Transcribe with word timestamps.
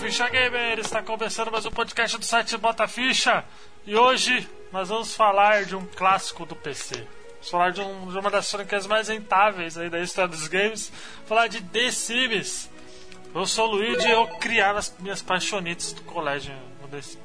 Ficha 0.00 0.28
Gamer! 0.28 0.78
Está 0.78 1.02
começando 1.02 1.50
mais 1.50 1.64
um 1.64 1.70
podcast 1.70 2.18
do 2.18 2.24
site 2.24 2.56
Bota 2.58 2.86
Ficha 2.86 3.42
e 3.86 3.96
hoje 3.96 4.46
nós 4.70 4.90
vamos 4.90 5.14
falar 5.14 5.64
de 5.64 5.74
um 5.74 5.86
clássico 5.86 6.44
do 6.44 6.54
PC. 6.54 6.94
Vamos 7.32 7.50
falar 7.50 7.70
de, 7.70 7.80
um, 7.80 8.08
de 8.10 8.18
uma 8.18 8.30
das 8.30 8.50
franquias 8.50 8.86
mais 8.86 9.08
rentáveis 9.08 9.78
aí 9.78 9.88
da 9.88 9.98
história 10.00 10.28
dos 10.28 10.48
games. 10.48 10.92
Falar 11.24 11.46
de 11.46 11.62
The 11.62 11.90
Sims. 11.90 12.70
Eu 13.34 13.46
sou 13.46 13.68
o 13.68 13.70
Luigi 13.72 14.06
e 14.06 14.10
eu 14.10 14.26
criava 14.38 14.78
as 14.78 14.94
minhas 14.98 15.22
paixonites 15.22 15.92
do 15.92 16.02
colégio. 16.02 16.52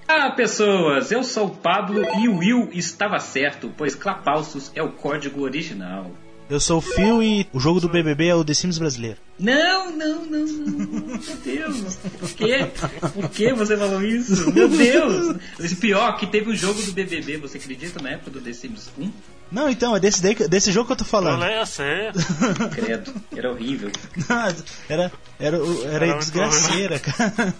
Ah, 0.07 0.31
pessoas, 0.31 1.11
eu 1.11 1.23
sou 1.23 1.47
o 1.47 1.55
Pablo 1.55 2.01
e 2.19 2.27
o 2.27 2.37
Will 2.37 2.69
estava 2.73 3.19
certo, 3.19 3.71
pois 3.77 3.93
Clapalsos 3.95 4.71
é 4.73 4.81
o 4.81 4.91
código 4.91 5.41
original. 5.41 6.09
Eu 6.51 6.59
sou 6.59 6.79
o 6.79 6.81
Phil 6.81 7.23
e 7.23 7.47
o 7.53 7.61
jogo 7.61 7.79
do 7.79 7.87
BBB 7.87 8.27
é 8.27 8.35
o 8.35 8.43
The 8.43 8.53
Sims 8.53 8.77
brasileiro. 8.77 9.17
Não, 9.39 9.89
não, 9.89 10.25
não, 10.25 10.45
não, 10.45 11.17
meu 11.17 11.37
Deus, 11.45 11.95
por 12.19 12.29
quê? 12.31 12.69
Por 13.13 13.29
que 13.29 13.53
você 13.53 13.77
falou 13.77 14.03
isso? 14.03 14.51
Meu 14.51 14.67
Deus! 14.67 15.37
Esse 15.57 15.77
pior 15.77 16.17
que 16.17 16.27
teve 16.27 16.49
o 16.49 16.55
jogo 16.55 16.81
do 16.81 16.91
BBB, 16.91 17.37
você 17.37 17.57
acredita 17.57 18.01
na 18.01 18.09
época 18.09 18.31
do 18.31 18.41
The 18.41 18.51
Sims 18.51 18.91
1? 18.99 19.11
Não, 19.49 19.69
então, 19.69 19.95
é 19.95 19.99
desse, 20.01 20.21
daí, 20.21 20.35
desse 20.35 20.73
jogo 20.73 20.87
que 20.87 20.91
eu 20.91 20.97
tô 20.97 21.05
falando. 21.05 21.41
eu 21.45 21.65
sei. 21.65 22.11
Credo, 22.75 23.13
era 23.33 23.49
horrível. 23.49 23.89
era, 24.89 25.09
era, 25.39 25.55
era, 25.55 25.57
Era 25.85 26.05
muito 26.07 26.19
desgraceira, 26.19 26.99
cara. 26.99 27.55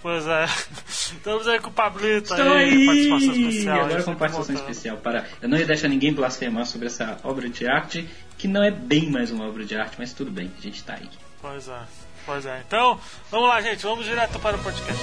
Pois 0.00 0.26
é. 0.26 0.44
Estamos 0.88 1.48
aí 1.48 1.58
com 1.58 1.70
o 1.70 1.72
Pablito 1.72 2.32
Estou 2.32 2.52
aí, 2.52 2.70
aí! 2.70 2.86
participação 2.86 3.34
especial. 3.34 3.80
Agora 3.84 4.02
com 4.02 4.14
participação 4.14 4.54
voltando. 4.54 4.70
especial 4.70 4.96
para. 4.98 5.26
Eu 5.42 5.48
não 5.48 5.58
ia 5.58 5.66
deixar 5.66 5.88
ninguém 5.88 6.12
blasfemar 6.12 6.66
sobre 6.66 6.86
essa 6.86 7.18
obra 7.24 7.48
de 7.48 7.66
arte, 7.68 8.08
que 8.36 8.46
não 8.46 8.62
é 8.62 8.70
bem 8.70 9.10
mais 9.10 9.30
uma 9.30 9.46
obra 9.46 9.64
de 9.64 9.76
arte, 9.76 9.96
mas 9.98 10.12
tudo 10.12 10.30
bem, 10.30 10.50
a 10.56 10.60
gente 10.60 10.82
tá 10.84 10.94
aí. 10.94 11.08
Pois 11.40 11.68
é, 11.68 11.80
pois 12.24 12.46
é. 12.46 12.62
Então, 12.66 13.00
vamos 13.30 13.48
lá, 13.48 13.60
gente, 13.60 13.82
vamos 13.82 14.04
direto 14.04 14.38
para 14.38 14.56
o 14.56 14.60
podcast. 14.60 15.02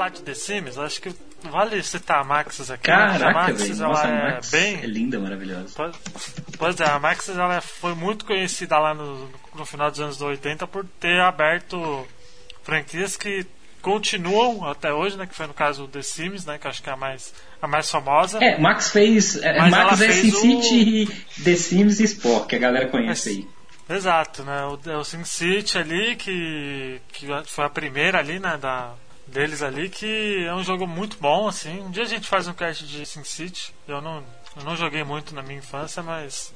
Falar 0.00 0.08
de 0.08 0.22
The 0.22 0.34
Sims, 0.34 0.78
acho 0.78 1.02
que 1.02 1.14
vale 1.42 1.82
citar 1.82 2.20
a 2.22 2.24
Maxis 2.24 2.70
aqui. 2.70 2.88
né? 2.88 2.96
a 2.96 3.18
Caraca, 3.18 3.32
Maxis, 3.32 3.68
velho, 3.68 3.82
ela 3.82 3.88
nossa, 3.88 4.06
a 4.06 4.10
é 4.10 4.32
Max 4.32 4.50
bem... 4.50 4.76
é 4.76 4.86
linda, 4.86 5.20
maravilhosa. 5.20 5.68
Pois, 5.76 5.96
pois 6.58 6.80
é, 6.80 6.84
a 6.88 6.98
Maxis 6.98 7.36
ela 7.36 7.60
foi 7.60 7.94
muito 7.94 8.24
conhecida 8.24 8.78
lá 8.78 8.94
no, 8.94 9.30
no 9.54 9.66
final 9.66 9.90
dos 9.90 10.00
anos 10.00 10.20
80 10.20 10.66
por 10.66 10.86
ter 10.98 11.20
aberto 11.20 12.06
franquias 12.62 13.16
que 13.16 13.46
continuam 13.82 14.64
até 14.66 14.92
hoje, 14.92 15.16
né? 15.16 15.26
Que 15.26 15.34
foi 15.34 15.46
no 15.46 15.54
caso 15.54 15.84
o 15.84 15.88
The 15.88 16.02
Sims, 16.02 16.46
né? 16.46 16.58
Que 16.58 16.66
eu 16.66 16.70
acho 16.70 16.82
que 16.82 16.88
é 16.88 16.92
a 16.92 16.96
mais, 16.96 17.34
a 17.60 17.66
mais 17.66 17.90
famosa. 17.90 18.42
É, 18.42 18.58
Max 18.58 18.90
fez. 18.90 19.36
é, 19.36 19.58
Mas 19.58 19.70
Max 19.70 20.00
é 20.00 20.12
SimCity, 20.12 21.24
The 21.44 21.56
Sims 21.56 22.00
e 22.00 22.04
Sport, 22.04 22.48
que 22.48 22.56
a 22.56 22.58
galera 22.58 22.88
conhece 22.88 23.28
aí. 23.30 23.48
Exato, 23.88 24.44
né? 24.44 24.64
O, 24.66 24.98
o 24.98 25.04
SimCity 25.04 25.78
ali, 25.78 26.16
que, 26.16 27.00
que 27.12 27.26
foi 27.46 27.64
a 27.64 27.70
primeira 27.70 28.18
ali, 28.18 28.38
né? 28.38 28.58
Da, 28.60 28.94
deles 29.30 29.62
ali, 29.62 29.88
que 29.88 30.44
é 30.44 30.54
um 30.54 30.62
jogo 30.62 30.86
muito 30.86 31.16
bom, 31.20 31.48
assim. 31.48 31.80
Um 31.80 31.90
dia 31.90 32.02
a 32.02 32.06
gente 32.06 32.28
faz 32.28 32.48
um 32.48 32.52
cast 32.52 32.86
de 32.86 33.06
SimCity. 33.06 33.72
Eu 33.86 34.00
não, 34.00 34.22
eu 34.56 34.64
não 34.64 34.76
joguei 34.76 35.04
muito 35.04 35.34
na 35.34 35.42
minha 35.42 35.58
infância, 35.58 36.02
mas 36.02 36.52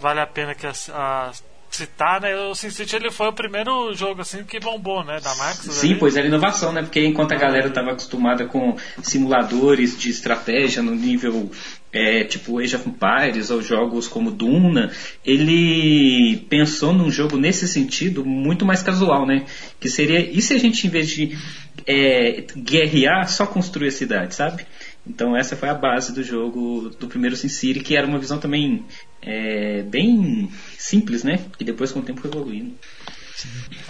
vale 0.00 0.20
a 0.20 0.26
pena 0.26 0.54
que 0.54 0.66
a, 0.66 0.72
a 0.92 1.32
citar, 1.70 2.20
né? 2.20 2.36
O 2.36 2.54
SimCity 2.54 2.96
ele 2.96 3.10
foi 3.10 3.28
o 3.28 3.32
primeiro 3.32 3.94
jogo 3.94 4.20
assim 4.20 4.44
que 4.44 4.60
bombou, 4.60 5.02
né? 5.04 5.20
Da 5.20 5.34
Max. 5.34 5.58
Sim, 5.58 5.90
ali. 5.90 5.98
pois 5.98 6.16
era 6.16 6.26
inovação, 6.26 6.72
né? 6.72 6.82
Porque 6.82 7.04
enquanto 7.04 7.32
a 7.32 7.36
galera 7.36 7.68
estava 7.68 7.90
acostumada 7.90 8.46
com 8.46 8.76
simuladores 9.02 9.98
de 9.98 10.10
estratégia 10.10 10.82
no 10.82 10.94
nível 10.94 11.50
é, 11.92 12.24
tipo 12.24 12.58
Age 12.58 12.76
of 12.76 12.88
Empires 12.88 13.50
ou 13.50 13.60
jogos 13.60 14.08
como 14.08 14.30
Duna, 14.30 14.90
ele 15.24 16.44
pensou 16.48 16.92
num 16.92 17.10
jogo 17.10 17.36
nesse 17.36 17.68
sentido 17.68 18.24
muito 18.24 18.64
mais 18.64 18.82
casual, 18.82 19.26
né? 19.26 19.44
Que 19.78 19.88
seria, 19.88 20.20
e 20.20 20.40
se 20.40 20.54
a 20.54 20.58
gente 20.58 20.86
em 20.86 20.90
vez 20.90 21.08
de 21.08 21.36
é, 21.86 22.44
guerrear, 22.56 23.28
só 23.28 23.46
construir 23.46 23.88
a 23.88 23.92
cidade, 23.92 24.34
sabe? 24.34 24.64
Então 25.06 25.36
essa 25.36 25.56
foi 25.56 25.68
a 25.68 25.74
base 25.74 26.14
do 26.14 26.22
jogo 26.22 26.90
do 26.98 27.08
primeiro 27.08 27.36
SimCity, 27.36 27.80
que 27.80 27.96
era 27.96 28.06
uma 28.06 28.18
visão 28.18 28.38
também 28.38 28.84
é, 29.20 29.82
bem 29.82 30.50
simples, 30.78 31.22
né? 31.22 31.44
E 31.60 31.64
depois 31.64 31.92
com 31.92 32.00
o 32.00 32.02
tempo 32.02 32.20
foi 32.20 32.30
evoluindo. 32.30 32.74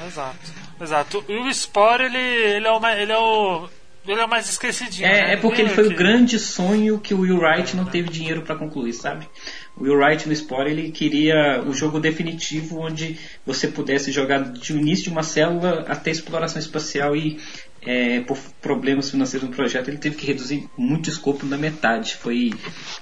Exato. 0.07 0.53
Exato. 0.81 1.25
E 1.29 1.37
o 1.37 1.53
Spore, 1.53 2.05
ele, 2.05 2.19
ele, 2.19 2.67
é 2.67 2.81
mais, 2.81 2.99
ele 2.99 3.13
é 3.13 3.19
o. 3.19 3.69
Ele 4.07 4.21
é 4.21 4.25
o 4.25 4.29
mais 4.29 4.49
esquecidinho. 4.49 5.09
né? 5.09 5.31
É, 5.31 5.33
é 5.35 5.37
porque 5.37 5.61
ele 5.63 5.71
foi 5.71 5.87
que- 5.89 5.95
o 5.95 5.97
grande 5.97 6.39
sonho 6.39 6.99
que 6.99 7.15
o 7.15 7.21
Will 7.21 7.39
Wright 7.39 7.77
não 7.77 7.85
teve 7.85 8.09
dinheiro 8.09 8.43
para 8.43 8.57
concluir, 8.57 8.93
sabe? 8.93 9.29
O 9.77 9.85
Will 9.85 9.95
Wright 9.97 10.29
no 10.29 10.35
Spore 10.35 10.71
ele 10.71 10.91
queria 10.91 11.63
o 11.65 11.73
jogo 11.73 12.01
definitivo 12.01 12.81
onde 12.81 13.19
você 13.47 13.69
pudesse 13.69 14.11
jogar 14.11 14.43
de 14.43 14.73
início 14.73 15.05
de 15.05 15.11
uma 15.11 15.23
célula 15.23 15.85
até 15.89 16.11
exploração 16.11 16.59
espacial 16.61 17.15
e 17.17 17.41
é, 17.85 18.21
por 18.21 18.39
problemas 18.61 19.11
financeiros 19.11 19.49
no 19.49 19.55
projeto 19.55 19.89
ele 19.89 19.99
teve 19.99 20.17
que 20.17 20.27
reduzir 20.27 20.69
muito 20.77 21.07
o 21.07 21.11
escopo 21.11 21.47
na 21.47 21.57
metade. 21.57 22.17
Foi 22.17 22.51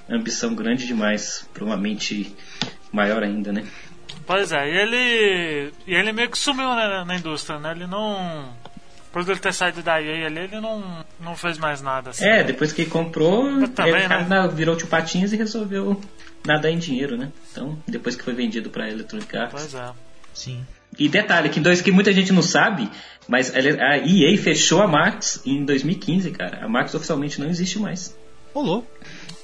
ambição 0.09 0.53
grande 0.55 0.85
demais 0.85 1.47
para 1.53 1.63
uma 1.65 1.77
mente 1.77 2.35
maior 2.91 3.23
ainda, 3.23 3.51
né? 3.51 3.63
Pois 4.25 4.51
é, 4.51 4.69
e 4.69 4.77
ele. 4.77 5.73
E 5.87 5.93
ele 5.95 6.11
meio 6.11 6.29
que 6.29 6.37
sumiu 6.37 6.69
né, 6.75 6.87
na, 6.87 7.05
na 7.05 7.15
indústria, 7.15 7.59
né? 7.59 7.71
Ele 7.71 7.87
não. 7.87 8.53
Por 9.11 9.21
ele 9.29 9.39
ter 9.39 9.53
saído 9.53 9.83
da 9.83 10.01
EA 10.01 10.27
ali, 10.27 10.39
ele 10.39 10.61
não, 10.61 11.05
não 11.19 11.35
fez 11.35 11.57
mais 11.57 11.81
nada 11.81 12.11
assim. 12.11 12.25
É, 12.25 12.43
depois 12.43 12.71
que 12.71 12.85
comprou, 12.85 13.67
também, 13.69 13.93
ele 13.93 14.07
né? 14.07 14.07
cara 14.07 14.47
virou 14.47 14.75
tio 14.75 14.87
Patinhas 14.87 15.33
e 15.33 15.35
resolveu 15.35 15.99
nadar 16.45 16.71
em 16.71 16.77
dinheiro, 16.77 17.17
né? 17.17 17.29
Então, 17.51 17.77
depois 17.87 18.15
que 18.15 18.23
foi 18.23 18.33
vendido 18.33 18.69
para 18.69 18.89
Electronic 18.89 19.35
Arts. 19.35 19.53
Pois 19.53 19.75
é. 19.75 19.91
Sim. 20.33 20.65
E 20.97 21.09
detalhe, 21.09 21.49
que 21.49 21.59
dois 21.59 21.81
que 21.81 21.91
muita 21.91 22.11
gente 22.13 22.31
não 22.31 22.41
sabe, 22.41 22.89
mas 23.27 23.53
a 23.53 23.97
EA 23.97 24.37
fechou 24.37 24.81
a 24.81 24.87
Max 24.87 25.41
em 25.45 25.63
2015, 25.65 26.31
cara. 26.31 26.63
A 26.63 26.69
Max 26.69 26.93
oficialmente 26.93 27.39
não 27.39 27.47
existe 27.47 27.79
mais. 27.79 28.15
Rolou. 28.53 28.89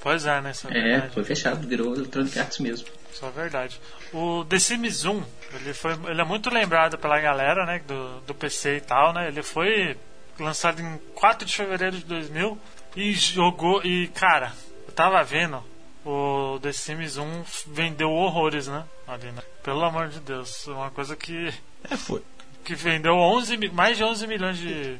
Pois 0.01 0.25
é, 0.25 0.41
né? 0.41 0.51
É, 0.69 0.77
É, 0.77 0.83
verdade. 0.83 1.13
foi 1.13 1.23
fechado, 1.23 1.67
virou 1.67 1.93
Electronic 1.93 2.37
Arts 2.39 2.59
mesmo. 2.59 2.87
Isso 3.17 3.25
é 3.25 3.31
verdade. 3.31 3.81
O 4.13 4.45
The 4.45 4.59
Sims 4.59 5.03
1, 5.05 5.23
ele, 5.55 5.73
foi, 5.73 5.93
ele 6.07 6.21
é 6.21 6.23
muito 6.23 6.51
lembrado 6.51 6.99
pela 6.99 7.19
galera, 7.19 7.65
né? 7.65 7.81
Do, 7.87 8.19
do 8.21 8.35
PC 8.35 8.77
e 8.77 8.81
tal, 8.81 9.11
né? 9.11 9.27
Ele 9.27 9.41
foi 9.41 9.97
lançado 10.39 10.79
em 10.81 10.97
4 11.15 11.43
de 11.47 11.55
fevereiro 11.55 11.97
de 11.97 12.05
2000 12.05 12.57
e 12.95 13.13
jogou. 13.13 13.81
E, 13.83 14.07
cara, 14.09 14.53
eu 14.87 14.93
tava 14.93 15.23
vendo. 15.23 15.63
O 16.05 16.59
The 16.61 16.71
Sims 16.71 17.17
1 17.17 17.43
vendeu 17.67 18.09
horrores, 18.11 18.67
né? 18.67 18.85
Ali, 19.07 19.31
né? 19.31 19.41
Pelo 19.63 19.83
amor 19.83 20.07
de 20.09 20.19
Deus. 20.19 20.67
Uma 20.67 20.91
coisa 20.91 21.15
que. 21.15 21.51
É, 21.89 21.97
foi. 21.97 22.21
que 22.63 22.75
vendeu 22.75 23.15
11, 23.15 23.57
mi- 23.57 23.69
mais 23.69 23.97
de 23.97 24.03
11 24.03 24.27
milhões 24.27 24.57
de, 24.57 24.97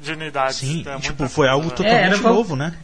de 0.00 0.12
unidades. 0.12 0.56
Sim, 0.56 0.84
É 0.86 0.98
tipo, 0.98 1.28
foi 1.28 1.48
algo 1.48 1.68
coisa, 1.68 1.76
totalmente 1.84 2.20
vol- 2.22 2.34
novo, 2.34 2.56
né? 2.56 2.76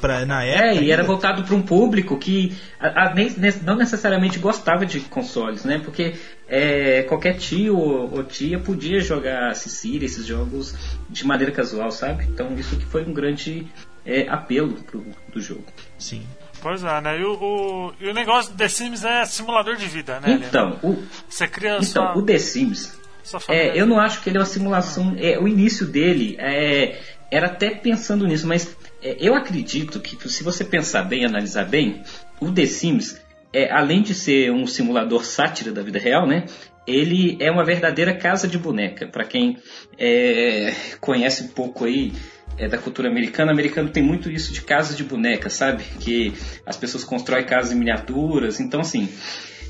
Pra, 0.00 0.24
na 0.26 0.44
época. 0.44 0.64
É, 0.64 0.82
e 0.82 0.90
era 0.90 1.02
voltado 1.04 1.42
para 1.44 1.54
um 1.54 1.62
público 1.62 2.16
que 2.18 2.56
a- 2.80 3.06
a- 3.06 3.14
nem- 3.14 3.30
ne- 3.36 3.54
não 3.64 3.76
necessariamente 3.76 4.38
gostava 4.38 4.84
de 4.86 5.00
consoles, 5.00 5.64
né? 5.64 5.80
Porque 5.84 6.14
é, 6.48 7.02
qualquer 7.02 7.36
tio 7.38 7.76
ou, 7.76 8.12
ou 8.14 8.24
tia 8.24 8.58
podia 8.58 9.00
jogar 9.00 9.54
Sicília, 9.54 10.06
esses 10.06 10.26
jogos 10.26 10.74
de 11.08 11.26
maneira 11.26 11.52
casual, 11.52 11.90
sabe? 11.90 12.24
Então 12.24 12.54
isso 12.56 12.76
que 12.76 12.84
foi 12.86 13.04
um 13.04 13.12
grande 13.12 13.66
é, 14.04 14.26
apelo 14.28 14.74
pro, 14.82 15.04
do 15.32 15.40
jogo. 15.40 15.64
Sim. 15.98 16.26
Pois 16.60 16.84
é, 16.84 17.00
né? 17.00 17.20
E 17.20 17.24
o, 17.24 17.32
o, 17.34 17.92
e 18.00 18.08
o 18.08 18.14
negócio 18.14 18.52
do 18.52 18.56
The 18.56 18.68
Sims 18.68 19.04
é 19.04 19.24
simulador 19.24 19.76
de 19.76 19.86
vida, 19.86 20.20
né? 20.20 20.40
Então, 20.46 20.78
o, 20.82 21.02
Você 21.28 21.48
cria 21.48 21.72
então 21.78 21.84
sua, 21.84 22.16
o 22.16 22.22
The 22.22 22.38
Sims. 22.38 23.00
É, 23.48 23.80
eu 23.80 23.86
não 23.86 23.98
acho 24.00 24.20
que 24.22 24.30
ele 24.30 24.36
é 24.36 24.40
uma 24.40 24.46
simulação. 24.46 25.14
É, 25.18 25.38
o 25.38 25.46
início 25.48 25.86
dele 25.86 26.36
é, 26.38 27.00
era 27.30 27.46
até 27.46 27.70
pensando 27.70 28.26
nisso, 28.26 28.46
mas 28.46 28.64
é, 28.66 28.76
eu 29.02 29.34
acredito 29.34 30.00
que 30.00 30.28
se 30.28 30.44
você 30.44 30.64
pensar 30.64 31.02
bem, 31.02 31.24
analisar 31.24 31.64
bem, 31.64 32.02
o 32.40 32.50
The 32.50 32.66
Sims, 32.66 33.20
é, 33.52 33.70
além 33.70 34.02
de 34.02 34.14
ser 34.14 34.50
um 34.50 34.66
simulador 34.66 35.24
sátira 35.24 35.70
da 35.70 35.82
vida 35.82 35.98
real, 35.98 36.26
né? 36.26 36.46
Ele 36.86 37.36
é 37.40 37.50
uma 37.50 37.64
verdadeira 37.64 38.14
casa 38.14 38.48
de 38.48 38.58
boneca. 38.58 39.06
Para 39.06 39.24
quem 39.24 39.58
é, 39.98 40.74
conhece 41.00 41.44
um 41.44 41.48
pouco 41.48 41.84
aí 41.84 42.12
é, 42.58 42.68
da 42.68 42.78
cultura 42.78 43.08
americana, 43.08 43.52
americano 43.52 43.90
tem 43.90 44.02
muito 44.02 44.30
isso 44.30 44.52
de 44.52 44.62
casa 44.62 44.94
de 44.94 45.04
boneca, 45.04 45.48
sabe? 45.48 45.84
Que 46.00 46.32
as 46.66 46.76
pessoas 46.76 47.04
constroem 47.04 47.44
casas 47.44 47.72
em 47.72 47.76
miniaturas. 47.76 48.58
Então, 48.58 48.80
assim, 48.80 49.08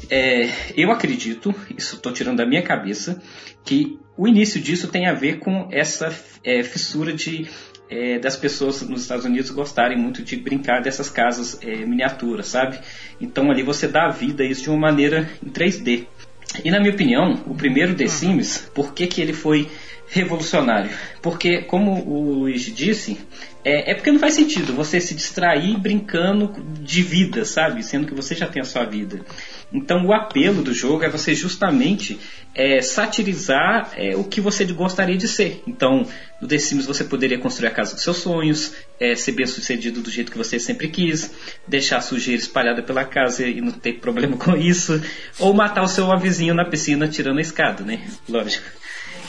é, 0.08 0.48
eu 0.76 0.90
acredito, 0.90 1.54
isso 1.76 1.96
estou 1.96 2.12
tirando 2.12 2.38
da 2.38 2.46
minha 2.46 2.62
cabeça, 2.62 3.20
que 3.64 3.98
o 4.16 4.26
início 4.26 4.60
disso 4.60 4.88
tem 4.88 5.06
a 5.06 5.12
ver 5.12 5.38
com 5.38 5.68
essa 5.70 6.14
é, 6.44 6.62
fissura 6.62 7.12
de 7.12 7.48
é, 7.92 8.18
das 8.18 8.36
pessoas 8.36 8.80
nos 8.88 9.02
Estados 9.02 9.26
Unidos 9.26 9.50
gostarem 9.50 9.98
muito 9.98 10.22
de 10.22 10.34
brincar 10.36 10.80
dessas 10.80 11.10
casas 11.10 11.58
é, 11.62 11.84
miniaturas, 11.84 12.48
sabe? 12.48 12.78
Então 13.20 13.50
ali 13.50 13.62
você 13.62 13.86
dá 13.86 14.06
a 14.06 14.10
vida 14.10 14.42
a 14.42 14.46
isso 14.46 14.62
de 14.62 14.70
uma 14.70 14.78
maneira 14.78 15.30
em 15.44 15.50
3D. 15.50 16.06
E 16.64 16.70
na 16.70 16.80
minha 16.80 16.92
opinião, 16.92 17.42
o 17.46 17.54
primeiro 17.54 17.94
The 17.94 18.06
Sims, 18.06 18.70
por 18.74 18.94
que, 18.94 19.06
que 19.06 19.20
ele 19.20 19.32
foi 19.32 19.68
revolucionário? 20.08 20.90
Porque, 21.20 21.62
como 21.62 22.06
o 22.06 22.40
Luiz 22.40 22.62
disse, 22.62 23.18
é, 23.64 23.90
é, 23.90 23.94
porque 23.94 24.10
não 24.10 24.18
faz 24.18 24.34
sentido 24.34 24.74
você 24.74 25.00
se 25.00 25.14
distrair 25.14 25.78
brincando 25.78 26.52
de 26.80 27.02
vida, 27.02 27.44
sabe? 27.44 27.82
Sendo 27.82 28.06
que 28.06 28.14
você 28.14 28.34
já 28.34 28.46
tem 28.46 28.60
a 28.60 28.64
sua 28.66 28.84
vida. 28.84 29.20
Então, 29.72 30.04
o 30.04 30.12
apelo 30.12 30.62
do 30.62 30.74
jogo 30.74 31.02
é 31.02 31.08
você 31.08 31.34
justamente 31.34 32.18
é, 32.54 32.82
satirizar 32.82 33.90
é, 33.96 34.14
o 34.14 34.24
que 34.24 34.40
você 34.40 34.64
gostaria 34.66 35.16
de 35.16 35.26
ser. 35.26 35.62
Então, 35.66 36.06
no 36.40 36.46
The 36.46 36.58
Sims 36.58 36.86
você 36.86 37.04
poderia 37.04 37.38
construir 37.38 37.68
a 37.68 37.70
casa 37.70 37.94
dos 37.94 38.02
seus 38.02 38.18
sonhos, 38.18 38.74
é, 39.00 39.14
ser 39.14 39.32
bem 39.32 39.46
sucedido 39.46 40.00
do 40.00 40.10
jeito 40.10 40.30
que 40.30 40.36
você 40.36 40.58
sempre 40.58 40.88
quis, 40.88 41.30
deixar 41.66 41.98
a 41.98 42.02
sujeira 42.02 42.40
espalhada 42.40 42.82
pela 42.82 43.04
casa 43.04 43.46
e 43.46 43.60
não 43.60 43.72
ter 43.72 43.94
problema 43.94 44.36
com 44.38 44.56
isso, 44.56 45.00
ou 45.38 45.54
matar 45.54 45.82
o 45.82 45.88
seu 45.88 46.16
vizinho 46.18 46.54
na 46.54 46.64
piscina 46.64 47.08
tirando 47.08 47.38
a 47.38 47.42
escada, 47.42 47.82
né? 47.82 48.00
Lógico. 48.28 48.66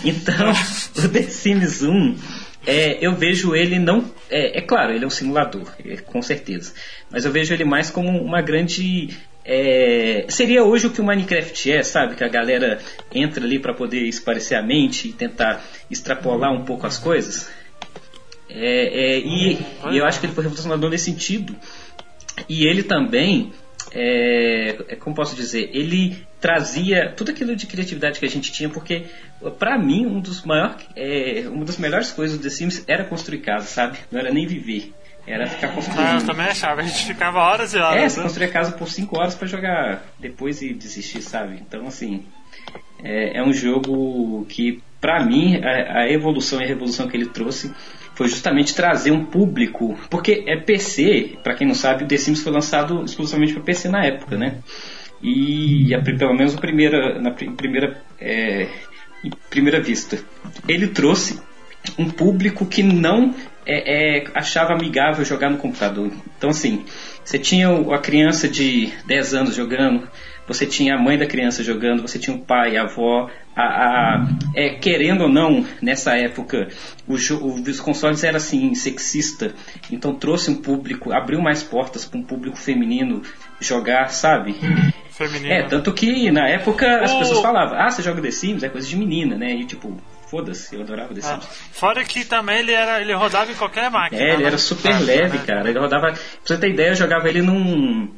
Então, 0.03 0.51
o 0.97 1.07
The 1.07 1.23
Sims 1.23 1.81
1 1.81 2.17
é, 2.65 3.05
eu 3.05 3.13
vejo 3.15 3.55
ele 3.55 3.77
não. 3.77 4.09
É, 4.29 4.59
é, 4.59 4.61
claro, 4.61 4.93
ele 4.93 5.03
é 5.03 5.07
um 5.07 5.11
simulador, 5.11 5.71
é, 5.85 5.97
com 5.97 6.21
certeza. 6.21 6.73
Mas 7.09 7.25
eu 7.25 7.31
vejo 7.31 7.53
ele 7.53 7.65
mais 7.65 7.89
como 7.89 8.09
uma 8.09 8.41
grande 8.41 9.09
é, 9.45 10.25
seria 10.29 10.63
hoje 10.63 10.87
o 10.87 10.89
que 10.89 11.01
o 11.01 11.03
Minecraft 11.03 11.71
é, 11.71 11.83
sabe? 11.83 12.15
Que 12.15 12.23
a 12.23 12.29
galera 12.29 12.79
entra 13.13 13.43
ali 13.43 13.59
para 13.59 13.73
poder 13.73 14.03
esparecer 14.03 14.57
a 14.57 14.61
mente 14.61 15.09
e 15.09 15.13
tentar 15.13 15.63
extrapolar 15.91 16.51
um 16.53 16.63
pouco 16.63 16.87
as 16.87 16.97
coisas. 16.97 17.49
É, 18.49 19.15
é, 19.15 19.19
e, 19.19 19.53
e, 19.91 19.97
eu 19.97 20.05
acho 20.05 20.19
que 20.19 20.27
ele 20.27 20.33
foi 20.33 20.43
revolucionador 20.43 20.89
nesse 20.89 21.05
sentido. 21.05 21.55
E 22.47 22.65
ele 22.65 22.83
também, 22.83 23.51
é, 23.91 24.77
é, 24.87 24.95
como 24.95 25.15
posso 25.15 25.35
dizer, 25.35 25.69
ele 25.73 26.25
trazia 26.39 27.09
tudo 27.15 27.31
aquilo 27.31 27.55
de 27.55 27.67
criatividade 27.67 28.19
que 28.19 28.25
a 28.25 28.29
gente 28.29 28.51
tinha, 28.51 28.69
porque 28.69 29.05
para 29.59 29.77
mim 29.77 30.05
um 30.05 30.19
dos 30.19 30.43
maiores, 30.43 30.85
é, 30.95 31.45
uma 31.47 31.65
das 31.65 31.77
melhores 31.77 32.11
coisas 32.11 32.37
do 32.37 32.43
The 32.43 32.49
Sims 32.49 32.83
era 32.87 33.03
construir 33.03 33.39
casa, 33.39 33.65
sabe? 33.65 33.97
Não 34.11 34.19
era 34.19 34.31
nem 34.31 34.47
viver. 34.47 34.93
Era 35.25 35.47
ficar 35.47 35.69
construindo. 35.69 35.99
Ah, 35.99 36.19
eu 36.19 36.25
também 36.25 36.45
achava, 36.47 36.81
a 36.81 36.83
gente 36.83 37.05
ficava 37.05 37.39
horas 37.39 37.73
e 37.73 37.77
horas. 37.77 38.03
É, 38.03 38.09
você 38.09 38.17
né? 38.17 38.23
construía 38.23 38.49
casa 38.49 38.71
por 38.73 38.89
5 38.89 39.17
horas 39.17 39.35
para 39.35 39.47
jogar 39.47 40.03
depois 40.19 40.61
e 40.61 40.73
desistir, 40.73 41.21
sabe? 41.21 41.61
Então, 41.65 41.87
assim, 41.87 42.25
é, 43.01 43.37
é 43.37 43.43
um 43.43 43.53
jogo 43.53 44.45
que, 44.49 44.81
para 44.99 45.23
mim, 45.25 45.61
a, 45.63 46.01
a, 46.01 46.11
evolução 46.11 46.59
e 46.59 46.65
a 46.65 46.67
revolução 46.67 47.07
que 47.07 47.15
ele 47.15 47.27
trouxe 47.27 47.73
foi 48.15 48.27
justamente 48.27 48.75
trazer 48.75 49.11
um 49.11 49.23
público. 49.23 49.97
Porque 50.09 50.43
é 50.45 50.57
PC, 50.57 51.37
para 51.41 51.55
quem 51.55 51.65
não 51.65 51.75
sabe, 51.75 52.03
o 52.03 52.07
The 52.07 52.17
Sims 52.17 52.43
foi 52.43 52.51
lançado 52.51 53.03
exclusivamente 53.03 53.53
para 53.53 53.63
PC 53.63 53.87
na 53.87 54.03
época, 54.03 54.37
né? 54.37 54.57
E 55.21 55.95
a, 55.95 56.01
pelo 56.01 56.33
menos 56.33 56.53
a 56.53 56.59
primeira, 56.59 57.17
na 57.17 57.31
primeira, 57.31 58.01
é, 58.19 58.67
primeira 59.49 59.81
vista. 59.81 60.19
Ele 60.67 60.87
trouxe 60.87 61.41
um 61.97 62.09
público 62.09 62.65
que 62.65 62.83
não 62.83 63.33
é, 63.65 64.17
é, 64.17 64.23
achava 64.33 64.73
amigável 64.73 65.23
jogar 65.25 65.49
no 65.49 65.57
computador. 65.57 66.11
Então, 66.37 66.49
assim, 66.49 66.85
você 67.23 67.39
tinha 67.39 67.69
a 67.93 67.97
criança 67.97 68.47
de 68.47 68.91
10 69.05 69.33
anos 69.33 69.55
jogando, 69.55 70.07
você 70.47 70.65
tinha 70.65 70.95
a 70.95 70.99
mãe 70.99 71.17
da 71.17 71.25
criança 71.25 71.63
jogando, 71.63 72.01
você 72.01 72.19
tinha 72.19 72.35
o 72.35 72.39
pai, 72.39 72.75
a 72.75 72.83
avó, 72.83 73.29
a, 73.55 73.63
a 73.63 74.27
é, 74.55 74.69
querendo 74.71 75.21
ou 75.21 75.29
não, 75.29 75.65
nessa 75.81 76.17
época, 76.17 76.67
o, 77.07 77.13
os 77.13 77.79
consoles 77.79 78.23
eram 78.23 78.37
assim, 78.37 78.75
sexista, 78.75 79.53
então 79.89 80.15
trouxe 80.15 80.51
um 80.51 80.55
público, 80.55 81.13
abriu 81.13 81.41
mais 81.41 81.63
portas 81.63 82.05
para 82.05 82.19
um 82.19 82.23
público 82.23 82.57
feminino 82.57 83.21
jogar, 83.59 84.09
sabe? 84.09 84.55
Feminino. 85.11 85.53
É, 85.53 85.63
tanto 85.63 85.93
que 85.93 86.31
na 86.31 86.49
época 86.49 87.01
as 87.01 87.13
pessoas 87.13 87.39
falavam, 87.39 87.79
ah, 87.79 87.89
você 87.89 88.01
joga 88.01 88.21
The 88.21 88.31
Sims, 88.31 88.63
é 88.63 88.69
coisa 88.69 88.87
de 88.87 88.97
menina, 88.97 89.37
né? 89.37 89.53
E 89.53 89.65
tipo, 89.65 89.95
foda-se, 90.33 90.75
eu 90.75 90.81
adorava 90.81 91.13
The 91.13 91.21
ah, 91.23 91.39
fora 91.71 92.03
que 92.03 92.25
também 92.25 92.57
ele, 92.57 92.71
era, 92.71 92.99
ele 92.99 93.13
rodava 93.13 93.51
em 93.51 93.55
qualquer 93.55 93.91
máquina. 93.91 94.19
É, 94.19 94.33
ele 94.33 94.41
né? 94.41 94.47
era 94.47 94.57
super 94.57 94.99
leve, 94.99 95.37
né? 95.37 95.43
cara. 95.45 95.69
Ele 95.69 95.77
rodava. 95.77 96.07
Pra 96.07 96.19
você 96.43 96.57
ter 96.57 96.71
ideia, 96.71 96.89
eu 96.89 96.95
jogava 96.95 97.29
ele 97.29 97.43
num. 97.43 98.09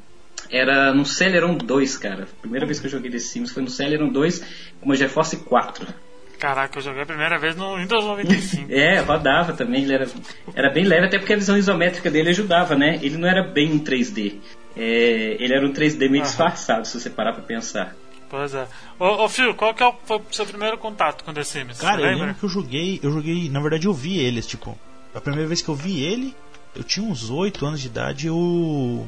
Era 0.50 0.94
no 0.94 1.06
Celeron 1.06 1.58
2, 1.58 1.98
cara. 1.98 2.24
A 2.24 2.42
primeira 2.42 2.66
vez 2.66 2.80
que 2.80 2.86
eu 2.86 2.92
joguei 2.92 3.12
The 3.12 3.20
Sims 3.20 3.52
foi 3.52 3.64
no 3.64 3.70
Celeron 3.70 4.08
2 4.08 4.40
com 4.80 4.86
uma 4.86 4.96
GeForce 4.96 5.38
4. 5.38 5.88
Caraca, 6.40 6.78
eu 6.78 6.84
joguei 6.84 7.02
a 7.02 7.06
primeira 7.06 7.38
vez 7.38 7.56
no 7.58 7.76
Windows 7.76 8.06
95. 8.06 8.68
é, 8.72 9.00
rodava 9.00 9.54
também, 9.54 9.84
ele 9.84 9.94
era, 9.94 10.08
era 10.54 10.70
bem 10.70 10.86
leve, 10.86 11.08
até 11.08 11.18
porque 11.18 11.34
a 11.34 11.38
visão 11.38 11.58
isométrica 11.58 12.10
dele 12.10 12.30
ajudava, 12.30 12.76
né? 12.76 13.00
Ele 13.02 13.18
não 13.18 13.28
era 13.28 13.44
bem 13.44 13.74
um 13.74 13.80
3D. 13.80 14.36
É, 14.78 15.38
ele 15.40 15.54
era 15.54 15.66
um 15.66 15.74
3D 15.74 16.00
meio 16.10 16.16
Aham. 16.16 16.24
disfarçado, 16.24 16.88
se 16.88 17.00
você 17.00 17.10
parar 17.10 17.34
pra 17.34 17.42
pensar. 17.42 17.96
Pois 18.36 18.54
é. 18.54 18.68
Ô, 19.00 19.24
ô 19.24 19.30
Phil, 19.30 19.56
qual 19.56 19.74
que 19.74 19.82
é 19.82 19.88
o, 19.88 19.94
foi 20.04 20.18
o 20.18 20.24
seu 20.30 20.46
primeiro 20.46 20.78
contato 20.78 21.24
com 21.24 21.34
The 21.34 21.44
Sims? 21.44 21.80
Cara, 21.80 22.02
eu 22.02 22.18
lembro 22.18 22.36
que 22.36 22.44
eu 22.44 22.50
joguei, 22.50 23.00
eu 23.02 23.10
joguei, 23.10 23.50
na 23.50 23.62
verdade 23.62 23.88
eu 23.88 23.94
vi 23.94 24.20
eles, 24.20 24.46
tipo, 24.46 24.78
a 25.14 25.22
primeira 25.22 25.48
vez 25.48 25.62
que 25.62 25.70
eu 25.70 25.76
vi 25.76 26.04
ele, 26.04 26.36
eu 26.76 26.84
tinha 26.84 27.10
uns 27.10 27.30
8 27.30 27.66
anos 27.66 27.80
de 27.80 27.88
idade, 27.88 28.28
eu 28.28 29.07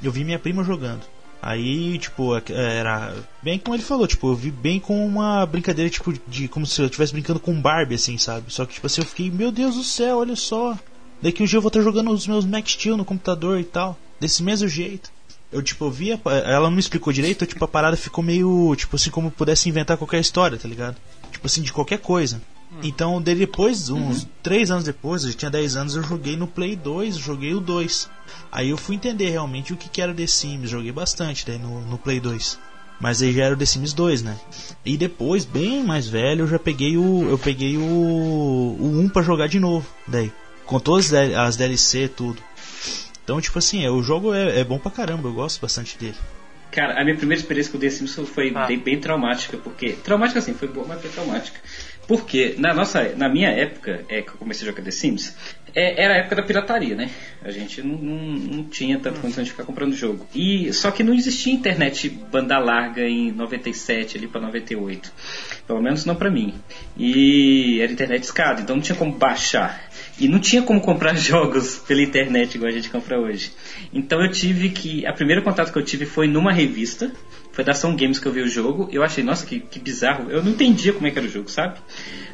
eu 0.00 0.12
vi 0.12 0.22
minha 0.22 0.38
prima 0.38 0.62
jogando. 0.62 1.02
Aí, 1.42 1.98
tipo, 1.98 2.36
é, 2.36 2.42
era 2.50 3.16
bem 3.42 3.58
como 3.58 3.74
ele 3.74 3.82
falou, 3.82 4.06
tipo, 4.06 4.28
eu 4.28 4.36
vi 4.36 4.52
bem 4.52 4.78
com 4.78 5.04
uma 5.04 5.44
brincadeira, 5.44 5.90
tipo, 5.90 6.12
de 6.28 6.46
como 6.46 6.64
se 6.64 6.80
eu 6.80 6.86
estivesse 6.86 7.12
brincando 7.12 7.40
com 7.40 7.60
Barbie, 7.60 7.96
assim, 7.96 8.16
sabe? 8.16 8.52
Só 8.52 8.64
que, 8.64 8.74
tipo 8.74 8.86
assim, 8.86 9.00
eu 9.00 9.06
fiquei, 9.06 9.28
meu 9.28 9.50
Deus 9.50 9.74
do 9.74 9.82
céu, 9.82 10.18
olha 10.18 10.36
só. 10.36 10.78
Daqui 11.20 11.42
um 11.42 11.46
dia 11.46 11.56
eu 11.56 11.62
vou 11.62 11.68
estar 11.68 11.82
jogando 11.82 12.12
os 12.12 12.28
meus 12.28 12.46
Max 12.46 12.70
Steel 12.70 12.96
no 12.96 13.04
computador 13.04 13.58
e 13.58 13.64
tal. 13.64 13.98
Desse 14.20 14.40
mesmo 14.40 14.68
jeito 14.68 15.10
eu 15.50 15.62
tipo 15.62 15.90
via, 15.90 16.20
ela 16.44 16.68
não 16.68 16.72
me 16.72 16.80
explicou 16.80 17.12
direito, 17.12 17.46
tipo 17.46 17.64
a 17.64 17.68
parada 17.68 17.96
ficou 17.96 18.22
meio, 18.22 18.74
tipo 18.76 18.96
assim 18.96 19.10
como 19.10 19.30
pudesse 19.30 19.68
inventar 19.68 19.96
qualquer 19.96 20.20
história, 20.20 20.58
tá 20.58 20.68
ligado? 20.68 20.96
Tipo 21.32 21.46
assim 21.46 21.62
de 21.62 21.72
qualquer 21.72 21.98
coisa. 21.98 22.40
Hum. 22.70 22.80
Então, 22.82 23.20
depois, 23.20 23.88
uns 23.88 24.22
uhum. 24.22 24.28
3 24.42 24.70
anos 24.70 24.84
depois, 24.84 25.24
eu 25.24 25.32
tinha 25.32 25.50
10 25.50 25.76
anos, 25.76 25.96
eu 25.96 26.02
joguei 26.02 26.36
no 26.36 26.46
Play 26.46 26.76
2, 26.76 27.16
joguei 27.16 27.54
o 27.54 27.60
2. 27.60 28.10
Aí 28.52 28.68
eu 28.70 28.76
fui 28.76 28.96
entender 28.96 29.30
realmente 29.30 29.72
o 29.72 29.76
que, 29.76 29.88
que 29.88 30.02
era 30.02 30.12
The 30.12 30.26
Sims, 30.26 30.68
joguei 30.68 30.92
bastante 30.92 31.46
daí 31.46 31.58
no, 31.58 31.80
no 31.80 31.96
Play 31.96 32.20
2. 32.20 32.58
Mas 33.00 33.22
aí 33.22 33.32
já 33.32 33.44
era 33.44 33.54
o 33.54 33.58
The 33.58 33.64
Sims 33.64 33.92
2, 33.92 34.22
né? 34.22 34.36
E 34.84 34.96
depois, 34.96 35.44
bem 35.44 35.84
mais 35.84 36.08
velho, 36.08 36.42
eu 36.42 36.48
já 36.48 36.58
peguei 36.58 36.96
o. 36.96 37.28
Eu 37.28 37.38
peguei 37.38 37.76
o. 37.76 37.80
o 37.80 39.00
1 39.04 39.08
pra 39.10 39.22
jogar 39.22 39.46
de 39.46 39.60
novo. 39.60 39.86
Daí. 40.06 40.32
Com 40.66 40.80
todas 40.80 41.12
as 41.14 41.56
DLC 41.56 42.08
tudo. 42.08 42.42
Então, 43.28 43.38
tipo 43.42 43.58
assim, 43.58 43.84
é, 43.84 43.90
o 43.90 44.02
jogo 44.02 44.32
é, 44.32 44.60
é, 44.60 44.64
bom 44.64 44.78
pra 44.78 44.90
caramba, 44.90 45.28
eu 45.28 45.34
gosto 45.34 45.60
bastante 45.60 45.98
dele. 45.98 46.14
Cara, 46.70 46.98
a 46.98 47.04
minha 47.04 47.14
primeira 47.14 47.38
experiência 47.38 47.70
com 47.70 47.76
o 47.76 47.80
The 47.80 47.90
Sims 47.90 48.14
foi 48.14 48.50
ah. 48.54 48.64
bem, 48.64 48.78
bem, 48.78 48.98
traumática, 48.98 49.58
porque. 49.58 49.90
Traumática 50.02 50.38
assim, 50.38 50.54
foi 50.54 50.66
boa, 50.66 50.86
mas 50.88 50.98
foi 50.98 51.10
traumática. 51.10 51.60
Porque 52.06 52.54
na 52.56 52.72
nossa, 52.72 53.14
na 53.16 53.28
minha 53.28 53.50
época, 53.50 54.02
é 54.08 54.22
que 54.22 54.30
eu 54.30 54.36
comecei 54.36 54.66
a 54.66 54.70
jogar 54.70 54.82
The 54.82 54.90
Sims, 54.90 55.36
é, 55.74 56.02
era 56.02 56.14
a 56.14 56.16
época 56.16 56.36
da 56.36 56.42
pirataria, 56.42 56.94
né? 56.96 57.10
A 57.42 57.50
gente 57.50 57.82
não, 57.82 57.96
não, 57.96 58.16
não 58.16 58.64
tinha 58.64 58.98
tanta 58.98 59.20
condição 59.20 59.44
de 59.44 59.50
ficar 59.50 59.64
comprando 59.64 59.94
jogo. 59.94 60.26
E 60.34 60.72
só 60.72 60.90
que 60.90 61.02
não 61.02 61.12
existia 61.12 61.52
internet 61.52 62.08
banda 62.08 62.58
larga 62.58 63.02
em 63.02 63.30
97 63.30 64.16
ali 64.16 64.26
para 64.26 64.40
98. 64.40 65.12
Pelo 65.66 65.82
menos 65.82 66.06
não 66.06 66.16
para 66.16 66.30
mim. 66.30 66.54
E 66.96 67.78
era 67.82 67.92
internet 67.92 68.22
escada, 68.22 68.62
então 68.62 68.76
não 68.76 68.82
tinha 68.82 68.96
como 68.96 69.12
baixar. 69.12 69.87
E 70.18 70.28
não 70.28 70.38
tinha 70.38 70.62
como 70.62 70.80
comprar 70.80 71.14
jogos 71.16 71.78
pela 71.86 72.02
internet 72.02 72.54
igual 72.54 72.70
a 72.70 72.74
gente 72.74 72.90
compra 72.90 73.18
hoje. 73.18 73.52
Então 73.92 74.22
eu 74.22 74.30
tive 74.30 74.70
que. 74.70 75.06
A 75.06 75.12
primeiro 75.12 75.42
contato 75.42 75.72
que 75.72 75.78
eu 75.78 75.84
tive 75.84 76.04
foi 76.04 76.26
numa 76.26 76.52
revista. 76.52 77.12
Foi 77.52 77.64
da 77.64 77.72
Ação 77.72 77.96
Games 77.96 78.20
que 78.20 78.26
eu 78.26 78.32
vi 78.32 78.40
o 78.40 78.48
jogo. 78.48 78.88
Eu 78.92 79.02
achei, 79.02 79.24
nossa, 79.24 79.44
que, 79.44 79.58
que 79.58 79.80
bizarro. 79.80 80.30
Eu 80.30 80.42
não 80.42 80.52
entendia 80.52 80.92
como 80.92 81.06
é 81.08 81.10
que 81.10 81.18
era 81.18 81.26
o 81.26 81.30
jogo, 81.30 81.50
sabe? 81.50 81.78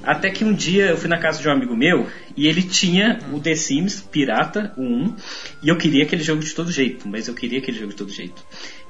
Até 0.02 0.30
que 0.30 0.44
um 0.44 0.52
dia 0.52 0.86
eu 0.86 0.98
fui 0.98 1.08
na 1.08 1.16
casa 1.18 1.40
de 1.40 1.48
um 1.48 1.52
amigo 1.52 1.74
meu 1.74 2.06
e 2.36 2.46
ele 2.46 2.62
tinha 2.62 3.20
o 3.32 3.40
The 3.40 3.54
Sims 3.54 4.02
Pirata, 4.02 4.74
o 4.76 4.82
1. 4.82 5.16
E 5.62 5.68
eu 5.68 5.78
queria 5.78 6.04
aquele 6.04 6.22
jogo 6.22 6.42
de 6.42 6.54
todo 6.54 6.70
jeito. 6.70 7.08
Mas 7.08 7.26
eu 7.26 7.34
queria 7.34 7.58
aquele 7.58 7.78
jogo 7.78 7.92
de 7.92 7.96
todo 7.96 8.12
jeito. 8.12 8.44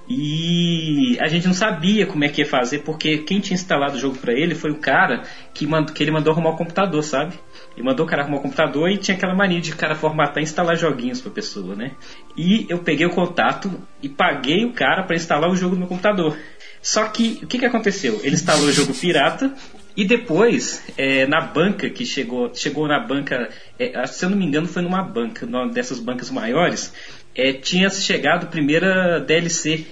E 0.09 1.17
a 1.21 1.29
gente 1.29 1.47
não 1.47 1.55
sabia 1.55 2.07
como 2.07 2.25
é 2.25 2.29
que 2.29 2.43
ia 2.43 2.47
fazer, 2.47 2.81
porque 2.81 3.19
quem 3.19 3.41
tinha 3.41 3.55
instalado 3.55 3.97
o 3.97 4.01
jogo 4.01 4.19
para 4.19 4.35
ele 4.35 4.55
foi 4.55 4.71
o 4.71 4.77
cara 4.77 5.23
que, 5.55 5.67
que 5.95 6.03
ele 6.03 6.11
mandou 6.11 6.33
arrumar 6.33 6.51
o 6.51 6.57
computador, 6.57 7.03
sabe? 7.03 7.35
E 7.77 7.83
mandou 7.83 8.07
o 8.07 8.09
cara 8.09 8.23
arrumar 8.23 8.39
o 8.39 8.43
computador 8.43 8.89
e 8.89 8.99
tinha 8.99 9.17
aquela 9.17 9.35
mania 9.35 9.61
de 9.61 9.73
o 9.73 9.77
cara 9.77 9.95
formatar 9.95 10.39
e 10.39 10.43
instalar 10.43 10.77
joguinhos 10.77 11.21
pra 11.21 11.31
pessoa, 11.31 11.75
né? 11.75 11.93
E 12.37 12.67
eu 12.69 12.79
peguei 12.79 13.07
o 13.07 13.11
contato 13.11 13.71
e 14.03 14.09
paguei 14.09 14.65
o 14.65 14.73
cara 14.73 15.03
para 15.03 15.17
instalar 15.17 15.51
o 15.51 15.57
jogo 15.57 15.75
no 15.75 15.81
meu 15.81 15.89
computador. 15.89 16.37
Só 16.81 17.07
que 17.07 17.41
o 17.43 17.47
que, 17.47 17.59
que 17.59 17.67
aconteceu? 17.67 18.21
Ele 18.23 18.35
instalou 18.35 18.67
o 18.67 18.73
jogo 18.73 18.95
pirata 18.95 19.53
e 19.97 20.05
depois, 20.05 20.83
é, 20.97 21.27
na 21.27 21.41
banca 21.41 21.89
que 21.89 22.05
chegou, 22.05 22.53
chegou 22.55 22.89
na 22.89 22.99
banca, 22.99 23.49
é, 23.79 24.07
se 24.07 24.25
eu 24.25 24.31
não 24.31 24.37
me 24.37 24.45
engano, 24.45 24.67
foi 24.67 24.83
numa 24.83 25.03
banca, 25.03 25.47
numa 25.47 25.69
dessas 25.69 26.01
bancas 26.01 26.31
maiores, 26.31 26.93
é, 27.35 27.53
tinha 27.53 27.89
chegado 27.91 28.45
a 28.45 28.47
primeira 28.47 29.21
DLC 29.21 29.87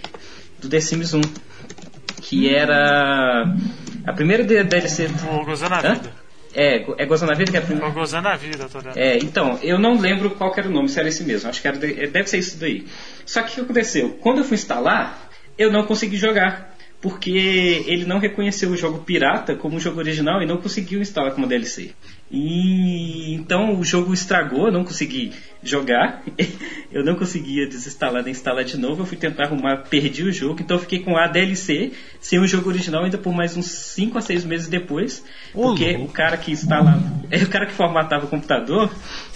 do 0.61 0.69
The 0.69 0.81
Sims 0.81 1.15
1, 1.15 1.21
que 2.21 2.53
era 2.53 3.45
a 4.05 4.13
primeira 4.13 4.45
DLC. 4.45 5.09
O 5.31 5.45
Gozando 5.45 5.75
a 5.75 5.81
Vida. 5.81 6.22
É, 6.55 6.85
é 6.99 7.07
Gozando 7.07 7.33
a 7.33 7.35
Vida 7.35 7.51
que 7.51 7.57
é 7.57 7.61
a 7.61 7.63
primeira. 7.63 7.89
O 7.89 7.93
Gozando 7.93 8.29
a 8.29 8.37
Vida, 8.37 8.69
tô 8.69 8.81
vendo. 8.81 8.99
É, 8.99 9.17
então, 9.19 9.59
eu 9.63 9.79
não 9.79 9.99
lembro 9.99 10.31
qual 10.31 10.53
era 10.57 10.69
o 10.69 10.73
nome, 10.73 10.89
se 10.89 10.99
era 10.99 11.09
esse 11.09 11.25
mesmo. 11.25 11.49
Acho 11.49 11.61
que 11.61 11.69
era, 11.69 11.79
deve 11.79 12.27
ser 12.27 12.39
isso 12.39 12.59
daí. 12.59 12.87
Só 13.25 13.43
que 13.43 13.53
o 13.53 13.55
que 13.55 13.61
aconteceu? 13.63 14.19
Quando 14.21 14.39
eu 14.39 14.45
fui 14.45 14.55
instalar, 14.55 15.31
eu 15.57 15.71
não 15.71 15.85
consegui 15.85 16.17
jogar 16.17 16.72
porque 17.03 17.83
ele 17.87 18.05
não 18.05 18.21
reconheceu 18.21 18.71
o 18.71 18.77
jogo 18.77 19.01
pirata 19.01 19.57
como 19.57 19.77
um 19.77 19.81
jogo 19.81 19.99
original 19.99 20.41
e 20.41 20.47
não 20.47 20.59
conseguiu 20.59 21.03
instalar 21.03 21.33
como 21.35 21.49
DLC. 21.49 21.91
E 22.31 23.35
então 23.35 23.79
o 23.79 23.85
jogo 23.85 24.15
estragou, 24.15 24.67
eu 24.67 24.73
não 24.73 24.85
consegui 24.85 25.33
jogar, 25.63 26.23
eu 26.91 27.05
não 27.05 27.17
conseguia 27.17 27.67
desinstalar 27.67 28.23
nem 28.23 28.31
instalar 28.31 28.65
de 28.65 28.79
novo, 28.79 29.03
eu 29.03 29.07
fui 29.07 29.19
tentar 29.19 29.47
arrumar, 29.47 29.79
perdi 29.91 30.23
o 30.23 30.33
jogo, 30.33 30.63
então 30.63 30.77
eu 30.77 30.81
fiquei 30.81 31.01
com 31.01 31.17
a 31.17 31.27
DLC 31.27 31.93
sem 32.21 32.39
o 32.39 32.47
jogo 32.47 32.71
original 32.71 33.05
ainda 33.05 33.19
por 33.19 33.35
mais 33.35 33.57
uns 33.57 33.67
5 33.67 34.17
a 34.17 34.21
6 34.21 34.45
meses 34.45 34.69
depois, 34.69 35.25
porque 35.53 35.97
o 35.97 36.07
cara 36.07 36.37
que 36.37 36.53
instalava, 36.53 37.03
o 37.31 37.51
cara 37.51 37.67
que 37.67 37.73
formatava 37.73 38.25
o 38.25 38.29
computador, 38.29 38.91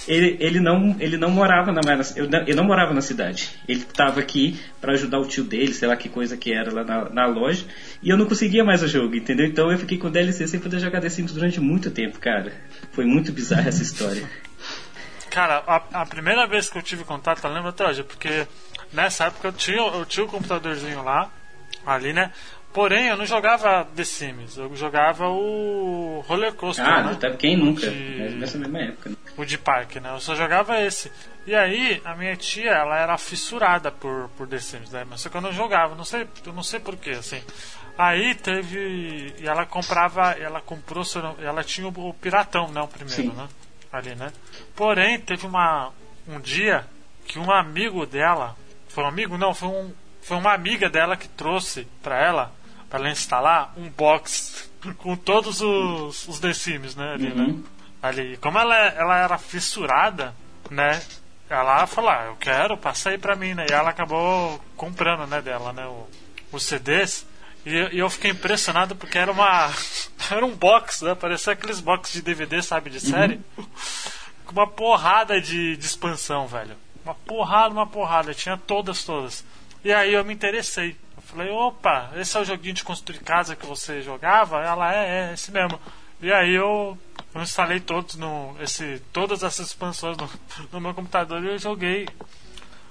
ele, 0.06 0.36
ele, 0.40 0.60
não, 0.60 0.96
ele 1.00 1.16
não 1.16 1.30
morava 1.30 1.72
na 1.72 1.80
eu 2.14 2.28
não, 2.28 2.44
não 2.56 2.64
morava 2.64 2.94
na 2.94 3.00
cidade. 3.00 3.50
Ele 3.66 3.80
estava 3.80 4.20
aqui 4.20 4.58
para 4.80 4.92
ajudar 4.92 5.18
o 5.18 5.26
tio 5.26 5.44
dele, 5.44 5.74
sei 5.74 5.88
lá 5.88 5.96
que 5.96 6.08
coisa 6.08 6.36
que 6.36 6.52
era 6.52 6.72
lá 6.72 6.84
na, 6.84 7.10
na, 7.10 7.26
loja, 7.26 7.64
e 8.02 8.08
eu 8.08 8.16
não 8.16 8.26
conseguia 8.26 8.64
mais 8.64 8.82
o 8.82 8.88
jogo, 8.88 9.16
entendeu? 9.16 9.46
Então 9.46 9.70
eu 9.70 9.78
fiquei 9.78 9.98
com 9.98 10.10
DLC 10.10 10.46
sem 10.46 10.60
poder 10.60 10.78
jogar 10.78 11.00
The 11.00 11.08
Sims 11.08 11.32
durante 11.32 11.60
muito 11.60 11.90
tempo, 11.90 12.18
cara. 12.18 12.52
Foi 12.92 13.04
muito 13.04 13.32
bizarra 13.32 13.68
essa 13.68 13.82
história. 13.82 14.22
Cara, 15.28 15.62
a, 15.66 16.00
a, 16.00 16.06
primeira 16.06 16.46
vez 16.46 16.70
que 16.70 16.78
eu 16.78 16.82
tive 16.82 17.04
contato, 17.04 17.44
eu 17.44 17.52
lembro 17.52 17.68
até 17.68 17.86
hoje, 17.86 18.02
porque 18.02 18.46
nessa 18.90 19.26
época 19.26 19.48
eu 19.48 19.52
tinha, 19.52 19.82
eu 19.82 20.06
tinha 20.06 20.24
o 20.24 20.28
um 20.28 20.30
computadorzinho 20.30 21.02
lá, 21.02 21.30
ali, 21.84 22.14
né? 22.14 22.32
Porém, 22.76 23.06
eu 23.06 23.16
não 23.16 23.24
jogava 23.24 23.86
The 23.96 24.04
Sims, 24.04 24.58
eu 24.58 24.76
jogava 24.76 25.30
o 25.30 26.22
Roller 26.28 26.52
Coaster. 26.52 26.86
Ah, 26.86 27.04
né? 27.04 27.14
tá, 27.18 27.30
quem 27.30 27.56
nunca? 27.56 27.88
De... 27.88 28.34
Nessa 28.36 28.58
mesma 28.58 28.80
época. 28.80 29.08
Né? 29.08 29.16
O 29.34 29.46
de 29.46 29.56
parque, 29.56 29.98
né? 29.98 30.10
Eu 30.12 30.20
só 30.20 30.34
jogava 30.34 30.78
esse. 30.82 31.10
E 31.46 31.54
aí, 31.54 32.02
a 32.04 32.14
minha 32.14 32.36
tia, 32.36 32.72
ela 32.72 32.98
era 32.98 33.16
fissurada 33.16 33.90
por, 33.90 34.28
por 34.36 34.46
The 34.46 34.58
Sims, 34.58 34.90
né? 34.90 35.06
Mas 35.08 35.22
só 35.22 35.30
que 35.30 35.38
eu 35.38 35.40
não 35.40 35.54
jogava, 35.54 35.94
não 35.94 36.04
sei, 36.04 36.28
eu 36.44 36.52
não 36.52 36.62
sei 36.62 36.78
porquê, 36.78 37.12
assim. 37.12 37.42
Aí 37.96 38.34
teve. 38.34 39.34
E 39.38 39.48
ela 39.48 39.64
comprava. 39.64 40.32
Ela 40.32 40.60
comprou. 40.60 41.02
Ela 41.40 41.64
tinha 41.64 41.88
o, 41.88 42.12
Piratão, 42.12 42.68
né? 42.68 42.82
O 42.82 42.88
primeiro, 42.88 43.22
Sim. 43.22 43.32
né? 43.32 43.48
Ali, 43.90 44.14
né? 44.14 44.30
Porém, 44.74 45.18
teve 45.18 45.46
uma, 45.46 45.94
um 46.28 46.38
dia 46.38 46.84
que 47.24 47.38
um 47.38 47.50
amigo 47.50 48.04
dela. 48.04 48.54
Foi 48.90 49.02
um 49.02 49.08
amigo? 49.08 49.38
Não, 49.38 49.54
foi, 49.54 49.68
um, 49.70 49.94
foi 50.20 50.36
uma 50.36 50.52
amiga 50.52 50.90
dela 50.90 51.16
que 51.16 51.26
trouxe 51.26 51.88
pra 52.02 52.22
ela 52.22 52.52
para 52.88 53.00
ela 53.00 53.10
instalar 53.10 53.72
um 53.76 53.88
box 53.88 54.70
com 54.98 55.16
todos 55.16 55.60
os, 55.60 56.28
os 56.28 56.38
The 56.38 56.52
Sims, 56.52 56.94
né? 56.94 57.14
Ali, 57.14 57.28
né? 57.34 57.42
uhum. 57.42 57.52
né? 57.52 57.62
Ali. 58.02 58.36
Como 58.38 58.58
ela, 58.58 58.76
ela 58.76 59.18
era 59.18 59.38
fissurada, 59.38 60.34
né? 60.70 61.02
Ela 61.48 61.86
falou, 61.86 62.10
ah, 62.10 62.24
eu 62.26 62.36
quero, 62.36 62.76
passa 62.76 63.10
aí 63.10 63.18
pra 63.18 63.36
mim, 63.36 63.54
né? 63.54 63.66
E 63.68 63.72
ela 63.72 63.90
acabou 63.90 64.60
comprando, 64.76 65.26
né, 65.26 65.40
dela, 65.40 65.72
né? 65.72 65.86
O, 65.86 66.06
os 66.52 66.64
CDs. 66.64 67.26
E, 67.64 67.70
e, 67.70 67.98
eu 67.98 68.10
fiquei 68.10 68.30
impressionado 68.30 68.94
porque 68.94 69.18
era 69.18 69.30
uma. 69.30 69.72
Era 70.28 70.44
um 70.44 70.56
box, 70.56 71.04
né? 71.04 71.14
Parecia 71.14 71.52
aqueles 71.52 71.78
boxes 71.78 72.14
de 72.14 72.22
DVD, 72.22 72.60
sabe, 72.60 72.90
de 72.90 72.98
série. 72.98 73.40
Uhum. 73.56 73.64
Com 74.44 74.52
uma 74.52 74.66
porrada 74.66 75.40
de, 75.40 75.76
de 75.76 75.86
expansão, 75.86 76.48
velho. 76.48 76.76
Uma 77.04 77.14
porrada, 77.14 77.72
uma 77.72 77.86
porrada. 77.86 78.34
Tinha 78.34 78.56
todas, 78.56 79.04
todas. 79.04 79.44
E 79.84 79.92
aí 79.92 80.12
eu 80.12 80.24
me 80.24 80.34
interessei. 80.34 80.96
Falei, 81.26 81.50
opa, 81.50 82.12
esse 82.14 82.36
é 82.36 82.40
o 82.40 82.44
joguinho 82.44 82.74
de 82.74 82.84
construir 82.84 83.18
casa 83.18 83.56
que 83.56 83.66
você 83.66 84.00
jogava? 84.00 84.62
Ela 84.62 84.94
é, 84.94 85.30
é 85.30 85.34
esse 85.34 85.50
mesmo. 85.50 85.78
E 86.20 86.32
aí 86.32 86.54
eu, 86.54 86.96
eu 87.34 87.42
instalei 87.42 87.80
todos 87.80 88.14
no, 88.14 88.56
esse, 88.60 89.02
todas 89.12 89.42
essas 89.42 89.68
expansões 89.68 90.16
no, 90.16 90.30
no 90.72 90.80
meu 90.80 90.94
computador 90.94 91.42
e 91.42 91.48
eu 91.48 91.58
joguei. 91.58 92.08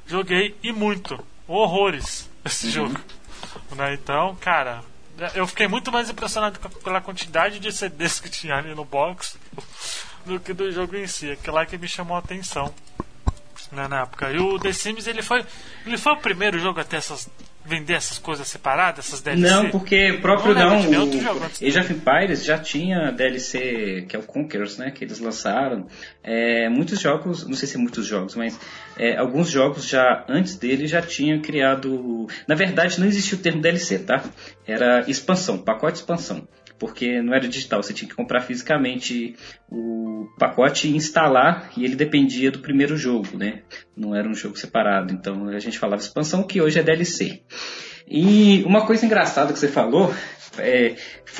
Joguei 0.05 0.55
e 0.61 0.71
muito. 0.71 1.17
Horrores 1.47 2.29
esse 2.43 2.67
uhum. 2.67 2.71
jogo. 2.71 2.99
Né? 3.71 3.93
Então, 3.93 4.35
cara, 4.35 4.83
eu 5.33 5.47
fiquei 5.47 5.67
muito 5.67 5.91
mais 5.91 6.09
impressionado 6.09 6.59
pela 6.83 6.99
quantidade 6.99 7.59
de 7.59 7.71
CDs 7.71 8.19
que 8.19 8.29
tinha 8.29 8.55
ali 8.55 8.75
no 8.75 8.83
box 8.83 9.39
do 10.25 10.39
que 10.41 10.53
do 10.53 10.69
jogo 10.71 10.95
em 10.97 11.07
si. 11.07 11.31
Aquilo 11.31 11.55
lá 11.55 11.65
que 11.65 11.77
me 11.77 11.87
chamou 11.87 12.17
a 12.17 12.19
atenção 12.19 12.73
né, 13.71 13.87
na 13.87 14.01
época. 14.01 14.29
E 14.31 14.37
o 14.39 14.59
The 14.59 14.73
Sims 14.73 15.07
ele 15.07 15.21
foi, 15.21 15.45
ele 15.85 15.97
foi 15.97 16.13
o 16.13 16.17
primeiro 16.17 16.59
jogo 16.59 16.79
a 16.81 16.83
ter 16.83 16.97
essas 16.97 17.29
vender 17.65 17.93
essas 17.93 18.17
coisas 18.17 18.47
separadas, 18.47 19.07
essas 19.07 19.21
DLC? 19.21 19.41
Não, 19.41 19.69
porque 19.69 20.11
o 20.11 20.21
próprio 20.21 20.53
não, 20.53 20.83
não 20.83 21.09
o 21.09 21.43
Age 21.67 21.79
of 21.79 21.93
Empires 21.93 22.43
já 22.43 22.57
tinha 22.57 23.11
DLC, 23.11 24.05
que 24.07 24.15
é 24.15 24.19
o 24.19 24.23
Conquerors, 24.23 24.77
né, 24.77 24.91
que 24.91 25.03
eles 25.03 25.19
lançaram. 25.19 25.87
É, 26.23 26.69
muitos 26.69 26.99
jogos, 26.99 27.45
não 27.47 27.55
sei 27.55 27.67
se 27.67 27.75
é 27.75 27.79
muitos 27.79 28.05
jogos, 28.05 28.35
mas 28.35 28.59
é, 28.97 29.17
alguns 29.17 29.49
jogos 29.49 29.87
já 29.87 30.23
antes 30.29 30.55
dele 30.57 30.87
já 30.87 31.01
tinham 31.01 31.41
criado. 31.41 32.27
Na 32.47 32.55
verdade, 32.55 32.99
não 32.99 33.07
existia 33.07 33.37
o 33.37 33.41
termo 33.41 33.61
DLC, 33.61 33.99
tá? 33.99 34.23
Era 34.67 35.03
expansão, 35.09 35.57
pacote 35.57 35.93
de 35.93 35.99
expansão 35.99 36.47
porque 36.77 37.21
não 37.21 37.33
era 37.33 37.47
digital, 37.47 37.81
você 37.81 37.93
tinha 37.93 38.09
que 38.09 38.15
comprar 38.15 38.41
fisicamente 38.41 39.35
o 39.69 40.27
pacote 40.37 40.87
e 40.87 40.95
instalar, 40.95 41.71
e 41.77 41.85
ele 41.85 41.95
dependia 41.95 42.51
do 42.51 42.59
primeiro 42.59 42.97
jogo, 42.97 43.37
né? 43.37 43.61
Não 43.95 44.15
era 44.15 44.27
um 44.27 44.35
jogo 44.35 44.57
separado, 44.57 45.13
então 45.13 45.47
a 45.47 45.59
gente 45.59 45.79
falava 45.79 46.01
expansão, 46.01 46.43
que 46.43 46.61
hoje 46.61 46.79
é 46.79 46.83
DLC. 46.83 47.41
E 48.07 48.63
uma 48.65 48.85
coisa 48.85 49.05
engraçada 49.05 49.51
que 49.51 49.59
você 49.59 49.67
falou, 49.67 50.13
é, 50.57 50.95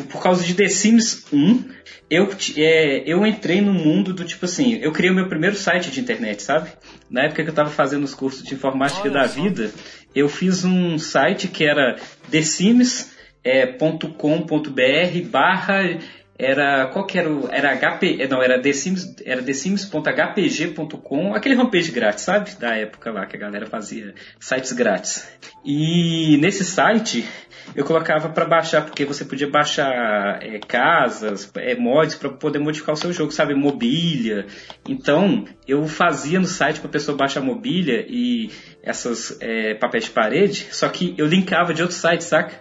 por 0.10 0.22
causa 0.22 0.44
de 0.44 0.54
The 0.54 0.68
Sims 0.68 1.26
1, 1.32 1.64
eu, 2.10 2.30
é, 2.58 3.04
eu 3.06 3.26
entrei 3.26 3.62
no 3.62 3.74
mundo 3.74 4.14
do 4.14 4.26
tipo 4.26 4.46
assim, 4.46 4.76
eu 4.82 4.92
criei 4.92 5.12
o 5.12 5.16
meu 5.16 5.28
primeiro 5.28 5.56
site 5.56 5.92
de 5.92 6.00
internet, 6.00 6.42
sabe? 6.42 6.70
Na 7.10 7.24
época 7.24 7.44
que 7.44 7.50
eu 7.50 7.52
estava 7.52 7.70
fazendo 7.70 8.04
os 8.04 8.14
cursos 8.14 8.44
de 8.44 8.54
informática 8.54 9.04
Olha 9.04 9.12
da 9.12 9.28
só. 9.28 9.42
vida, 9.42 9.72
eu 10.14 10.30
fiz 10.30 10.64
um 10.64 10.98
site 10.98 11.48
que 11.48 11.64
era 11.64 11.98
The 12.32 12.42
Sims 12.42 13.15
é, 13.46 13.68
.com.br 13.68 15.30
barra 15.30 16.00
era 16.38 16.88
qual 16.88 17.06
que 17.06 17.18
era 17.18 17.32
o 17.32 17.48
era 17.50 17.78
HP 17.78 18.18
é, 18.20 18.28
não 18.28 18.44
era 18.44 18.62
thesims 18.62 19.16
era 19.24 19.42
thesims.hpg.com 19.42 21.34
aquele 21.34 21.56
homepage 21.56 21.92
grátis 21.92 22.26
sabe? 22.26 22.52
Da 22.56 22.76
época 22.76 23.10
lá 23.10 23.26
que 23.26 23.38
a 23.38 23.40
galera 23.40 23.66
fazia 23.66 24.14
sites 24.38 24.74
grátis. 24.74 25.26
E 25.64 26.38
nesse 26.42 26.66
site 26.66 27.26
eu 27.74 27.86
colocava 27.86 28.28
para 28.30 28.44
baixar 28.46 28.82
porque 28.84 29.06
você 29.06 29.24
podia 29.24 29.50
baixar 29.50 30.40
é, 30.42 30.60
casas 30.60 31.50
é, 31.56 31.74
mods 31.76 32.16
para 32.16 32.30
poder 32.30 32.60
modificar 32.60 32.94
o 32.94 32.98
seu 32.98 33.14
jogo 33.14 33.32
sabe? 33.32 33.56
Mobília. 33.56 34.46
Então 34.90 35.46
eu 35.66 35.88
fazia 35.88 36.38
no 36.38 36.48
site 36.48 36.82
para 36.82 36.90
pessoa 36.90 37.18
baixar 37.18 37.40
mobília 37.40 38.06
e 38.10 38.52
essas 38.84 39.38
é, 39.40 39.74
papéis 39.76 40.04
de 40.04 40.12
parede 40.12 40.68
só 40.72 40.90
que 40.90 41.16
eu 41.18 41.26
linkava 41.26 41.74
de 41.74 41.82
outro 41.82 41.96
site 41.96 42.26
saca 42.26 42.60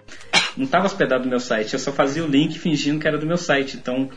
não 0.57 0.65
estava 0.65 0.87
hospedado 0.87 1.25
no 1.25 1.31
meu 1.31 1.41
site, 1.41 1.73
eu 1.73 1.79
só 1.79 1.93
fazia 1.93 2.25
o 2.25 2.27
link 2.27 2.59
fingindo 2.59 3.01
que 3.01 3.09
era 3.09 3.19
do 3.19 3.27
meu 3.27 3.37
site. 3.37 3.77
Então, 3.77 4.11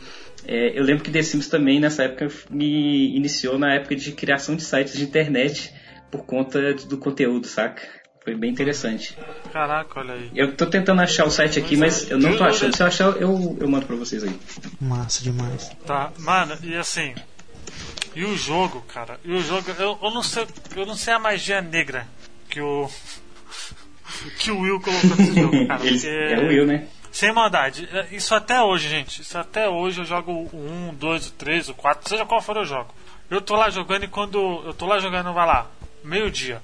é, 0.46 0.78
eu 0.78 0.84
lembro 0.84 1.02
que 1.02 1.10
The 1.10 1.22
Sims 1.22 1.48
também 1.48 1.80
nessa 1.80 2.04
época 2.04 2.28
me 2.50 3.16
iniciou 3.16 3.58
na 3.58 3.74
época 3.74 3.96
de 3.96 4.12
criação 4.12 4.54
de 4.54 4.62
sites 4.62 4.96
de 4.96 5.04
internet 5.04 5.72
por 6.10 6.24
conta 6.24 6.74
do 6.74 6.96
conteúdo, 6.98 7.46
saca? 7.46 7.82
Foi 8.22 8.34
bem 8.34 8.50
interessante. 8.50 9.16
Caraca, 9.52 10.00
olha 10.00 10.14
aí. 10.14 10.30
Eu 10.34 10.54
tô 10.54 10.66
tentando 10.66 11.00
achar 11.00 11.24
o 11.24 11.30
site 11.30 11.58
aqui, 11.58 11.76
mas 11.76 12.10
eu 12.10 12.18
não 12.18 12.36
tô 12.36 12.44
achando. 12.44 12.76
Se 12.76 12.82
eu 12.82 12.86
achar, 12.86 13.04
eu, 13.16 13.56
eu 13.58 13.68
mando 13.68 13.86
pra 13.86 13.96
vocês 13.96 14.22
aí. 14.22 14.38
Massa 14.80 15.22
demais. 15.22 15.70
Tá, 15.86 16.12
mano, 16.18 16.56
e 16.62 16.74
assim. 16.76 17.14
E 18.14 18.24
o 18.24 18.36
jogo, 18.36 18.82
cara? 18.82 19.18
E 19.24 19.32
o 19.32 19.40
jogo, 19.40 19.70
eu, 19.78 19.98
eu 20.02 20.10
não 20.10 20.22
sei, 20.22 20.46
eu 20.76 20.84
não 20.84 20.94
sei 20.94 21.14
a 21.14 21.18
magia 21.18 21.62
negra 21.62 22.06
que 22.50 22.60
o 22.60 22.90
que 24.38 24.50
o 24.50 24.60
Will 24.60 24.80
colocou 24.80 25.16
nesse 25.16 25.40
jogo, 25.40 25.66
cara. 25.66 25.86
Ele, 25.86 26.06
é 26.06 26.38
o 26.38 26.48
Will, 26.48 26.66
né? 26.66 26.86
Sem 27.10 27.32
maldade. 27.32 27.88
É, 27.92 28.06
isso 28.12 28.34
até 28.34 28.62
hoje, 28.62 28.88
gente. 28.88 29.22
Isso 29.22 29.36
até 29.38 29.68
hoje 29.68 30.00
eu 30.00 30.04
jogo 30.04 30.32
o 30.52 30.88
1, 30.88 30.90
o 30.90 30.92
2, 30.92 31.28
o 31.28 31.32
3, 31.32 31.68
o 31.70 31.74
4, 31.74 32.08
seja 32.08 32.24
qual 32.26 32.40
for 32.40 32.56
eu 32.56 32.64
jogo. 32.64 32.94
Eu 33.30 33.40
tô 33.40 33.56
lá 33.56 33.70
jogando 33.70 34.04
e 34.04 34.08
quando. 34.08 34.62
Eu 34.64 34.72
tô 34.74 34.86
lá 34.86 34.98
jogando, 34.98 35.32
vai 35.32 35.46
lá, 35.46 35.66
meio-dia. 36.04 36.60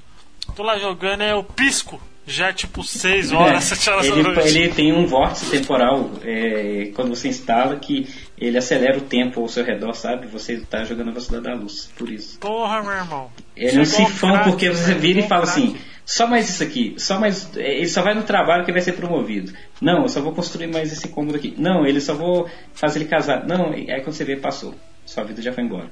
Tô 0.55 0.63
lá 0.63 0.79
jogando, 0.79 1.23
é 1.23 1.33
eu 1.33 1.43
pisco. 1.43 2.01
já 2.27 2.49
é 2.49 2.53
tipo 2.53 2.83
6 2.83 3.33
horas, 3.35 3.65
7 3.65 3.91
horas 3.91 4.07
ele, 4.07 4.23
da 4.23 4.31
noite. 4.31 4.49
ele 4.49 4.69
tem 4.69 4.93
um 4.93 5.07
vórtice 5.07 5.51
temporal 5.51 6.11
é, 6.23 6.91
quando 6.95 7.09
você 7.09 7.29
instala 7.29 7.77
que 7.77 8.09
ele 8.39 8.57
acelera 8.59 8.99
o 8.99 9.03
tempo 9.03 9.41
ao 9.41 9.49
seu 9.49 9.65
redor, 9.65 9.95
sabe? 9.95 10.27
Você 10.29 10.59
tá 10.59 10.85
jogando 10.85 11.09
a 11.09 11.13
velocidade 11.13 11.45
da 11.45 11.55
luz, 11.55 11.91
por 11.97 12.11
isso. 12.11 12.39
Porra, 12.39 12.83
meu 12.83 12.93
irmão. 12.93 13.31
Ele 13.57 13.79
é 13.79 13.83
um 13.83 14.13
craque, 14.13 14.51
porque 14.51 14.71
você 14.71 14.95
vira 14.95 15.21
e 15.21 15.29
fala 15.29 15.45
assim, 15.45 15.77
só 16.05 16.27
mais 16.27 16.49
isso 16.49 16.63
aqui, 16.63 16.95
só 16.99 17.19
mais. 17.19 17.57
Ele 17.57 17.89
só 17.89 18.03
vai 18.03 18.15
no 18.15 18.23
trabalho 18.23 18.65
que 18.65 18.73
vai 18.73 18.81
ser 18.81 18.93
promovido. 18.93 19.53
Não, 19.81 20.03
eu 20.03 20.09
só 20.09 20.21
vou 20.21 20.35
construir 20.35 20.67
mais 20.67 20.93
esse 20.93 21.09
cômodo 21.09 21.37
aqui. 21.37 21.55
Não, 21.57 21.87
ele 21.87 22.01
só 22.01 22.15
vou 22.15 22.49
fazer 22.75 23.01
ele 23.01 23.09
casar. 23.09 23.47
Não, 23.47 23.73
aí 23.73 23.87
quando 24.03 24.13
você 24.13 24.25
vê, 24.25 24.37
passou. 24.37 24.75
Sua 25.07 25.25
vida 25.25 25.41
já 25.41 25.53
foi 25.53 25.65
embora. 25.65 25.91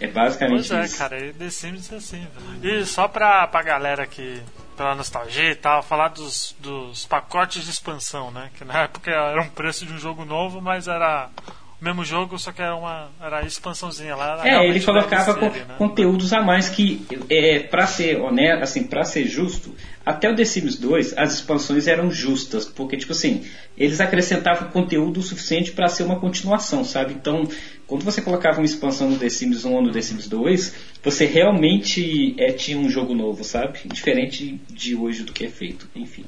É 0.00 0.06
basicamente 0.06 0.68
Pois 0.68 0.80
é, 0.80 0.84
isso. 0.84 0.98
cara, 0.98 1.32
The 1.32 1.50
Sims 1.50 1.92
é 1.92 1.96
assim. 1.96 2.26
E 2.62 2.84
só 2.86 3.08
pra, 3.08 3.46
pra 3.48 3.62
galera 3.62 4.06
que, 4.06 4.40
pela 4.76 4.94
nostalgia 4.94 5.50
e 5.50 5.54
tal, 5.56 5.82
falar 5.82 6.08
dos, 6.08 6.54
dos 6.60 7.06
pacotes 7.06 7.64
de 7.64 7.70
expansão, 7.70 8.30
né? 8.30 8.50
Que 8.56 8.64
na 8.64 8.82
época 8.84 9.10
era 9.10 9.42
um 9.42 9.48
preço 9.48 9.84
de 9.84 9.92
um 9.92 9.98
jogo 9.98 10.24
novo, 10.24 10.60
mas 10.60 10.86
era 10.86 11.28
mesmo 11.80 12.04
jogo, 12.04 12.38
só 12.38 12.52
que 12.52 12.60
era 12.60 12.76
uma 12.76 13.08
era 13.20 13.44
expansãozinha 13.46 14.14
lá. 14.14 14.46
É, 14.46 14.66
ele 14.66 14.80
colocava 14.80 15.34
co- 15.34 15.46
né? 15.46 15.64
conteúdos 15.78 16.32
a 16.32 16.42
mais 16.42 16.68
que, 16.68 17.06
é, 17.28 17.60
para 17.60 17.86
ser 17.86 18.20
honesto, 18.20 18.62
assim, 18.62 18.84
para 18.84 19.02
ser 19.04 19.26
justo, 19.26 19.74
até 20.04 20.30
o 20.30 20.34
The 20.34 20.44
Sims 20.44 20.76
2 20.76 21.16
as 21.16 21.34
expansões 21.34 21.86
eram 21.86 22.10
justas, 22.10 22.64
porque 22.66 22.96
tipo 22.96 23.12
assim, 23.12 23.44
eles 23.76 24.00
acrescentavam 24.00 24.68
conteúdo 24.70 25.22
suficiente 25.22 25.72
para 25.72 25.88
ser 25.88 26.02
uma 26.02 26.20
continuação, 26.20 26.84
sabe? 26.84 27.14
Então, 27.14 27.48
quando 27.86 28.04
você 28.04 28.20
colocava 28.20 28.58
uma 28.58 28.64
expansão 28.66 29.08
no 29.10 29.18
The 29.18 29.28
Sims 29.28 29.64
1 29.64 29.72
ou 29.72 29.82
no 29.82 29.90
The 29.90 30.02
Sims 30.02 30.28
2, 30.28 30.74
você 31.02 31.24
realmente 31.26 32.34
é, 32.38 32.52
tinha 32.52 32.78
um 32.78 32.88
jogo 32.88 33.14
novo, 33.14 33.42
sabe? 33.44 33.80
Diferente 33.86 34.60
de 34.68 34.94
hoje 34.94 35.22
do 35.22 35.32
que 35.32 35.46
é 35.46 35.48
feito. 35.48 35.88
Enfim, 35.94 36.24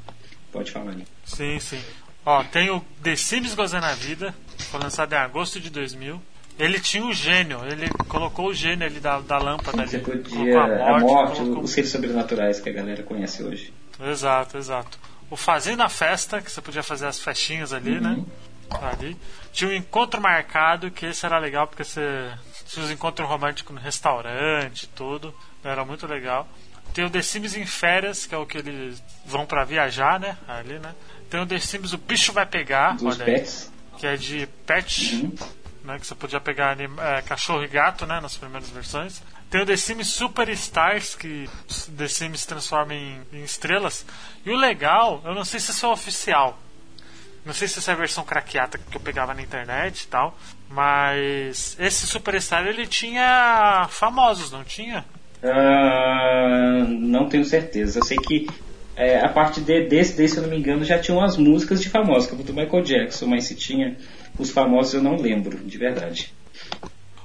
pode 0.51 0.71
falar 0.71 0.93
ali. 0.93 1.05
Sim, 1.25 1.59
sim. 1.61 1.79
Ó, 2.25 2.43
tem 2.45 2.71
o 2.71 2.81
The 3.03 3.17
Sims 3.17 3.55
Gozando 3.55 3.87
a 3.87 3.95
Vida, 3.95 4.33
foi 4.65 4.81
lançado 4.81 5.13
em 5.13 5.17
agosto 5.17 5.61
de 5.61 5.71
2000. 5.71 6.21
Ele 6.59 6.79
tinha 6.79 7.05
o 7.05 7.13
gênio, 7.13 7.61
ele 7.65 7.89
colocou 8.09 8.49
o 8.49 8.55
gênio 8.55 8.87
ali 8.87 9.01
da, 9.01 9.19
da 9.21 9.39
lâmpada 9.39 9.87
Você 9.87 9.97
ali. 9.97 10.05
podia 10.05 10.53
colocou 10.53 10.87
a 10.87 11.01
morte, 11.01 11.37
colocou- 11.39 11.63
os 11.65 11.71
seres 11.71 11.91
sobrenaturais 11.91 12.61
que 12.61 12.69
a 12.69 12.73
galera 12.73 13.03
conhece 13.03 13.43
hoje. 13.43 13.73
Exato, 14.01 14.59
exato. 14.59 14.99
O 15.31 15.37
Fazendo 15.37 15.83
a 15.83 15.89
Festa, 15.89 16.43
que 16.43 16.51
você 16.53 16.61
podia 16.61 16.83
fazer 16.83 17.07
as 17.07 17.19
festinhas 17.19 17.73
ali, 17.73 17.99
né? 17.99 18.11
Uhum. 18.19 18.27
Ali. 18.87 19.17
Tinha 19.53 19.71
um 19.71 19.75
encontro 19.75 20.21
marcado, 20.21 20.91
que 20.91 21.07
esse 21.07 21.25
era 21.25 21.39
legal 21.39 21.67
porque 21.67 21.85
você 21.85 22.31
tinha 22.67 22.85
os 22.85 22.91
encontros 22.91 23.27
românticos 23.29 23.75
no 23.75 23.81
restaurante 23.81 24.83
e 24.85 24.87
tudo. 24.89 25.35
Era 25.65 25.85
muito 25.85 26.07
legal. 26.07 26.47
Tem 26.93 27.05
o 27.05 27.11
The 27.11 27.23
Sims 27.23 27.57
em 27.57 27.65
férias, 27.65 28.27
que 28.27 28.35
é 28.35 28.39
o 28.39 28.45
que 28.45 28.59
eles 28.59 29.03
vão 29.25 29.47
pra 29.47 29.65
viajar, 29.65 30.21
né? 30.21 30.37
Ali, 30.47 30.79
né? 30.79 30.95
Tem 31.31 31.41
o 31.41 31.47
The 31.47 31.59
Sims 31.59 31.95
O 31.95 31.99
Bicho 31.99 32.33
Vai 32.33 32.45
Pegar, 32.45 32.97
Dos 32.97 33.19
olha 33.19 33.25
aí, 33.25 33.33
pets. 33.39 33.71
Que 34.03 34.07
é 34.09 34.17
de 34.17 34.49
pet, 34.67 35.31
né? 35.85 35.97
Que 35.97 36.05
você 36.05 36.15
podia 36.17 36.41
pegar 36.41 36.77
é, 36.81 37.23
cachorro 37.23 37.63
e 37.63 37.69
gato, 37.69 38.05
né? 38.05 38.21
Nas 38.21 38.37
primeiras 38.37 38.69
versões. 38.69 39.23
Tem 39.49 39.63
o 39.63 39.67
The 39.67 39.77
Sims 39.77 40.09
Superstars, 40.09 41.15
que 41.15 41.49
The 41.97 42.09
Sims 42.09 42.45
transforma 42.45 42.95
em, 42.95 43.21
em 43.33 43.45
estrelas. 43.45 44.05
E 44.45 44.51
o 44.51 44.57
legal, 44.57 45.23
eu 45.25 45.33
não 45.37 45.45
sei 45.45 45.61
se 45.61 45.71
isso 45.71 45.87
é 45.87 45.89
oficial. 45.89 46.59
Não 47.47 47.55
sei 47.55 47.69
se 47.69 47.79
essa 47.79 47.93
é 47.93 47.95
a 47.95 47.97
versão 47.97 48.25
craqueada 48.25 48.77
que 48.77 48.97
eu 48.97 49.01
pegava 49.01 49.35
na 49.35 49.43
internet 49.43 50.03
e 50.03 50.09
tal. 50.09 50.37
Mas 50.69 51.77
esse 51.79 52.05
Superstar 52.05 52.67
ele 52.67 52.89
tinha 52.89 53.87
famosos, 53.89 54.51
não 54.51 54.65
tinha? 54.65 55.05
Ah, 55.45 56.85
não 56.89 57.29
tenho 57.29 57.45
certeza. 57.45 58.01
Eu 58.01 58.05
sei 58.05 58.17
que 58.17 58.49
é, 58.97 59.19
a 59.21 59.29
parte 59.29 59.61
de- 59.61 59.87
desse, 59.89 60.17
desse, 60.17 60.35
se 60.35 60.39
eu 60.41 60.43
não 60.45 60.51
me 60.51 60.59
engano, 60.59 60.85
já 60.85 60.99
tinham 60.99 61.23
as 61.23 61.37
músicas 61.37 61.81
de 61.81 61.89
famosos, 61.89 62.29
como 62.29 62.43
do 62.43 62.53
Michael 62.55 62.83
Jackson, 62.83 63.27
mas 63.27 63.45
se 63.45 63.55
tinha 63.55 63.97
os 64.39 64.51
famosos 64.51 64.95
eu 64.95 65.03
não 65.03 65.17
lembro, 65.17 65.59
de 65.59 65.79
verdade. 65.79 66.33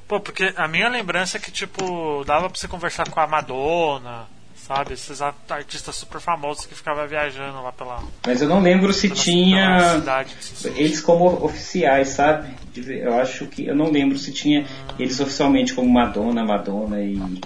Pô, 0.07 0.19
porque 0.19 0.53
a 0.55 0.67
minha 0.67 0.87
lembrança 0.87 1.37
é 1.37 1.39
que, 1.39 1.51
tipo, 1.51 2.23
dava 2.25 2.49
pra 2.49 2.57
você 2.57 2.67
conversar 2.67 3.09
com 3.09 3.19
a 3.19 3.27
Madonna, 3.27 4.25
sabe? 4.55 4.93
Esses 4.93 5.21
artistas 5.21 5.95
super 5.97 6.21
famosos 6.21 6.65
que 6.65 6.73
ficavam 6.73 7.05
viajando 7.05 7.61
lá 7.61 7.73
pela, 7.73 8.01
Mas 8.25 8.41
eu 8.41 8.47
não 8.47 8.61
lembro 8.61 8.93
se 8.93 9.09
tinha 9.09 9.95
cidade. 9.99 10.33
eles 10.77 11.01
como 11.01 11.43
oficiais, 11.45 12.09
sabe? 12.09 12.47
Eu 12.75 13.15
acho 13.19 13.47
que 13.47 13.65
eu 13.65 13.75
não 13.75 13.91
lembro 13.91 14.17
se 14.17 14.31
tinha 14.31 14.65
eles 14.97 15.19
oficialmente 15.19 15.73
como 15.73 15.89
Madonna, 15.91 16.45
Madonna 16.45 17.01
e, 17.01 17.41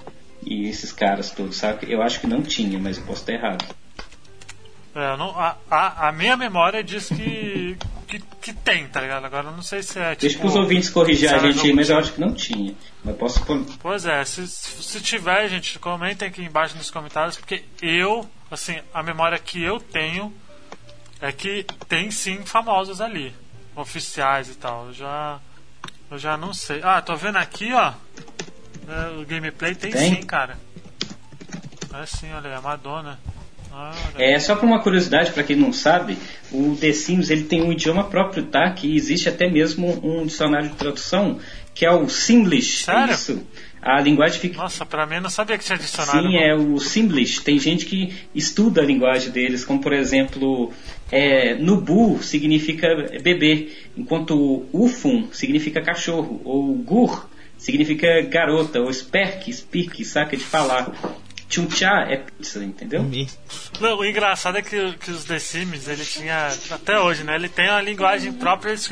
e 0.46 0.70
esses 0.70 0.92
caras 0.92 1.32
todos, 1.32 1.58
sabe? 1.58 1.92
Eu 1.92 2.02
acho 2.04 2.20
que 2.20 2.28
não 2.28 2.44
tinha, 2.44 2.78
mas 2.78 2.98
eu 2.98 3.04
posso 3.06 3.22
estar 3.22 3.34
errado. 3.34 3.66
É, 4.94 5.18
não, 5.18 5.30
a, 5.40 5.56
a, 5.70 6.10
a 6.10 6.12
minha 6.12 6.36
memória 6.36 6.84
diz 6.84 7.08
que, 7.08 7.78
que, 8.08 8.20
que 8.42 8.54
tem, 8.54 8.88
tá 8.88 9.00
ligado? 9.00 9.26
Agora 9.26 9.48
eu 9.48 9.52
não 9.54 9.62
sei 9.62 9.82
se 9.82 9.98
é 9.98 10.12
tipo. 10.12 10.22
Deixa 10.22 10.40
pros 10.40 10.56
ouvintes 10.56 10.90
corrigir 10.90 11.34
a 11.34 11.40
gente 11.40 11.66
aí, 11.66 11.74
mas 11.74 11.90
eu 11.90 11.98
acho 11.98 12.14
que 12.14 12.20
não 12.20 12.34
tinha. 12.34 12.76
Mas 13.04 13.16
posso. 13.16 13.42
Pois 13.80 14.06
é, 14.06 14.24
se, 14.26 14.46
se 14.48 15.00
tiver, 15.02 15.48
gente, 15.48 15.80
comentem 15.80 16.28
aqui 16.28 16.44
embaixo 16.44 16.76
nos 16.76 16.92
comentários, 16.92 17.38
porque 17.38 17.64
eu, 17.82 18.30
assim, 18.50 18.80
a 18.94 19.02
memória 19.02 19.40
que 19.40 19.64
eu 19.64 19.80
tenho 19.80 20.34
é 21.22 21.32
que 21.32 21.66
tem 21.88 22.12
sim 22.12 22.44
famosos 22.44 23.00
ali, 23.00 23.34
oficiais 23.76 24.50
e 24.50 24.56
tal. 24.56 24.88
Eu 24.88 24.94
já, 24.94 25.40
eu 26.12 26.18
já 26.18 26.36
não 26.36 26.54
sei. 26.54 26.82
Ah, 26.84 27.02
tô 27.02 27.16
vendo 27.16 27.38
aqui, 27.38 27.72
ó. 27.74 27.94
é, 28.90 29.22
o 29.22 29.26
gameplay 29.26 29.74
tem, 29.74 29.92
Tem? 29.92 30.16
sim, 30.16 30.22
cara. 30.24 30.58
É 31.94 32.06
sim, 32.06 32.32
olha 32.34 32.50
aí, 32.50 32.56
a 32.56 32.62
Madonna. 32.62 33.20
Ah. 33.74 33.94
É, 34.18 34.38
só 34.40 34.56
por 34.56 34.66
uma 34.66 34.82
curiosidade, 34.82 35.32
para 35.32 35.44
quem 35.44 35.56
não 35.56 35.72
sabe, 35.72 36.18
o 36.52 36.76
The 36.76 36.92
Sims 36.94 37.30
ele 37.30 37.44
tem 37.44 37.62
um 37.62 37.72
idioma 37.72 38.04
próprio, 38.04 38.44
tá? 38.44 38.72
Que 38.72 38.96
existe 38.96 39.30
até 39.30 39.50
mesmo 39.50 40.00
um 40.04 40.26
dicionário 40.26 40.70
de 40.70 40.76
tradução, 40.76 41.40
que 41.74 41.86
é 41.86 41.92
o 41.92 42.10
Simlish. 42.10 42.84
Sério? 42.84 43.14
Isso. 43.14 43.42
A 43.82 44.00
linguagem 44.00 44.40
fica. 44.40 44.58
Nossa, 44.58 44.86
pra 44.86 45.08
mim 45.08 45.16
eu 45.16 45.22
não 45.22 45.30
sabia 45.30 45.58
que 45.58 45.64
tinha 45.64 45.78
dicionário. 45.78 46.22
Sim, 46.22 46.36
não. 46.36 46.40
é 46.40 46.54
o 46.56 46.80
Simlish. 46.80 47.42
Tem 47.42 47.58
gente 47.58 47.86
que 47.86 48.14
estuda 48.36 48.82
a 48.82 48.86
linguagem 48.86 49.32
deles, 49.32 49.66
como 49.66 49.82
por 49.82 49.92
exemplo, 49.92 50.72
é, 51.12 51.56
Nubu 51.56 52.22
significa 52.22 52.88
bebê, 53.24 53.70
enquanto 53.98 54.66
Ufum 54.72 55.30
significa 55.32 55.82
cachorro, 55.82 56.40
ou 56.46 56.76
Gur 56.76 57.28
significa 57.58 58.22
garota, 58.22 58.80
ou 58.80 58.92
Sperk, 58.94 59.52
Spirk, 59.52 60.04
saca 60.06 60.38
de 60.38 60.44
falar. 60.44 60.92
Chuncha 61.52 62.06
é 62.10 62.18
pizza, 62.18 62.64
entendeu? 62.64 63.04
Não, 63.80 63.98
o 64.00 64.06
engraçado 64.06 64.58
é 64.58 64.62
que, 64.62 64.94
que 64.94 65.12
os 65.12 65.26
The 65.26 65.38
Sims, 65.38 65.88
ele 65.88 66.06
tinha, 66.06 66.48
até 66.72 66.98
hoje, 67.00 67.24
né? 67.24 67.36
Ele 67.36 67.50
tem 67.50 67.68
uma 67.70 67.82
linguagem 67.82 68.32
própria, 68.34 68.70
eles. 68.70 68.88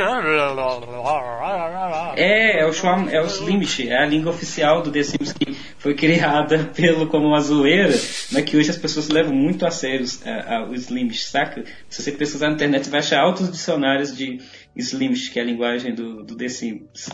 É, 2.17 2.59
é 2.61 2.65
o, 2.65 2.73
Schwam, 2.73 3.07
é 3.09 3.21
o 3.21 3.25
Slimish, 3.25 3.79
é 3.87 3.97
a 3.97 4.05
língua 4.05 4.31
oficial 4.31 4.81
do 4.81 4.91
The 4.91 5.03
Sims 5.03 5.33
que 5.33 5.55
foi 5.77 5.93
criada 5.95 6.65
pelo 6.75 7.07
como 7.07 7.27
uma 7.27 7.39
zoeira, 7.41 7.93
mas 8.31 8.43
que 8.43 8.57
hoje 8.57 8.69
as 8.69 8.77
pessoas 8.77 9.07
levam 9.09 9.33
muito 9.33 9.65
a 9.65 9.71
sério 9.71 10.05
a- 10.25 10.63
o 10.69 10.73
Slimish, 10.75 11.25
saca? 11.29 11.63
Se 11.89 12.01
você 12.03 12.11
pesquisar 12.11 12.49
na 12.49 12.55
internet, 12.55 12.83
você 12.85 12.89
vai 12.91 12.99
achar 12.99 13.19
altos 13.21 13.49
dicionários 13.51 14.15
de 14.15 14.39
Slimish, 14.75 15.29
que 15.29 15.39
é 15.39 15.41
a 15.41 15.45
linguagem 15.45 15.93
do, 15.95 16.23
do 16.23 16.35
The 16.35 16.47
Sims. 16.49 17.09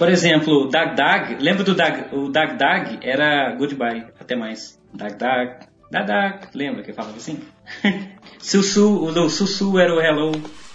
Por 0.00 0.08
exemplo, 0.08 0.66
Dag 0.70 0.96
Dag, 0.96 1.36
lembra 1.42 1.62
do 1.62 1.74
Dag, 1.74 2.06
o 2.16 2.30
Dag 2.30 2.56
Dag 2.56 2.98
era 3.02 3.54
goodbye, 3.54 4.06
até 4.18 4.34
mais. 4.34 4.78
Dag 4.94 5.14
Dag, 5.14 5.66
Dag 5.90 6.06
Dag, 6.06 6.46
lembra 6.54 6.82
que 6.82 6.90
eu 6.90 6.94
falava 6.94 7.18
assim? 7.18 7.38
Sussu, 8.40 9.04
o 9.04 9.12
do 9.12 9.28
Sussu 9.28 9.78
era 9.78 9.94
o 9.94 10.00
hello. 10.00 10.32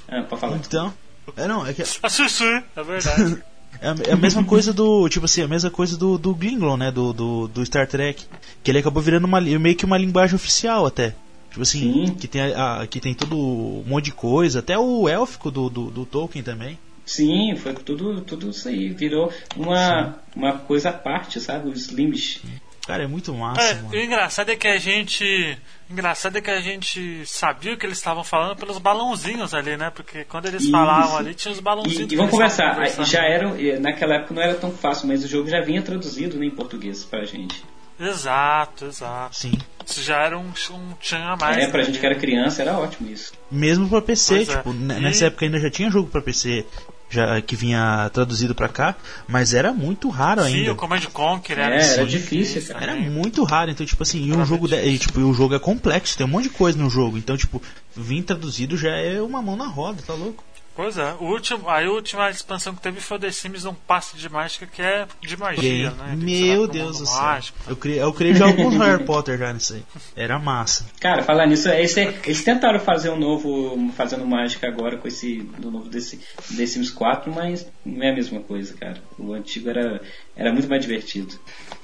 Ah, 0.07 0.21
pode 0.29 0.39
falar. 0.39 0.57
Então, 0.57 0.93
é 1.35 1.47
não, 1.47 1.65
é 1.65 1.73
que 1.73 1.81
A 1.81 2.07
Sussu, 2.07 2.43
é 2.43 2.83
verdade. 2.83 3.41
é 3.81 3.87
a, 3.87 3.95
é 4.09 4.13
a 4.13 4.15
mesma 4.15 4.43
coisa 4.43 4.71
do, 4.71 5.09
tipo 5.09 5.25
assim, 5.25 5.41
a 5.41 5.47
mesma 5.47 5.71
coisa 5.71 5.97
do, 5.97 6.19
do 6.19 6.35
Glinglon, 6.35 6.77
né, 6.77 6.91
do, 6.91 7.11
do, 7.11 7.47
do 7.47 7.65
Star 7.65 7.87
Trek, 7.87 8.27
que 8.63 8.69
ele 8.69 8.77
acabou 8.77 9.01
virando 9.01 9.25
uma, 9.25 9.41
meio 9.41 9.75
que 9.75 9.85
uma 9.85 9.97
linguagem 9.97 10.35
oficial 10.35 10.85
até. 10.85 11.15
Tipo 11.49 11.63
assim, 11.63 12.05
Sim. 12.05 12.13
que 12.13 12.27
tem, 12.27 12.41
a, 12.53 12.81
a- 12.81 12.85
que 12.87 12.99
tem 12.99 13.15
todo 13.15 13.35
um 13.35 13.83
monte 13.87 14.05
de 14.05 14.11
coisa, 14.11 14.59
até 14.59 14.77
o 14.77 15.09
élfico 15.09 15.49
do, 15.49 15.67
do, 15.67 15.89
do 15.89 16.05
Tolkien 16.05 16.43
também. 16.43 16.77
Sim, 17.05 17.55
foi 17.55 17.73
tudo, 17.73 18.21
tudo 18.21 18.49
isso 18.49 18.67
aí. 18.67 18.89
Virou 18.89 19.31
uma, 19.55 20.17
uma 20.35 20.53
coisa 20.59 20.89
à 20.89 20.93
parte, 20.93 21.39
sabe? 21.39 21.69
Os 21.69 21.81
Slimish. 21.87 22.41
Cara, 22.87 23.03
é 23.03 23.07
muito 23.07 23.33
massa, 23.33 23.61
É, 23.61 23.73
mano. 23.75 23.89
o 23.89 23.95
engraçado 23.95 24.49
é 24.51 24.55
que 24.55 24.67
a 24.67 24.77
gente. 24.77 25.57
engraçado 25.89 26.37
é 26.37 26.41
que 26.41 26.51
a 26.51 26.61
gente 26.61 27.23
sabia 27.25 27.73
o 27.73 27.77
que 27.77 27.85
eles 27.85 27.97
estavam 27.97 28.23
falando 28.23 28.55
pelos 28.55 28.77
balãozinhos 28.77 29.55
ali, 29.55 29.75
né? 29.75 29.89
Porque 29.89 30.23
quando 30.25 30.45
eles 30.45 30.61
Isso. 30.63 30.71
falavam 30.71 31.17
ali, 31.17 31.33
tinha 31.33 31.51
os 31.51 31.59
balãozinhos. 31.59 32.11
E, 32.11 32.13
e 32.13 32.17
vamos 32.17 32.31
conversar, 32.31 32.77
já 33.05 33.23
eram, 33.23 33.55
eh, 33.57 33.79
naquela 33.79 34.15
época 34.17 34.35
não 34.35 34.41
era 34.41 34.53
tão 34.53 34.71
fácil, 34.71 35.07
mas 35.07 35.23
o 35.23 35.27
jogo 35.27 35.49
já 35.49 35.61
vinha 35.61 35.81
traduzido 35.81 36.37
né, 36.37 36.45
em 36.45 36.51
português 36.51 37.03
pra 37.03 37.23
gente. 37.25 37.63
Exato, 37.99 38.85
exato. 38.85 39.35
Sim. 39.35 39.53
Isso 39.85 40.03
já 40.03 40.17
era 40.23 40.37
um, 40.37 40.43
um 40.71 40.93
tchan 40.99 41.23
a 41.23 41.35
mais. 41.37 41.57
é, 41.57 41.67
pra 41.67 41.79
né? 41.79 41.85
gente 41.85 41.97
que 41.99 42.05
era 42.05 42.15
criança 42.15 42.61
era 42.61 42.77
ótimo 42.77 43.09
isso. 43.09 43.31
Mesmo 43.49 43.87
pra 43.89 44.01
PC, 44.01 44.35
Pois 44.35 44.49
é. 44.49 44.57
tipo, 44.57 44.69
E- 44.71 44.75
nessa 44.75 45.25
época 45.25 45.45
ainda 45.45 45.59
já 45.59 45.69
tinha 45.71 45.89
jogo 45.89 46.09
pra 46.09 46.21
PC. 46.21 46.65
Já 47.09 47.39
que 47.41 47.55
vinha 47.55 48.09
traduzido 48.13 48.53
para 48.55 48.67
cá, 48.67 48.95
mas 49.27 49.53
era 49.53 49.71
muito 49.71 50.09
raro 50.09 50.43
Sim, 50.43 50.47
ainda. 50.59 50.73
o 50.73 50.75
Command 50.75 51.01
Conquer 51.13 51.59
era, 51.59 51.75
É, 51.75 51.79
era 51.93 52.01
assim, 52.01 52.05
difícil, 52.05 52.59
isso 52.59 52.73
cara. 52.73 52.91
Era 52.91 52.95
muito 52.95 53.43
raro, 53.43 53.71
então 53.71 53.85
tipo 53.85 54.01
assim, 54.03 54.25
e 54.25 54.31
um 54.31 54.35
Era 54.35 54.45
jogo 54.45 54.67
de, 54.67 54.75
e, 54.75 54.97
tipo, 54.97 55.19
e 55.19 55.23
o 55.23 55.33
jogo 55.33 55.55
é 55.55 55.59
complexo, 55.59 56.17
tem 56.17 56.25
um 56.25 56.29
monte 56.29 56.43
de 56.45 56.49
coisa 56.49 56.77
no 56.77 56.89
jogo, 56.89 57.17
então 57.17 57.37
tipo, 57.37 57.61
vir 57.95 58.23
traduzido 58.23 58.75
já 58.77 58.89
é 58.91 59.21
uma 59.21 59.41
mão 59.41 59.55
na 59.55 59.67
roda, 59.67 60.01
tá 60.05 60.13
louco? 60.13 60.43
Pois 60.75 60.97
é, 60.97 61.13
o 61.21 61.23
último, 61.23 61.69
aí 61.69 61.85
a 61.85 61.91
última 61.91 62.29
expansão 62.29 62.75
que 62.75 62.81
teve 62.81 62.99
foi 62.99 63.15
o 63.15 63.19
The 63.19 63.31
Sims 63.31 63.63
um 63.63 63.73
passe 63.73 64.17
de 64.17 64.27
mágica 64.27 64.67
que 64.67 64.81
é 64.81 65.07
de 65.21 65.37
magia, 65.37 65.91
né? 65.91 66.15
Meu 66.17 66.67
Deus 66.67 66.99
do 66.99 67.05
céu. 67.05 67.21
mágico. 67.21 67.57
Eu 67.65 67.77
criei, 67.77 68.01
eu 68.01 68.11
criei 68.11 68.33
já 68.33 68.45
alguns 68.45 68.75
Harry 68.75 69.05
Potter 69.05 69.37
já 69.37 69.53
nisso 69.53 69.73
aí. 69.73 69.83
Era 70.17 70.37
massa. 70.37 70.85
Cara, 70.99 71.23
falar 71.23 71.45
nisso, 71.45 71.69
esse, 71.69 72.01
eles 72.01 72.43
tentaram 72.43 72.77
fazer 72.77 73.09
um 73.09 73.17
novo, 73.17 73.89
fazendo 73.95 74.25
mágica 74.25 74.67
agora 74.67 74.97
com 74.97 75.07
esse, 75.07 75.43
do 75.57 75.71
novo 75.71 75.87
desse, 75.87 76.19
The 76.57 76.65
Sims 76.65 76.91
4, 76.91 77.33
mas 77.33 77.65
não 77.85 78.03
é 78.03 78.11
a 78.11 78.15
mesma 78.15 78.41
coisa, 78.41 78.73
cara. 78.73 79.01
O 79.17 79.33
antigo 79.33 79.69
era, 79.69 80.01
era 80.35 80.51
muito 80.51 80.67
mais 80.67 80.81
divertido. 80.81 81.39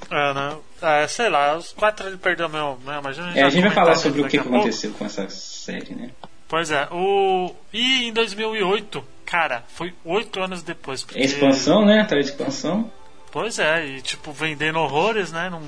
É, 0.10 0.34
né? 0.34 0.58
É, 0.82 1.08
sei 1.08 1.30
lá, 1.30 1.56
os 1.56 1.71
quatro 1.71 2.08
ele 2.08 2.17
perdeu 2.17 2.49
meu, 2.49 2.77
meu 2.86 3.01
mas 3.01 3.17
É, 3.17 3.43
a 3.43 3.49
gente 3.49 3.63
vai 3.63 3.71
falar 3.71 3.95
sobre 3.95 4.19
o 4.19 4.23
que, 4.25 4.32
que 4.32 4.38
aconteceu 4.39 4.91
com 4.91 5.06
essa 5.06 5.30
série, 5.30 5.95
né? 5.95 6.10
Pois 6.51 6.69
é, 6.69 6.85
o. 6.91 7.55
E 7.71 8.09
em 8.09 8.11
2008, 8.11 9.01
cara, 9.25 9.63
foi 9.69 9.93
oito 10.03 10.41
anos 10.41 10.61
depois. 10.61 11.01
Porque... 11.01 11.17
É 11.17 11.23
expansão, 11.23 11.85
né? 11.85 12.01
Atrás 12.01 12.25
de 12.25 12.33
expansão. 12.33 12.91
Pois 13.31 13.57
é, 13.57 13.85
e 13.85 14.01
tipo, 14.01 14.33
vendendo 14.33 14.77
horrores, 14.77 15.31
né? 15.31 15.49
Num, 15.49 15.65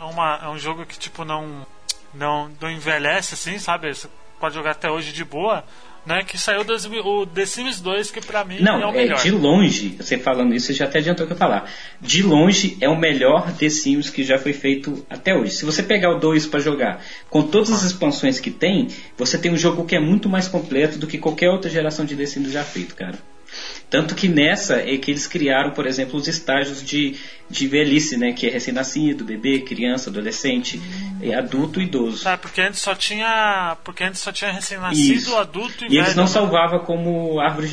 é, 0.00 0.04
uma, 0.04 0.40
é 0.40 0.48
um 0.48 0.56
jogo 0.56 0.86
que, 0.86 0.96
tipo, 0.96 1.24
não, 1.24 1.66
não, 2.14 2.48
não 2.60 2.70
envelhece 2.70 3.34
assim, 3.34 3.58
sabe? 3.58 3.92
Você 3.92 4.06
pode 4.38 4.54
jogar 4.54 4.70
até 4.70 4.88
hoje 4.88 5.12
de 5.12 5.24
boa, 5.24 5.64
né? 6.10 6.22
Que 6.26 6.36
saiu 6.36 6.64
mil- 6.90 7.04
o 7.06 7.24
The 7.26 7.46
Sims 7.46 7.80
2, 7.80 8.10
que 8.10 8.20
pra 8.20 8.44
mim 8.44 8.56
é 8.58 8.60
Não, 8.62 8.80
o 8.80 8.90
é, 8.90 8.92
melhor. 8.92 9.18
de 9.22 9.30
longe, 9.30 9.96
você 9.98 10.18
falando 10.18 10.54
isso, 10.54 10.72
já 10.72 10.84
até 10.84 10.98
adiantou 10.98 11.26
que 11.26 11.32
eu 11.32 11.36
falar. 11.36 11.70
De 12.00 12.22
longe 12.22 12.76
é 12.80 12.88
o 12.88 12.96
melhor 12.98 13.52
The 13.52 13.68
Sims 13.70 14.10
que 14.10 14.22
já 14.24 14.38
foi 14.38 14.52
feito 14.52 15.06
até 15.08 15.34
hoje. 15.34 15.52
Se 15.52 15.64
você 15.64 15.82
pegar 15.82 16.10
o 16.10 16.18
2 16.18 16.46
para 16.46 16.60
jogar, 16.60 17.02
com 17.30 17.42
todas 17.42 17.70
as 17.72 17.82
expansões 17.82 18.38
que 18.40 18.50
tem, 18.50 18.88
você 19.16 19.38
tem 19.38 19.50
um 19.52 19.56
jogo 19.56 19.84
que 19.84 19.96
é 19.96 20.00
muito 20.00 20.28
mais 20.28 20.48
completo 20.48 20.98
do 20.98 21.06
que 21.06 21.16
qualquer 21.18 21.48
outra 21.50 21.70
geração 21.70 22.04
de 22.04 22.14
The 22.16 22.26
Sims 22.26 22.52
já 22.52 22.64
feito, 22.64 22.94
cara. 22.94 23.18
Tanto 23.90 24.14
que 24.14 24.28
nessa 24.28 24.76
é 24.76 24.96
que 24.96 25.10
eles 25.10 25.26
criaram, 25.26 25.72
por 25.72 25.84
exemplo, 25.84 26.16
os 26.16 26.28
estágios 26.28 26.80
de, 26.80 27.16
de 27.50 27.66
velhice, 27.66 28.16
né? 28.16 28.32
Que 28.32 28.46
é 28.46 28.50
recém-nascido, 28.50 29.24
bebê, 29.24 29.62
criança, 29.62 30.10
adolescente, 30.10 30.80
é 31.20 31.34
adulto 31.34 31.80
e 31.80 31.84
idoso. 31.84 32.28
É, 32.28 32.36
porque 32.36 32.60
antes 32.60 32.78
só 32.78 32.94
tinha. 32.94 33.76
Porque 33.82 34.04
antes 34.04 34.20
só 34.20 34.30
tinha 34.30 34.52
recém-nascido, 34.52 35.36
adulto 35.36 35.84
e, 35.84 35.88
E 35.88 35.96
eles 35.96 36.10
velho, 36.10 36.20
não 36.20 36.28
salvavam 36.28 36.78
como 36.84 37.40
árvore 37.40 37.66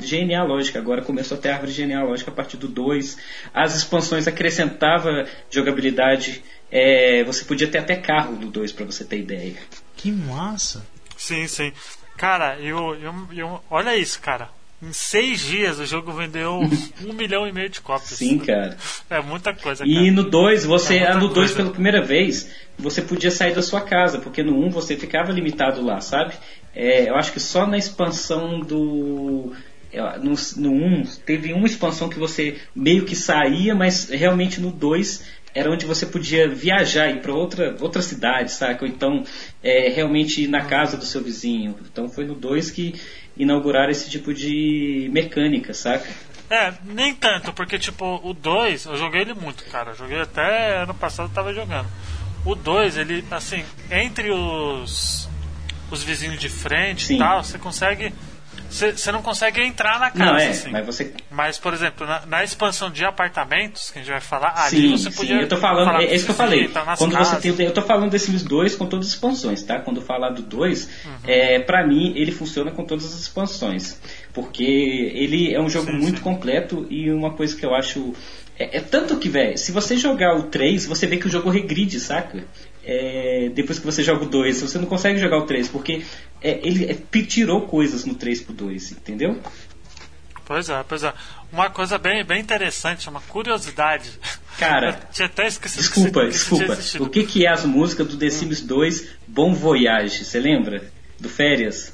genealógica, 0.00 0.80
agora 0.80 1.02
começou 1.02 1.38
a 1.38 1.40
ter 1.40 1.50
árvore 1.50 1.70
genealógica 1.70 2.32
a 2.32 2.34
partir 2.34 2.56
do 2.56 2.66
2. 2.66 3.16
As 3.54 3.76
expansões 3.76 4.26
acrescentavam 4.26 5.24
jogabilidade. 5.48 6.42
é, 6.68 7.22
você 7.22 7.44
podia 7.44 7.68
ter 7.68 7.78
até 7.78 7.94
carro 7.94 8.34
do 8.34 8.48
2 8.48 8.72
para 8.72 8.86
você 8.86 9.04
ter 9.04 9.20
ideia. 9.20 9.54
Que 9.96 10.10
massa. 10.10 10.84
Sim, 11.16 11.46
sim. 11.46 11.72
Cara, 12.16 12.58
eu, 12.58 12.96
eu, 12.96 13.14
eu, 13.32 13.64
olha 13.70 13.96
isso, 13.96 14.20
cara. 14.20 14.50
Em 14.88 14.92
seis 14.92 15.40
dias 15.40 15.78
o 15.78 15.86
jogo 15.86 16.12
vendeu 16.12 16.60
um 17.04 17.12
milhão 17.12 17.46
e 17.46 17.52
meio 17.52 17.68
de 17.70 17.80
cópias. 17.80 18.18
Sim, 18.18 18.38
cara. 18.38 18.76
É 19.08 19.20
muita 19.22 19.54
coisa, 19.54 19.84
E 19.86 19.94
cara. 19.94 20.10
no 20.12 20.22
2, 20.24 20.64
você, 20.64 20.96
É 20.98 21.14
no 21.14 21.20
2 21.28 21.32
coisa. 21.32 21.54
pela 21.56 21.70
primeira 21.70 22.02
vez, 22.02 22.50
você 22.78 23.00
podia 23.00 23.30
sair 23.30 23.54
da 23.54 23.62
sua 23.62 23.80
casa, 23.80 24.18
porque 24.18 24.42
no 24.42 24.52
1 24.58 24.66
um 24.66 24.70
você 24.70 24.96
ficava 24.96 25.32
limitado 25.32 25.82
lá, 25.84 26.00
sabe? 26.00 26.34
É, 26.74 27.08
eu 27.08 27.14
acho 27.16 27.32
que 27.32 27.40
só 27.40 27.66
na 27.66 27.78
expansão 27.78 28.60
do. 28.60 29.52
é, 29.92 30.00
No, 30.18 30.34
no 30.56 30.70
1 30.72 30.84
um, 30.86 31.02
teve 31.24 31.52
uma 31.52 31.66
expansão 31.66 32.08
que 32.08 32.18
você 32.18 32.56
meio 32.74 33.04
que 33.04 33.14
saía, 33.16 33.74
mas 33.74 34.08
realmente 34.10 34.60
no 34.60 34.70
2 34.70 35.44
era 35.54 35.70
onde 35.70 35.86
você 35.86 36.04
podia 36.04 36.48
viajar, 36.48 37.08
ir 37.10 37.20
para 37.22 37.32
outra, 37.32 37.76
outra 37.80 38.02
cidade, 38.02 38.50
saca? 38.50 38.84
Ou 38.84 38.90
então 38.90 39.22
é, 39.62 39.88
realmente 39.88 40.42
ir 40.42 40.48
na 40.48 40.64
casa 40.64 40.96
do 40.96 41.04
seu 41.04 41.22
vizinho. 41.22 41.76
Então 41.92 42.08
foi 42.08 42.24
no 42.26 42.34
2 42.34 42.72
que 42.72 42.92
inauguraram 43.36 43.90
esse 43.90 44.10
tipo 44.10 44.32
de 44.32 45.08
mecânica, 45.12 45.72
saca? 45.74 46.08
É, 46.50 46.72
nem 46.84 47.14
tanto, 47.14 47.52
porque 47.52 47.78
tipo, 47.78 48.20
o 48.22 48.34
2, 48.34 48.84
eu 48.86 48.96
joguei 48.96 49.22
ele 49.22 49.34
muito, 49.34 49.64
cara. 49.64 49.90
Eu 49.92 49.96
joguei 49.96 50.20
até 50.20 50.82
ano 50.82 50.94
passado 50.94 51.28
eu 51.28 51.34
tava 51.34 51.52
jogando. 51.52 51.88
O 52.44 52.54
2, 52.54 52.98
ele, 52.98 53.24
assim, 53.30 53.64
entre 53.90 54.30
os 54.30 55.28
os 55.90 56.02
vizinhos 56.02 56.38
de 56.38 56.48
frente 56.48 57.04
Sim. 57.04 57.16
e 57.16 57.18
tal, 57.18 57.42
você 57.42 57.58
consegue. 57.58 58.12
Você 58.74 58.92
você 58.92 59.12
não 59.12 59.22
consegue 59.22 59.60
entrar 59.62 60.00
na 60.00 60.10
casa, 60.10 60.32
Não, 60.32 60.36
é, 60.38 60.48
assim. 60.48 60.70
mas 60.70 60.84
você 60.86 61.12
Mas, 61.30 61.58
por 61.58 61.72
exemplo, 61.72 62.06
na, 62.06 62.26
na 62.26 62.42
expansão 62.42 62.90
de 62.90 63.04
apartamentos, 63.04 63.90
que 63.90 63.98
a 64.00 64.02
gente 64.02 64.10
vai 64.10 64.20
falar, 64.20 64.52
ali 64.56 64.80
Sim, 64.80 64.90
você 64.96 65.10
sim, 65.10 65.16
podia. 65.16 65.36
eu 65.42 65.48
tô 65.48 65.56
falando, 65.56 65.86
falar 65.86 66.02
é, 66.02 66.14
isso 66.14 66.24
que 66.24 66.30
eu 66.32 66.34
falei. 66.34 66.68
Quando 66.68 67.12
você 67.16 67.36
casas. 67.36 67.42
tem, 67.56 67.66
eu 67.66 67.72
tô 67.72 67.82
falando 67.82 68.10
desse 68.10 68.26
Sims 68.26 68.42
2 68.42 68.74
com 68.74 68.86
todas 68.86 69.06
as 69.06 69.12
expansões, 69.12 69.62
tá? 69.62 69.78
Quando 69.78 69.98
eu 69.98 70.02
falar 70.02 70.30
do 70.30 70.42
2, 70.42 70.88
Uhum. 71.04 71.12
é, 71.24 71.58
para 71.60 71.86
mim 71.86 72.12
ele 72.16 72.32
funciona 72.32 72.70
com 72.72 72.84
todas 72.84 73.04
as 73.04 73.20
expansões, 73.20 73.98
porque 74.32 74.64
ele 74.64 75.54
é 75.54 75.60
um 75.60 75.68
jogo 75.68 75.90
Sim, 75.90 75.98
muito 75.98 76.16
sim. 76.18 76.22
completo 76.24 76.86
e 76.90 77.10
uma 77.12 77.32
coisa 77.32 77.54
que 77.56 77.64
eu 77.64 77.74
acho 77.74 78.12
é, 78.58 78.78
é 78.78 78.80
tanto 78.80 79.16
que, 79.18 79.28
velho, 79.28 79.56
se 79.58 79.72
você 79.72 79.96
jogar 79.96 80.36
o 80.36 80.44
3, 80.44 80.86
você 80.86 81.06
vê 81.06 81.16
que 81.16 81.26
o 81.26 81.30
jogo 81.30 81.50
regride, 81.50 81.98
saca? 82.00 82.44
É, 82.86 83.50
depois 83.54 83.78
que 83.78 83.86
você 83.86 84.02
joga 84.02 84.24
o 84.24 84.28
2, 84.28 84.60
você 84.62 84.78
não 84.78 84.86
consegue 84.86 85.18
jogar 85.18 85.38
o 85.38 85.46
3, 85.46 85.68
porque 85.68 86.04
é, 86.42 86.60
ele 86.66 86.84
é, 86.84 87.22
tirou 87.22 87.62
coisas 87.62 88.04
no 88.04 88.14
3 88.14 88.42
pro 88.42 88.52
2, 88.52 88.92
entendeu? 88.92 89.40
Pois 90.44 90.68
é, 90.68 90.82
pois 90.86 91.02
é. 91.02 91.12
Uma 91.50 91.70
coisa 91.70 91.96
bem, 91.96 92.22
bem 92.24 92.40
interessante, 92.40 93.08
uma 93.08 93.20
curiosidade. 93.22 94.10
Cara, 94.58 94.90
Eu 95.08 95.12
tinha 95.12 95.26
até 95.26 95.46
esquecido 95.46 95.80
Desculpa, 95.80 96.20
que 96.24 96.28
desculpa. 96.30 96.64
existido. 96.64 97.04
O 97.04 97.08
que, 97.08 97.24
que 97.24 97.46
é 97.46 97.50
as 97.50 97.64
músicas 97.64 98.06
do 98.08 98.18
The 98.18 98.28
Sims 98.28 98.60
2 98.60 99.08
Bom 99.26 99.54
Voyage? 99.54 100.24
Você 100.24 100.38
lembra? 100.38 100.84
Do 101.18 101.28
Férias? 101.30 101.92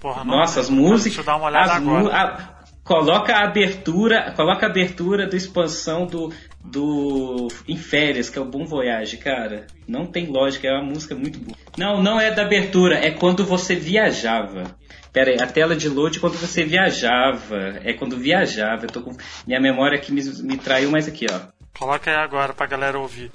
Porra, 0.00 0.24
não 0.24 0.38
Nossa, 0.38 0.60
as 0.60 0.68
lembro. 0.70 0.84
músicas. 0.84 1.04
Deixa 1.16 1.20
eu 1.20 1.24
dar 1.24 1.36
uma 1.36 1.46
olhada 1.48 1.72
as 1.72 1.76
agora. 1.76 2.16
a- 2.16 2.52
coloca 2.82 3.34
a 3.34 3.44
abertura. 3.44 4.32
Coloca 4.34 4.66
a 4.66 4.68
abertura 4.70 5.26
da 5.28 5.36
expansão 5.36 6.06
do. 6.06 6.32
Do. 6.64 7.48
Em 7.66 7.76
férias, 7.76 8.30
que 8.30 8.38
é 8.38 8.42
o 8.42 8.44
Bom 8.44 8.64
Voyage, 8.64 9.16
cara. 9.16 9.66
Não 9.86 10.06
tem 10.06 10.26
lógica, 10.26 10.68
é 10.68 10.72
uma 10.72 10.84
música 10.84 11.14
muito 11.14 11.38
boa. 11.38 11.56
Não, 11.76 12.02
não 12.02 12.20
é 12.20 12.30
da 12.30 12.42
abertura, 12.42 12.96
é 12.96 13.10
quando 13.10 13.44
você 13.44 13.74
viajava. 13.74 14.76
Pera 15.12 15.30
aí, 15.30 15.36
a 15.40 15.46
tela 15.46 15.76
de 15.76 15.88
load 15.88 16.18
quando 16.20 16.34
você 16.34 16.64
viajava. 16.64 17.80
É 17.84 17.92
quando 17.92 18.16
viajava. 18.16 18.86
Eu 18.86 18.90
tô 18.90 19.02
com. 19.02 19.16
Minha 19.46 19.60
memória 19.60 19.98
aqui 19.98 20.12
me, 20.12 20.22
me 20.42 20.56
traiu, 20.56 20.90
mas 20.90 21.06
aqui, 21.08 21.26
ó. 21.30 21.40
Coloca 21.78 22.10
aí 22.10 22.16
agora 22.16 22.52
pra 22.52 22.66
galera 22.66 22.98
ouvir. 22.98 23.30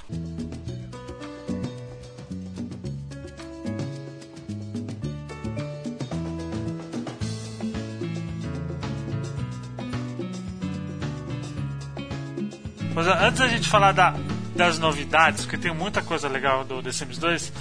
Mas 12.97 13.07
antes 13.07 13.39
da 13.39 13.47
gente 13.47 13.69
falar 13.69 13.91
da- 13.91 14.15
das 14.55 14.79
novidades, 14.79 15.45
porque 15.45 15.55
tem 15.57 15.71
muita 15.73 16.01
coisa 16.01 16.27
legal 16.27 16.63
do 16.63 16.81
The 16.81 16.91
Sims 16.91 17.19
2, 17.19 17.53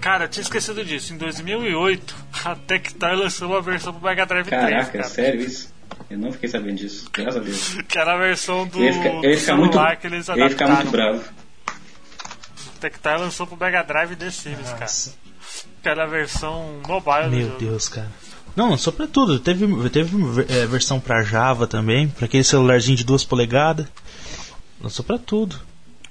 cara, 0.00 0.24
eu 0.24 0.28
tinha 0.28 0.42
esquecido 0.42 0.84
disso. 0.84 1.12
Em 1.14 1.16
2008, 1.18 2.16
a 2.44 2.56
Tectoy 2.56 3.14
lançou 3.14 3.48
uma 3.48 3.62
versão 3.62 3.92
pro 3.94 4.02
Mega 4.02 4.26
Drive 4.26 4.46
3, 4.48 4.60
Caraca, 4.60 4.90
cara. 4.90 5.04
sério 5.04 5.40
isso? 5.40 5.72
Eu 6.10 6.18
não 6.18 6.32
fiquei 6.32 6.48
sabendo 6.48 6.76
disso, 6.78 7.08
graças 7.12 7.36
a 7.36 7.44
Deus. 7.44 7.74
Que 7.86 7.96
era 7.98 8.14
a 8.14 8.18
versão 8.18 8.66
do, 8.66 8.78
Eu 8.80 8.84
ia 8.86 8.92
ficar, 8.92 9.08
eu 9.08 9.22
ia 9.22 9.30
do 9.36 9.40
ficar 9.40 9.56
muito, 9.56 9.78
que 10.00 10.06
eles 10.08 10.28
eu 10.28 10.36
ia 10.36 10.50
ficar 10.50 10.66
muito 10.66 10.80
adaptaram. 10.80 10.90
bravo. 10.90 11.24
A 11.68 12.80
Tectoy 12.80 13.16
lançou 13.18 13.46
pro 13.46 13.56
Mega 13.56 13.82
Drive 13.84 14.16
The 14.16 14.30
Sims, 14.32 14.68
cara. 14.70 14.80
Nossa. 14.80 15.14
Que 15.80 15.88
era 15.88 16.02
a 16.02 16.06
versão 16.06 16.80
mobile 16.88 17.24
do 17.24 17.30
Meu 17.36 17.46
jogo. 17.46 17.58
Deus, 17.60 17.88
cara. 17.88 18.10
Não, 18.56 18.70
lançou 18.70 18.92
pra 18.92 19.06
tudo. 19.06 19.38
Teve, 19.38 19.88
teve 19.90 20.16
é, 20.48 20.66
versão 20.66 20.98
pra 20.98 21.22
Java 21.22 21.66
também, 21.68 22.08
pra 22.08 22.24
aquele 22.26 22.42
celularzinho 22.44 22.96
de 22.96 23.04
2 23.04 23.22
polegadas. 23.24 23.86
Lançou 24.82 25.04
pra 25.04 25.18
tudo. 25.18 25.58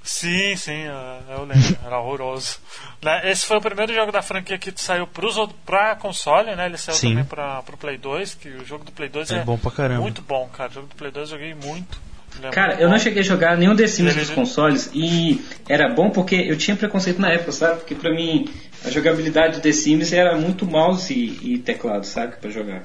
Sim, 0.04 0.56
sim, 0.56 0.72
é, 0.72 1.20
eu 1.30 1.46
lembro. 1.46 1.78
Era 1.86 2.00
horroroso. 2.00 2.58
Né, 3.04 3.32
Esse 3.32 3.48
foi 3.48 3.58
o 3.58 3.62
primeiro 3.62 3.92
jogo 3.96 4.12
da 4.12 4.22
franquia 4.22 4.60
que 4.60 4.72
saiu 4.76 5.08
pros, 5.08 5.36
pra 5.66 5.96
console, 5.96 6.56
né? 6.56 6.68
Ele 6.68 6.78
saiu 6.78 6.96
Sim. 6.96 7.10
também 7.10 7.24
pra, 7.26 7.64
pro 7.64 7.76
Play 7.76 7.98
2, 7.98 8.36
que 8.36 8.48
o 8.48 8.64
jogo 8.64 8.86
do 8.86 8.92
Play 8.92 9.10
2 9.10 9.32
É 9.32 9.38
é, 9.38 9.44
bom 9.44 9.58
pra 9.58 9.72
caramba. 9.72 10.02
muito 10.02 10.22
bom, 10.22 10.48
cara. 10.56 10.70
O 10.70 10.74
jogo 10.76 10.88
do 10.88 10.96
Play 10.96 11.10
2 11.10 11.32
eu 11.32 11.38
joguei 11.40 11.56
muito. 11.56 12.00
É 12.44 12.50
Cara, 12.52 12.76
eu 12.80 12.88
não 12.88 13.00
cheguei 13.00 13.22
a 13.22 13.26
jogar 13.26 13.58
nenhum 13.58 13.76
The 13.76 13.88
Sims 13.88 14.16
dos 14.16 14.30
consoles 14.30 14.92
e 14.94 15.44
era 15.68 15.90
bom 15.90 16.12
porque 16.12 16.36
eu 16.36 16.56
tinha 16.56 16.78
preconceito 16.78 17.20
na 17.20 17.30
época, 17.32 17.52
sabe? 17.52 17.80
Porque 17.80 17.96
pra 17.96 18.12
mim 18.14 18.48
a 18.86 18.92
jogabilidade 18.92 19.56
do 19.56 19.62
The 19.62 19.72
Sims 19.72 20.14
era 20.14 20.38
muito 20.38 20.64
mouse 20.64 21.12
e, 21.12 21.56
e 21.56 21.58
teclado, 21.58 22.06
sabe? 22.06 22.36
Pra 22.36 22.52
jogar. 22.52 22.84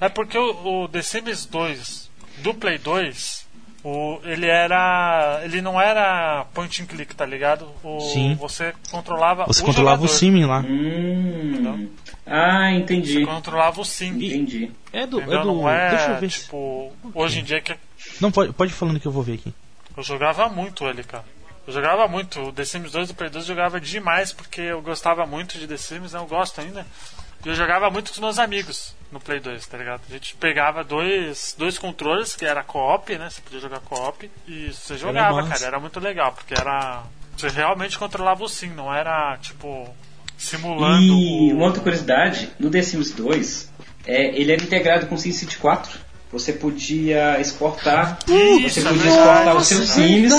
É 0.00 0.08
porque 0.08 0.38
o, 0.38 0.84
o 0.84 0.88
The 0.88 1.02
Sims 1.02 1.44
2 1.46 2.08
do 2.38 2.54
Play 2.54 2.78
2 2.78 3.46
O, 3.82 4.20
ele 4.24 4.46
era. 4.46 5.40
Ele 5.42 5.62
não 5.62 5.80
era 5.80 6.44
point 6.52 6.82
and 6.82 6.86
click, 6.86 7.14
tá 7.14 7.24
ligado? 7.24 7.66
O, 7.82 8.00
Sim. 8.00 8.34
Você 8.34 8.74
controlava 8.90 9.46
Você 9.46 9.62
o 9.62 9.66
controlava 9.66 10.02
o 10.02 10.06
jogador. 10.06 10.18
Simin 10.18 10.44
lá. 10.44 10.60
Hum. 10.60 11.88
Ah, 12.26 12.70
entendi. 12.72 13.14
Você 13.14 13.26
controlava 13.26 13.80
o 13.80 13.84
sim. 13.84 14.10
Entendi. 14.10 14.70
É 14.92 15.06
do. 15.06 15.18
Entendeu? 15.18 15.38
É 15.40 15.42
do 15.42 15.46
não 15.52 15.68
é, 15.68 15.90
deixa 15.90 16.10
eu 16.10 16.20
ver. 16.20 16.28
tipo, 16.28 16.92
hoje 17.14 17.40
em 17.40 17.44
dia 17.44 17.60
que 17.60 17.74
Não, 18.20 18.30
pode, 18.30 18.52
pode 18.52 18.70
ir 18.70 18.74
falando 18.74 19.00
que 19.00 19.06
eu 19.06 19.12
vou 19.12 19.22
ver 19.22 19.34
aqui. 19.34 19.52
eu 19.96 20.02
jogava 20.02 20.48
muito 20.48 20.86
ele, 20.86 21.02
cara. 21.02 21.24
Eu 21.66 21.72
jogava 21.72 22.06
muito. 22.06 22.40
O 22.40 22.52
The 22.52 22.64
Sims 22.64 22.92
2 22.92 23.08
do 23.08 23.14
Play 23.14 23.30
2 23.30 23.48
eu 23.48 23.54
jogava 23.54 23.80
demais 23.80 24.32
porque 24.32 24.60
eu 24.60 24.82
gostava 24.82 25.24
muito 25.26 25.58
de 25.58 25.66
The 25.66 25.76
Sims, 25.76 26.12
né? 26.12 26.18
Eu 26.20 26.26
gosto 26.26 26.60
ainda. 26.60 26.86
E 27.44 27.48
eu 27.48 27.54
jogava 27.54 27.90
muito 27.90 28.08
com 28.08 28.14
os 28.14 28.20
meus 28.20 28.38
amigos 28.38 28.94
no 29.12 29.20
Play 29.20 29.40
2, 29.40 29.66
tá 29.66 29.78
ligado? 29.78 30.02
A 30.08 30.12
gente 30.12 30.34
pegava 30.36 30.84
dois, 30.84 31.54
dois 31.58 31.78
controles, 31.78 32.34
que 32.34 32.44
era 32.44 32.62
co-op, 32.62 33.16
né? 33.16 33.28
Você 33.28 33.40
podia 33.40 33.60
jogar 33.60 33.80
co-op. 33.80 34.30
E 34.46 34.72
você 34.72 34.96
jogava, 34.96 35.42
massa. 35.42 35.54
cara. 35.54 35.66
Era 35.66 35.80
muito 35.80 35.98
legal, 36.00 36.32
porque 36.32 36.54
era. 36.54 37.02
Você 37.36 37.48
realmente 37.48 37.98
controlava 37.98 38.44
o 38.44 38.48
sim, 38.48 38.68
não 38.68 38.92
era 38.92 39.36
tipo. 39.38 39.88
Simulando. 40.36 41.02
E 41.02 41.52
uma 41.52 41.66
outra 41.66 41.82
curiosidade, 41.82 42.50
no 42.58 42.70
The 42.70 42.82
Sims 42.82 43.12
2, 43.12 43.70
é, 44.06 44.40
ele 44.40 44.52
era 44.52 44.62
integrado 44.62 45.06
com 45.06 45.14
o 45.14 45.18
SimCity 45.18 45.58
4. 45.58 46.09
Você 46.32 46.52
podia 46.52 47.40
exportar, 47.40 48.20
Isso, 48.28 48.80
você 48.80 48.82
podia 48.88 49.08
exportar 49.10 49.56
os 49.56 49.66
seus. 49.66 49.90
Sims 49.90 50.32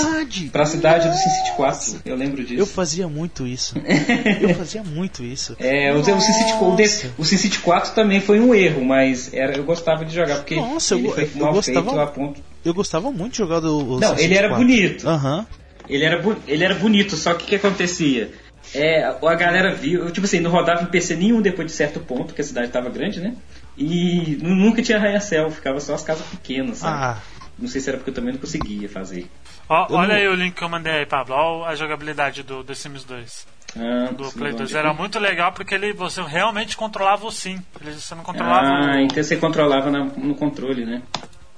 para 0.50 0.62
a 0.62 0.66
cidade 0.66 1.06
do 1.06 1.14
SimCity 1.14 1.52
4. 1.54 2.00
Eu 2.06 2.16
lembro 2.16 2.42
disso. 2.42 2.58
Eu 2.60 2.66
fazia 2.66 3.06
muito 3.06 3.46
isso. 3.46 3.74
eu 4.40 4.54
fazia 4.54 4.82
muito 4.82 5.22
isso. 5.22 5.54
É, 5.58 5.92
o, 5.92 5.98
o, 6.00 6.04
SimCity, 6.04 6.52
o, 6.54 6.70
Nossa. 6.70 7.10
o 7.18 7.24
SimCity 7.26 7.58
4 7.58 7.94
também 7.94 8.22
foi 8.22 8.40
um 8.40 8.54
erro, 8.54 8.82
mas 8.82 9.34
era, 9.34 9.54
eu 9.54 9.64
gostava 9.64 10.02
de 10.02 10.14
jogar 10.14 10.36
porque 10.36 10.56
Nossa, 10.56 10.94
eu 10.94 10.98
ele 10.98 11.08
go- 11.08 11.14
foi 11.14 11.24
eu 11.24 11.42
mal 11.42 11.52
gostava- 11.52 11.82
feito 11.90 12.00
a 12.00 12.06
ponto. 12.06 12.40
Eu 12.64 12.72
gostava 12.72 13.12
muito 13.12 13.32
de 13.32 13.38
jogar 13.38 13.60
do. 13.60 13.96
o 13.96 14.00
Não, 14.00 14.16
ele 14.18 14.34
era 14.34 14.48
4. 14.48 14.64
bonito. 14.64 15.06
Aham. 15.06 15.46
Ele 15.88 16.04
era, 16.04 16.24
ele 16.48 16.64
era 16.64 16.74
bonito, 16.76 17.16
só 17.16 17.34
que 17.34 17.44
o 17.44 17.46
que 17.48 17.56
acontecia? 17.56 18.30
É, 18.74 19.04
a 19.04 19.34
galera 19.34 19.74
viu, 19.74 20.10
tipo 20.10 20.24
assim, 20.24 20.40
não 20.40 20.50
rodava 20.50 20.82
em 20.82 20.86
PC 20.86 21.16
nenhum 21.16 21.42
depois 21.42 21.66
de 21.66 21.72
certo 21.74 22.00
ponto, 22.00 22.26
porque 22.26 22.40
a 22.40 22.44
cidade 22.44 22.68
estava 22.68 22.88
grande, 22.88 23.20
né? 23.20 23.34
E 23.82 24.38
nu- 24.40 24.54
nunca 24.54 24.80
tinha 24.82 24.96
arranha-céu, 24.98 25.50
ficava 25.50 25.80
só 25.80 25.94
as 25.94 26.02
casas 26.04 26.26
pequenas, 26.28 26.78
sabe? 26.78 27.02
Ah, 27.02 27.18
Não 27.58 27.68
sei 27.68 27.80
se 27.80 27.88
era 27.90 27.98
porque 27.98 28.10
eu 28.10 28.14
também 28.14 28.32
não 28.32 28.40
conseguia 28.40 28.88
fazer. 28.88 29.28
Ó, 29.68 29.86
Eu 29.90 29.96
olha 29.96 30.08
não- 30.08 30.14
aí 30.14 30.28
o 30.28 30.34
link 30.34 30.54
que 30.54 30.62
eu 30.64 30.68
mandei 30.68 30.92
aí, 30.92 31.06
Pablo. 31.06 31.34
Olha 31.34 31.70
a 31.70 31.74
jogabilidade 31.74 32.42
do 32.42 32.62
The 32.64 32.74
Sims 32.74 33.04
2. 33.04 33.46
Ah, 33.76 34.10
Do 34.12 34.30
Play 34.32 34.52
2. 34.52 34.62
onde- 34.70 34.76
Era 34.76 34.92
muito 34.94 35.18
legal 35.18 35.52
porque 35.52 35.74
ele, 35.74 35.92
você 35.92 36.22
realmente 36.22 36.76
controlava 36.76 37.26
o 37.26 37.30
sim. 37.32 37.60
Ele, 37.80 37.92
você 37.92 38.14
não 38.14 38.22
controlava 38.22 38.66
Ah, 38.66 38.96
o... 38.96 39.00
então 39.00 39.22
você 39.22 39.36
controlava 39.36 39.90
na- 39.90 40.04
no 40.04 40.34
controle, 40.34 40.84
né? 40.84 41.02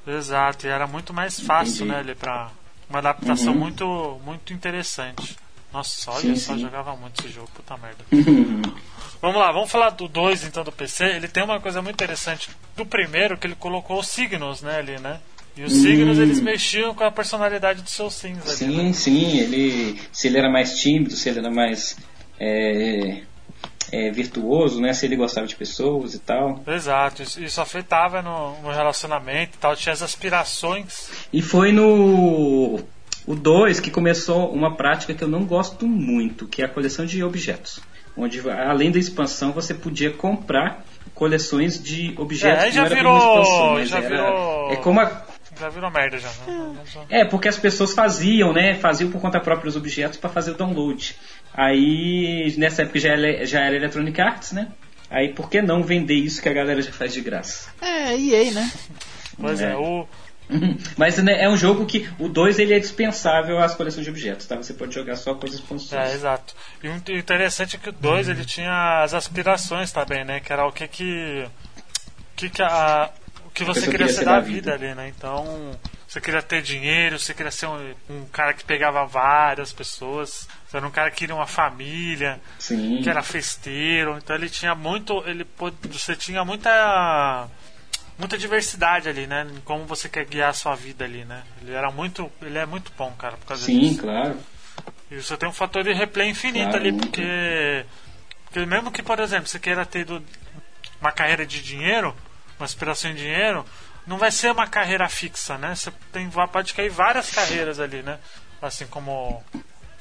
Exato, 0.07 0.67
e 0.67 0.71
era 0.71 0.87
muito 0.87 1.13
mais 1.15 1.41
fácil, 1.41 1.85
Entendi. 1.87 1.91
né, 1.93 2.01
ele 2.01 2.15
pra 2.15 2.51
uma 2.91 2.99
adaptação 2.99 3.53
Uhum. 3.53 3.59
muito 3.59 4.21
muito 4.25 4.53
interessante. 4.53 5.37
Nossa, 5.75 6.11
olha 6.13 6.21
Sim, 6.21 6.37
só, 6.37 6.55
sim. 6.55 6.61
jogava 6.61 6.95
muito 6.97 7.21
esse 7.25 7.35
jogo, 7.35 7.49
puta 7.53 7.77
merda. 7.77 8.05
Vamos 9.21 9.41
lá, 9.41 9.51
vamos 9.53 9.71
falar 9.71 9.89
do 9.91 10.07
2 10.07 10.45
então 10.45 10.63
do 10.63 10.71
PC. 10.71 11.05
Ele 11.05 11.27
tem 11.29 11.43
uma 11.43 11.59
coisa 11.59 11.81
muito 11.81 11.95
interessante 11.95 12.51
do 12.77 12.85
primeiro 12.85 13.39
que 13.39 13.47
ele 13.47 13.55
colocou 13.55 13.99
os 13.99 14.07
signos, 14.09 14.61
né, 14.61 14.77
ali, 14.79 14.99
né? 15.01 15.19
E 15.57 15.63
os 15.65 15.73
signos 15.73 16.19
Hum. 16.19 16.23
eles 16.23 16.41
mexiam 16.41 16.95
com 16.95 17.05
a 17.05 17.11
personalidade 17.11 17.81
dos 17.81 17.93
seus 17.93 18.13
sims 18.13 18.43
ali. 18.63 18.77
né? 18.77 18.83
Sim, 18.83 18.93
sim, 18.93 19.39
ele. 19.39 19.99
Se 20.13 20.27
ele 20.29 20.37
era 20.37 20.51
mais 20.51 20.79
tímido, 20.79 21.13
se 21.17 21.29
ele 21.31 21.39
era 21.39 21.51
mais 21.51 21.97
é, 22.39 23.23
é, 23.93 24.11
virtuoso, 24.11 24.79
né? 24.81 24.93
Se 24.93 25.07
ele 25.07 25.17
gostava 25.17 25.47
de 25.47 25.57
pessoas 25.57 26.13
e 26.13 26.19
tal. 26.19 26.63
Exato, 26.67 27.23
isso, 27.23 27.43
isso 27.43 27.61
afetava 27.63 28.21
no, 28.21 28.61
no 28.61 28.71
relacionamento 28.73 29.53
e 29.55 29.59
tal, 29.59 29.75
tinha 29.75 29.93
as 29.95 30.03
aspirações. 30.03 31.09
E 31.33 31.41
foi 31.41 31.73
no 31.73 32.79
o 33.27 33.35
2 33.35 33.81
que 33.81 33.91
começou 33.91 34.53
uma 34.53 34.75
prática 34.77 35.15
que 35.15 35.23
eu 35.25 35.29
não 35.29 35.45
gosto 35.45 35.87
muito, 35.87 36.47
que 36.47 36.63
é 36.63 36.65
a 36.65 36.69
coleção 36.69 37.07
de 37.07 37.23
objetos. 37.23 37.81
Onde, 38.17 38.41
além 38.49 38.91
da 38.93 38.99
expansão, 38.99 39.51
você 39.53 39.75
podia 39.75 40.11
comprar 40.11 40.85
coleções 41.15 41.83
de 41.83 42.15
objetos. 42.17 42.65
É, 42.65 42.71
já 42.71 42.81
não 42.83 42.87
era 42.87 42.95
virou- 42.95 43.17
expansão, 43.19 43.87
já 43.87 43.99
era- 43.99 44.09
virou- 44.09 44.71
É 44.71 44.77
como 44.77 45.01
a, 45.01 45.25
Já 45.59 45.69
virou 45.69 45.91
merda 45.91 46.19
já. 46.19 46.29
né? 46.47 46.75
é, 47.09 47.25
porque 47.25 47.49
as 47.49 47.57
pessoas 47.57 47.93
faziam, 47.93 48.53
né? 48.53 48.75
Faziam 48.77 49.11
por 49.11 49.21
conta 49.21 49.41
própria 49.41 49.69
os 49.69 49.77
objetos 49.77 50.19
para 50.19 50.31
fazer 50.31 50.53
o 50.53 50.55
download. 50.55 51.17
Aí, 51.53 52.55
nessa 52.59 52.83
época 52.83 52.99
já 53.01 53.11
era, 53.11 53.45
já 53.47 53.61
era 53.65 53.77
Electronic 53.77 54.21
Arts, 54.21 54.53
né? 54.53 54.69
Aí, 55.11 55.33
por 55.33 55.49
que 55.49 55.61
não 55.63 55.83
vender 55.83 56.15
isso 56.15 56.43
que 56.43 56.49
a 56.49 56.53
galera 56.53 56.81
já 56.83 56.93
faz 56.93 57.13
de 57.13 57.21
graça? 57.21 57.71
é, 57.81 58.17
EA, 58.17 58.51
né? 58.53 58.71
Pois 59.41 59.61
é, 59.61 59.73
É. 59.73 59.77
o, 59.77 60.07
Mas 60.97 61.19
né, 61.19 61.43
é 61.43 61.49
um 61.49 61.57
jogo 61.57 61.87
que 61.87 62.09
o 62.19 62.29
2 62.29 62.59
ele 62.59 62.75
é 62.75 62.79
dispensável 62.79 63.59
às 63.59 63.75
coleções 63.75 64.05
de 64.05 64.11
objetos, 64.11 64.47
tá? 64.47 64.57
Você 64.57 64.75
pode 64.75 64.95
jogar 64.95 65.17
só 65.17 65.35
com 65.35 65.47
as 65.47 65.55
expansões. 65.55 66.11
É, 66.11 66.15
exato. 66.15 66.55
E 66.83 66.89
o 66.89 67.19
interessante 67.19 67.77
é 67.77 67.79
que 67.79 67.89
o 67.89 67.93
2 67.93 68.29
ele 68.29 68.45
tinha 68.45 69.03
as 69.03 69.15
aspirações 69.15 69.91
também, 69.93 70.25
né? 70.25 70.41
Que 70.41 70.53
era 70.53 70.67
o 70.67 70.73
que 70.73 70.87
que. 70.87 71.47
O 72.33 72.37
que, 72.37 72.51
que, 72.51 72.63
a, 72.63 73.11
o 73.47 73.51
que 73.51 73.65
você 73.65 73.83
queria 73.83 74.07
queria 74.07 74.13
ser 74.13 74.25
da 74.25 74.33
da 74.33 74.41
vida 74.41 74.73
vida. 74.73 74.87
ali, 74.87 74.95
né? 74.95 75.13
Então, 75.17 75.79
você 76.15 76.21
queria 76.21 76.43
ter 76.43 76.63
dinheiro, 76.63 77.19
você 77.19 77.35
queria 77.35 77.51
ser 77.51 77.67
um, 77.67 77.95
um 78.09 78.25
cara 78.27 78.55
que 78.55 78.65
pegava 78.65 79.05
várias 79.05 79.73
pessoas, 79.73 80.49
você 80.65 80.77
era 80.77 80.87
um 80.87 80.91
cara 80.91 81.11
que 81.11 81.17
queria 81.17 81.35
uma 81.35 81.47
família, 81.47 82.41
Sim. 82.57 83.01
que 83.03 83.11
era 83.11 83.21
festeiro. 83.21 84.17
Então 84.19 84.37
ele 84.37 84.49
tinha 84.49 84.77
muito. 84.77 85.25
Ele, 85.27 85.45
você 85.91 86.15
tinha 86.15 86.45
muita. 86.45 87.49
Muita 88.19 88.39
diversidade 88.39 89.09
ali, 89.09 89.27
né? 89.27 89.47
Em 89.57 89.61
como 89.61 89.85
você 89.87 90.09
quer 90.09 90.25
guiar 90.25 90.51
a 90.51 90.55
sua 90.55 90.75
vida 90.75 91.05
ali, 91.05 91.25
né? 91.25 91.43
Ele 91.61 91.73
era 91.73 91.91
muito. 91.91 92.31
Ele 92.41 92.59
é 92.59 92.67
muito 92.67 92.93
bom, 92.97 93.11
cara, 93.19 93.37
por 93.37 93.47
causa 93.47 93.65
Sim, 93.65 93.81
disso. 93.81 93.99
claro. 94.03 94.37
E 95.11 95.17
você 95.17 95.37
tem 95.37 95.49
um 95.49 95.53
fator 95.53 95.83
de 95.83 95.93
replay 95.93 96.29
infinito 96.29 96.71
Claro, 96.71 96.79
ali, 96.79 96.93
porque, 96.93 97.85
porque 98.45 98.67
mesmo 98.67 98.91
que, 98.91 99.03
por 99.03 99.19
exemplo, 99.21 99.47
você 99.47 99.59
queira 99.59 99.85
ter 99.85 100.07
uma 101.01 101.13
carreira 101.13 101.45
de 101.45 101.63
dinheiro, 101.63 102.15
uma 102.59 102.65
aspiração 102.65 103.11
em 103.11 103.15
dinheiro, 103.15 103.65
não 104.07 104.17
vai 104.17 104.31
ser 104.31 104.51
uma 104.53 104.67
carreira 104.67 105.09
fixa, 105.09 105.59
né? 105.59 105.75
Você 105.75 105.93
tem, 106.13 106.29
pode 106.53 106.73
cair 106.75 106.91
várias 106.91 107.31
carreiras 107.31 107.81
ali, 107.81 108.03
né? 108.03 108.19
Assim 108.63 108.87
como, 108.87 109.43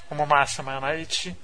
como 0.08 0.26
Mastermind 0.26 0.82
Night. 0.82 1.36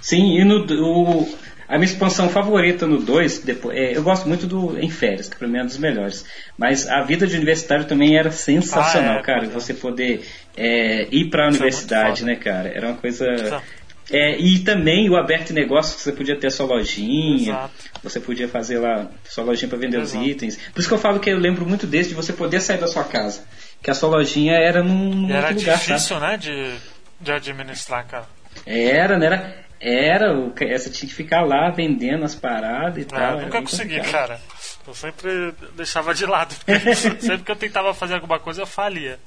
Sim, 0.00 0.38
e 0.38 0.44
no 0.44 0.64
o, 0.82 1.38
a 1.68 1.74
minha 1.78 1.84
expansão 1.90 2.28
favorita 2.28 2.86
no 2.86 2.98
2, 2.98 3.38
depois, 3.40 3.76
é, 3.76 3.96
eu 3.96 4.02
gosto 4.02 4.28
muito 4.28 4.46
do 4.46 4.78
Em 4.78 4.90
Férias, 4.90 5.28
que 5.28 5.36
pra 5.36 5.48
mim 5.48 5.58
é 5.58 5.62
um 5.62 5.66
dos 5.66 5.78
melhores. 5.78 6.24
Mas 6.58 6.88
a 6.88 7.00
vida 7.02 7.26
de 7.26 7.36
universitário 7.36 7.84
também 7.86 8.16
era 8.16 8.30
sensacional, 8.30 9.16
Ah, 9.16 9.20
é, 9.20 9.22
cara. 9.22 9.44
é. 9.44 9.48
Você 9.48 9.72
poder 9.74 10.26
é, 10.56 11.06
ir 11.10 11.30
pra 11.30 11.48
Isso 11.48 11.56
é 11.56 11.60
universidade, 11.60 12.24
né, 12.24 12.36
cara? 12.36 12.68
Era 12.68 12.88
uma 12.88 12.96
coisa. 12.96 13.26
Exato. 13.32 13.64
É, 14.10 14.38
e 14.38 14.58
também 14.58 15.08
o 15.08 15.16
aberto 15.16 15.54
negócio, 15.54 15.96
que 15.96 16.02
você 16.02 16.12
podia 16.12 16.38
ter 16.38 16.50
sua 16.50 16.66
lojinha, 16.66 17.52
Exato. 17.52 17.72
você 18.02 18.20
podia 18.20 18.46
fazer 18.46 18.78
lá 18.78 19.10
sua 19.24 19.44
lojinha 19.44 19.66
para 19.68 19.78
vender 19.78 19.98
Exato. 19.98 20.22
os 20.22 20.30
itens. 20.30 20.58
Por 20.74 20.80
isso 20.80 20.88
que 20.88 20.94
eu 20.94 20.98
falo 20.98 21.18
que 21.18 21.30
eu 21.30 21.38
lembro 21.38 21.64
muito 21.66 21.86
desse, 21.86 22.10
de 22.10 22.14
você 22.14 22.30
poder 22.34 22.60
sair 22.60 22.76
da 22.78 22.86
sua 22.86 23.04
casa. 23.04 23.44
Que 23.82 23.90
a 23.90 23.94
sua 23.94 24.10
lojinha 24.10 24.54
era 24.56 24.82
num, 24.82 25.08
num 25.14 25.30
era 25.34 25.48
lugar, 25.48 25.78
sabe? 25.78 25.86
difícil, 25.98 26.20
né? 26.20 26.36
De, 26.36 26.74
de 27.18 27.32
administrar, 27.32 28.06
cara. 28.06 28.26
Era, 28.66 29.18
né? 29.18 29.26
Era, 29.26 29.63
era 29.86 30.32
você 30.34 30.90
tinha 30.90 31.08
que 31.08 31.14
ficar 31.14 31.42
lá 31.42 31.70
vendendo 31.70 32.24
as 32.24 32.34
paradas 32.34 32.98
e 32.98 33.00
É, 33.02 33.04
tal. 33.04 33.38
eu 33.38 33.42
nunca 33.46 33.60
consegui, 33.62 33.96
complicado. 33.96 34.12
cara. 34.28 34.40
Eu 34.86 34.94
sempre 34.94 35.54
deixava 35.76 36.14
de 36.14 36.26
lado. 36.26 36.54
sempre 37.20 37.38
que 37.44 37.50
eu 37.50 37.56
tentava 37.56 37.92
fazer 37.94 38.14
alguma 38.14 38.38
coisa, 38.38 38.62
eu 38.62 38.66
falia. 38.66 39.18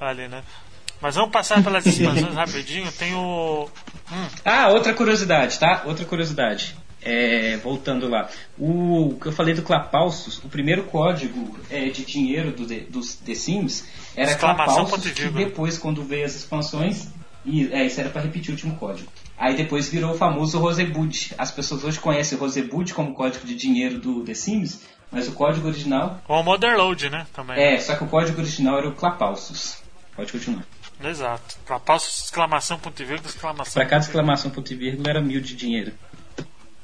Ali, 0.00 0.28
né? 0.28 0.42
Mas 1.00 1.14
vamos 1.14 1.30
passar 1.30 1.62
pelas 1.62 1.86
expansões 1.86 2.34
rapidinho. 2.34 2.90
Tem 2.92 3.14
o. 3.14 3.68
Hum, 4.10 4.26
Ah, 4.44 4.68
outra 4.68 4.92
curiosidade, 4.94 5.58
tá? 5.58 5.82
Outra 5.84 6.04
curiosidade. 6.04 6.76
É, 7.00 7.56
voltando 7.58 8.08
lá. 8.08 8.28
O 8.58 9.16
que 9.20 9.28
eu 9.28 9.32
falei 9.32 9.54
do 9.54 9.62
Clapalsos, 9.62 10.38
o 10.44 10.48
primeiro 10.48 10.82
código 10.84 11.56
é, 11.70 11.86
de 11.90 12.04
dinheiro 12.04 12.50
do, 12.50 12.66
dos 12.90 13.14
The 13.14 13.34
Sims 13.36 13.84
era 14.16 14.32
Exclamação, 14.32 14.88
e 15.06 15.10
que 15.12 15.28
depois, 15.28 15.78
quando 15.78 16.02
veio 16.02 16.26
as 16.26 16.34
expansões, 16.34 17.06
e, 17.46 17.72
é, 17.72 17.86
isso 17.86 18.00
era 18.00 18.10
para 18.10 18.22
repetir 18.22 18.50
o 18.50 18.54
último 18.54 18.74
código. 18.76 19.08
Aí 19.38 19.56
depois 19.56 19.88
virou 19.88 20.12
o 20.12 20.18
famoso 20.18 20.58
Rosebud. 20.58 21.34
As 21.38 21.50
pessoas 21.50 21.84
hoje 21.84 22.00
conhecem 22.00 22.36
o 22.36 22.40
Rosebud 22.40 22.92
como 22.92 23.14
código 23.14 23.46
de 23.46 23.54
dinheiro 23.54 23.98
do 23.98 24.24
The 24.24 24.34
Sims, 24.34 24.82
mas 25.12 25.28
o 25.28 25.32
código 25.32 25.68
original 25.68 26.20
o 26.28 26.42
Motherload, 26.42 27.08
né? 27.08 27.26
Também. 27.32 27.56
é, 27.58 27.78
só 27.78 27.94
que 27.94 28.04
o 28.04 28.08
código 28.08 28.40
original 28.40 28.78
era 28.78 28.88
o 28.88 28.94
Clapalsos. 28.94 29.82
Pode 30.16 30.32
continuar. 30.32 30.64
Exato. 31.02 31.56
Pra 31.64 31.78
passo, 31.78 32.24
exclamação, 32.24 32.78
ponto 32.78 33.00
e 33.00 33.04
vírgula, 33.04 33.28
exclamação. 33.30 33.74
Para 33.74 33.86
cada 33.86 34.04
exclamação 34.04 34.50
ponto 34.50 34.72
e 34.72 34.76
vírgula 34.76 35.08
era 35.08 35.20
mil 35.20 35.40
de 35.40 35.54
dinheiro. 35.54 35.92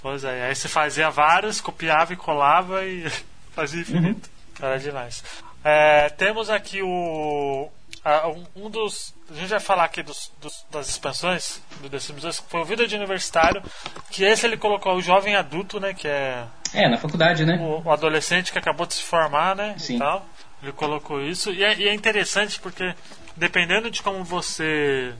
Pois 0.00 0.22
é, 0.22 0.46
aí 0.46 0.54
você 0.54 0.68
fazia 0.68 1.10
vários, 1.10 1.60
copiava 1.60 2.12
e 2.12 2.16
colava 2.16 2.84
e 2.84 3.10
fazia 3.52 3.80
infinito. 3.80 4.30
Uhum. 4.60 4.66
Era 4.66 4.78
demais. 4.78 5.24
É, 5.64 6.10
temos 6.10 6.50
aqui 6.50 6.82
o. 6.82 7.68
a- 8.04 8.28
um, 8.28 8.44
um 8.56 8.70
dos. 8.70 9.14
A 9.30 9.34
gente 9.34 9.48
vai 9.48 9.60
falar 9.60 9.84
aqui 9.84 10.02
dos, 10.02 10.30
dos- 10.40 10.64
das 10.70 10.88
expansões 10.88 11.60
do 11.80 11.88
The 11.88 11.98
Sims 11.98 12.22
2, 12.22 12.40
que 12.40 12.50
foi 12.50 12.60
o 12.60 12.64
Vida 12.64 12.86
de 12.86 12.94
Universitário, 12.96 13.62
que 14.10 14.24
esse 14.24 14.46
ele 14.46 14.56
colocou 14.56 14.94
o 14.96 15.02
jovem 15.02 15.34
adulto, 15.36 15.80
né? 15.80 15.94
Que 15.94 16.06
é 16.08 16.44
É, 16.72 16.88
na 16.88 16.98
faculdade, 16.98 17.44
né? 17.46 17.56
o, 17.60 17.82
o 17.82 17.90
adolescente 17.92 18.52
que 18.52 18.58
acabou 18.58 18.86
de 18.86 18.94
se 18.94 19.02
formar, 19.02 19.56
né? 19.56 19.74
Sim. 19.78 19.96
E 19.96 19.98
tal. 19.98 20.24
Ele 20.62 20.72
colocou 20.72 21.20
isso 21.20 21.50
e 21.52 21.62
é, 21.64 21.74
e 21.76 21.88
é 21.88 21.94
interessante 21.94 22.58
porque 22.60 22.94
dependendo 23.36 23.90
de 23.90 24.02
como 24.02 24.22
você 24.24 25.14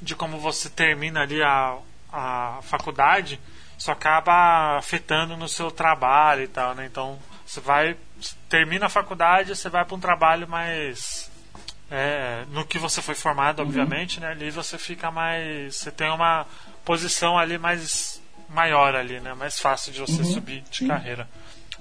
de 0.00 0.14
como 0.14 0.38
você 0.38 0.68
termina 0.70 1.22
ali 1.22 1.42
a, 1.42 1.76
a 2.12 2.58
faculdade, 2.62 3.40
isso 3.78 3.90
acaba 3.90 4.76
afetando 4.78 5.36
no 5.36 5.48
seu 5.48 5.70
trabalho 5.70 6.42
e 6.42 6.48
tal, 6.48 6.74
né? 6.74 6.86
Então 6.86 7.18
você 7.46 7.60
vai 7.60 7.96
termina 8.48 8.86
a 8.86 8.90
faculdade, 8.90 9.54
você 9.54 9.68
vai 9.68 9.84
para 9.84 9.94
um 9.96 10.00
trabalho 10.00 10.48
mais 10.48 11.30
é, 11.90 12.44
no 12.50 12.64
que 12.64 12.78
você 12.78 13.00
foi 13.02 13.14
formado, 13.14 13.60
Uhum. 13.60 13.66
obviamente, 13.68 14.18
né? 14.20 14.28
Ali 14.28 14.50
você 14.50 14.76
fica 14.78 15.10
mais, 15.10 15.76
você 15.76 15.90
tem 15.90 16.10
uma 16.10 16.46
posição 16.84 17.38
ali 17.38 17.58
mais 17.58 18.20
maior 18.48 18.94
ali, 18.94 19.20
né? 19.20 19.34
Mais 19.34 19.58
fácil 19.60 19.92
de 19.92 20.00
você 20.00 20.22
Uhum. 20.22 20.32
subir 20.34 20.62
de 20.70 20.86
carreira. 20.86 21.28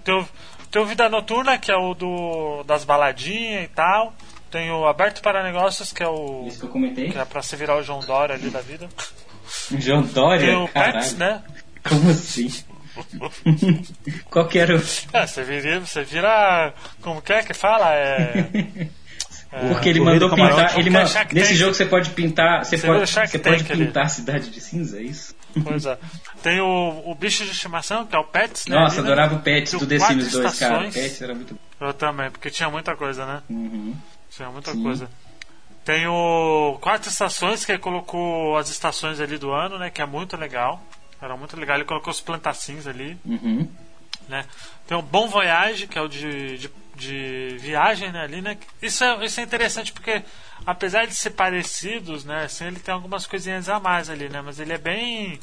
Teu, 0.04 0.28
teu 0.72 0.86
vida 0.86 1.08
noturna 1.10 1.58
que 1.58 1.72
é 1.72 1.76
o 1.78 1.94
do 1.94 2.64
das 2.64 2.84
baladinhas 2.84 3.64
e 3.66 3.68
tal. 3.70 4.14
Tem 4.52 4.72
o 4.72 4.88
aberto 4.88 5.22
para 5.22 5.44
negócios 5.44 5.92
que 5.92 6.02
é 6.04 6.08
o 6.08 6.46
Isso 6.48 6.60
que 6.60 6.66
eu 6.66 6.70
comentei. 6.70 7.12
que 7.12 7.18
é 7.18 7.26
para 7.26 7.42
se 7.42 7.56
virar 7.56 7.76
o 7.78 7.84
João 7.84 8.00
Dória 8.02 8.36
ali 8.36 8.50
da 8.50 8.62
vida. 8.62 8.88
João 9.78 10.02
Dória, 10.04 10.46
Tem 10.48 10.56
o 10.56 10.68
caralho. 10.68 10.94
Pets, 10.94 11.14
né? 11.18 11.44
Como 11.88 12.10
assim? 12.12 12.50
Qual 14.30 14.48
que 14.48 14.58
era 14.60 14.76
o... 14.76 14.82
É, 15.14 15.26
você 15.28 15.44
vira, 15.44 15.80
você 15.80 16.04
vira. 16.04 16.74
Como 17.02 17.22
que 17.22 17.34
é 17.34 17.44
que 17.44 17.54
fala? 17.54 17.94
É. 17.94 18.34
é, 19.56 19.70
Porque 19.70 19.88
ele 19.88 20.02
mandou 20.02 20.30
pintar. 20.30 20.78
Ele 20.78 20.90
é 20.90 21.34
Nesse 21.34 21.56
jogo 21.56 21.74
você 21.74 21.86
pode 21.86 22.10
pintar. 22.10 22.66
Você 22.66 22.78
Você 22.78 22.88
pode, 22.88 23.10
você 23.10 23.40
pode 23.40 23.72
ali? 23.72 23.86
pintar 23.86 24.06
a 24.06 24.10
cidade 24.10 24.50
de 24.50 24.60
cinza, 24.60 25.00
é 25.00 25.04
isso? 25.04 25.34
Pois 25.64 25.86
é. 25.86 25.98
Tem 26.44 26.60
o, 26.60 27.02
o 27.06 27.16
bicho 27.16 27.46
de 27.46 27.52
estimação, 27.52 28.06
que 28.06 28.14
é 28.14 28.20
o 28.20 28.26
Pets, 28.26 28.66
né? 28.68 28.76
Nossa, 28.76 28.96
ali, 29.00 29.04
né? 29.04 29.14
adorava 29.14 29.36
o 29.36 29.40
Pets 29.42 29.72
do 29.80 29.88
The 29.88 29.98
Sims 30.00 30.32
2, 30.32 30.34
cara. 30.34 30.50
Estações. 30.50 30.94
Pets 30.94 31.22
era 31.22 31.34
muito. 31.34 31.58
Eu 31.80 31.94
também, 31.94 32.30
porque 32.30 32.50
tinha 32.50 32.70
muita 32.70 32.96
coisa, 32.98 33.26
né? 33.26 33.42
Uhum. 33.50 33.96
Tinha 34.30 34.50
muita 34.50 34.74
Sim. 34.74 34.84
coisa. 34.84 35.10
Tem 35.86 36.06
o 36.06 36.78
Quatro 36.82 37.10
Estações, 37.10 37.64
que 37.64 37.72
ele 37.72 37.80
colocou 37.80 38.58
as 38.58 38.70
estações 38.70 39.22
ali 39.22 39.38
do 39.38 39.52
ano, 39.52 39.78
né? 39.80 39.90
Que 39.90 40.02
é 40.02 40.06
muito 40.06 40.36
legal. 40.36 40.84
Era 41.22 41.38
muito 41.38 41.56
legal. 41.58 41.78
Ele 41.78 41.86
colocou 41.86 42.12
os 42.12 42.20
plantacins 42.20 42.88
ali, 42.88 43.18
Uhum. 43.24 43.70
Né? 44.28 44.46
Tem 44.88 44.98
o 44.98 45.02
Bom 45.02 45.28
Voyage, 45.28 45.88
que 45.88 45.98
é 45.98 46.02
o 46.02 46.08
de, 46.08 46.58
de, 46.58 46.70
de 46.96 47.58
viagem, 47.60 48.12
né? 48.12 48.22
Ali, 48.22 48.42
né? 48.42 48.58
Isso 48.82 49.04
é, 49.04 49.26
isso 49.26 49.40
é 49.40 49.44
interessante 49.44 49.92
porque, 49.92 50.22
apesar 50.66 51.06
de 51.06 51.16
ser 51.16 51.32
parecidos, 51.32 52.26
né? 52.26 52.44
Assim, 52.44 52.66
ele 52.66 52.80
tem 52.80 52.94
algumas 52.94 53.26
coisinhas 53.26 53.70
a 53.70 53.80
mais 53.80 54.10
ali, 54.10 54.30
né? 54.30 54.42
Mas 54.42 54.60
ele 54.60 54.74
é 54.74 54.78
bem... 54.78 55.40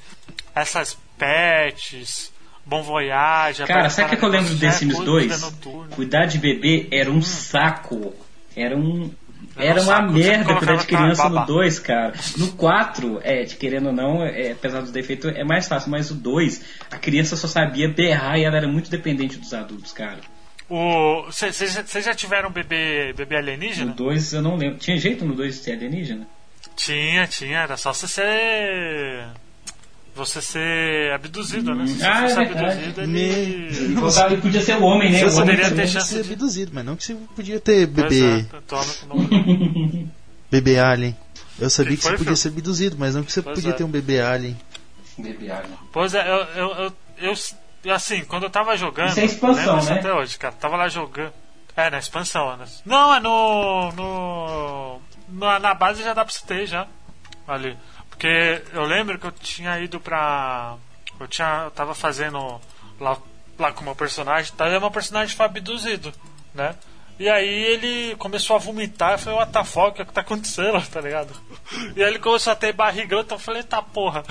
Essas 0.55 0.97
pets... 1.17 2.33
Bom 2.65 2.83
Voyage... 2.83 3.65
Cara, 3.67 3.91
sabe 3.91 4.07
o 4.07 4.11
que, 4.11 4.17
para 4.17 4.19
que 4.19 4.25
eu 4.25 4.29
lembro 4.29 4.55
Negócios, 4.55 4.79
Sims 4.79 5.01
é, 5.01 5.05
2? 5.05 5.23
Vida 5.25 5.39
Noturna. 5.39 5.97
Cuidar 5.97 6.27
de 6.27 6.39
bebê 6.39 6.87
era 6.93 7.11
um 7.11 7.21
saco. 7.21 8.15
Era 8.57 8.77
um. 8.77 9.11
Era 9.57 9.81
um 9.81 9.85
uma 9.85 9.97
saco, 9.97 10.13
merda 10.13 10.57
cuidar 10.57 10.77
de 10.77 10.87
criança 10.87 11.25
no 11.25 11.31
babar. 11.31 11.47
2, 11.47 11.79
cara. 11.79 12.13
No 12.37 12.53
4, 12.53 13.21
é, 13.23 13.43
de 13.45 13.57
querendo 13.57 13.87
ou 13.87 13.93
não, 13.93 14.23
é, 14.23 14.53
apesar 14.53 14.81
dos 14.81 14.91
defeitos, 14.91 15.31
é 15.35 15.45
mais 15.45 15.69
fácil, 15.69 15.91
mas 15.91 16.11
o 16.11 16.15
2, 16.15 16.63
a 16.91 16.99
criança 16.99 17.37
só 17.37 17.47
sabia 17.47 17.89
berrar 17.89 18.39
e 18.39 18.45
ela 18.45 18.57
era 18.57 18.69
muito 18.69 18.91
dependente 18.91 19.37
dos 19.39 19.53
adultos, 19.53 19.93
cara. 19.93 20.21
Vocês 20.69 22.05
já 22.05 22.15
tiveram 22.15 22.51
bebê, 22.51 23.13
bebê 23.13 23.35
No 23.35 23.41
alienígena? 23.43 23.93
2 23.93 24.33
eu 24.33 24.43
não 24.43 24.57
lembro. 24.57 24.79
Tinha 24.79 24.97
jeito 24.97 25.25
no 25.25 25.35
2 25.35 25.57
de 25.57 25.65
ser 25.65 25.73
alienígena? 25.73 26.27
Tinha, 26.75 27.27
tinha. 27.27 27.59
Era 27.59 27.77
só 27.77 27.93
você 27.93 28.09
ser. 28.09 29.27
Você 30.15 30.43
ser 30.43 31.13
abduzido, 31.15 31.75
né? 31.75 31.87
Se 31.87 31.95
você 31.95 32.05
Ah, 32.07 32.19
é 32.19 32.23
fosse 32.29 32.35
verdade. 32.37 32.65
abduzido, 32.85 33.01
ele. 33.17 33.97
Que 34.37 34.37
podia 34.43 34.61
ser 34.61 34.77
o 34.77 34.83
homem, 34.83 35.11
né? 35.11 35.19
Você 35.21 35.25
homem 35.41 35.57
poderia 35.57 35.71
ter 35.75 35.87
chance 35.89 36.09
ser 36.09 36.23
de- 36.23 36.33
abduzido, 36.33 36.71
mas 36.75 36.85
não 36.85 36.97
que 36.97 37.05
você 37.05 37.15
podia 37.35 37.59
ter 37.61 37.87
bebê, 37.87 38.41
é, 38.41 38.61
toma 38.67 38.85
com 38.85 39.07
o 39.07 39.19
nome. 39.23 40.11
bebê 40.51 40.79
alien. 40.79 41.17
Eu 41.59 41.71
sabia 41.71 41.93
Que 41.93 41.97
que, 41.99 42.03
você 42.05 42.11
podia 42.13 42.25
Phil? 42.27 42.37
ser 42.37 42.49
abduzido, 42.49 42.97
mas 42.99 43.15
não 43.15 43.23
que 43.23 43.33
você 43.33 43.41
Pois 43.41 43.55
podia 43.57 43.71
é. 43.71 43.73
ter 43.75 43.85
um 43.85 43.89
bebê 43.91 44.21
alien. 44.21 44.57
Bebê 45.17 45.51
alien. 45.51 45.79
Pois 45.93 46.13
é, 46.15 46.21
eu, 46.29 46.37
eu, 46.57 46.71
eu, 46.77 46.93
eu- 47.85 47.93
Assim, 47.95 48.23
quando 48.25 48.45
eu 48.45 48.51
tava 48.51 48.77
jogando. 48.77 49.09
Isso 49.09 49.21
é 49.21 49.25
expansão, 49.25 49.65
lembro 49.65 49.79
isso 49.81 49.91
né? 49.91 49.99
até 49.99 50.13
hoje, 50.13 50.39
cara. 50.39 50.55
Tava 50.55 50.77
lá 50.77 50.89
jogando. 50.89 51.33
É, 51.77 51.91
na 51.91 51.99
expansão, 51.99 52.57
né? 52.57 52.65
Não, 52.85 53.15
é 53.15 53.19
no. 53.19 53.91
no 53.93 55.01
na, 55.31 55.59
na 55.59 55.75
base 55.75 56.03
já 56.03 56.13
dá 56.15 56.25
pra 56.25 56.33
você 56.33 56.47
ter 56.47 56.67
já. 56.67 56.87
Ali. 57.49 57.77
Porque 58.23 58.63
eu 58.73 58.85
lembro 58.85 59.19
que 59.19 59.27
eu 59.27 59.33
tinha 59.33 59.81
ido 59.81 59.99
pra. 59.99 60.77
Eu, 61.19 61.27
tinha, 61.27 61.63
eu 61.65 61.73
tava 61.73 61.93
fazendo 61.93 62.61
lá, 63.01 63.19
lá 63.59 63.73
com 63.73 63.83
meu 63.83 63.97
personagem, 63.97 64.53
tá? 64.55 64.67
O 64.67 64.81
meu 64.81 64.93
personagem 64.93 65.37
foi 65.37 65.45
abduzido, 65.45 66.15
né? 66.55 66.77
E 67.19 67.29
aí 67.29 67.49
ele 67.49 68.15
começou 68.15 68.55
a 68.55 68.61
vomitar, 68.61 69.13
eu 69.13 69.19
falei, 69.19 69.39
what 69.41 69.53
the 69.53 69.65
fuck, 69.65 70.01
o 70.01 70.07
que 70.07 70.13
tá 70.13 70.21
acontecendo, 70.21 70.81
tá 70.89 71.01
ligado? 71.01 71.35
E 71.97 72.03
aí 72.03 72.11
ele 72.11 72.21
começou 72.21 72.53
a 72.53 72.57
ter 72.57 72.73
barrigão, 72.73 73.23
então 73.23 73.35
eu 73.39 73.43
falei, 73.43 73.65
tá 73.65 73.83
porra. 73.83 74.23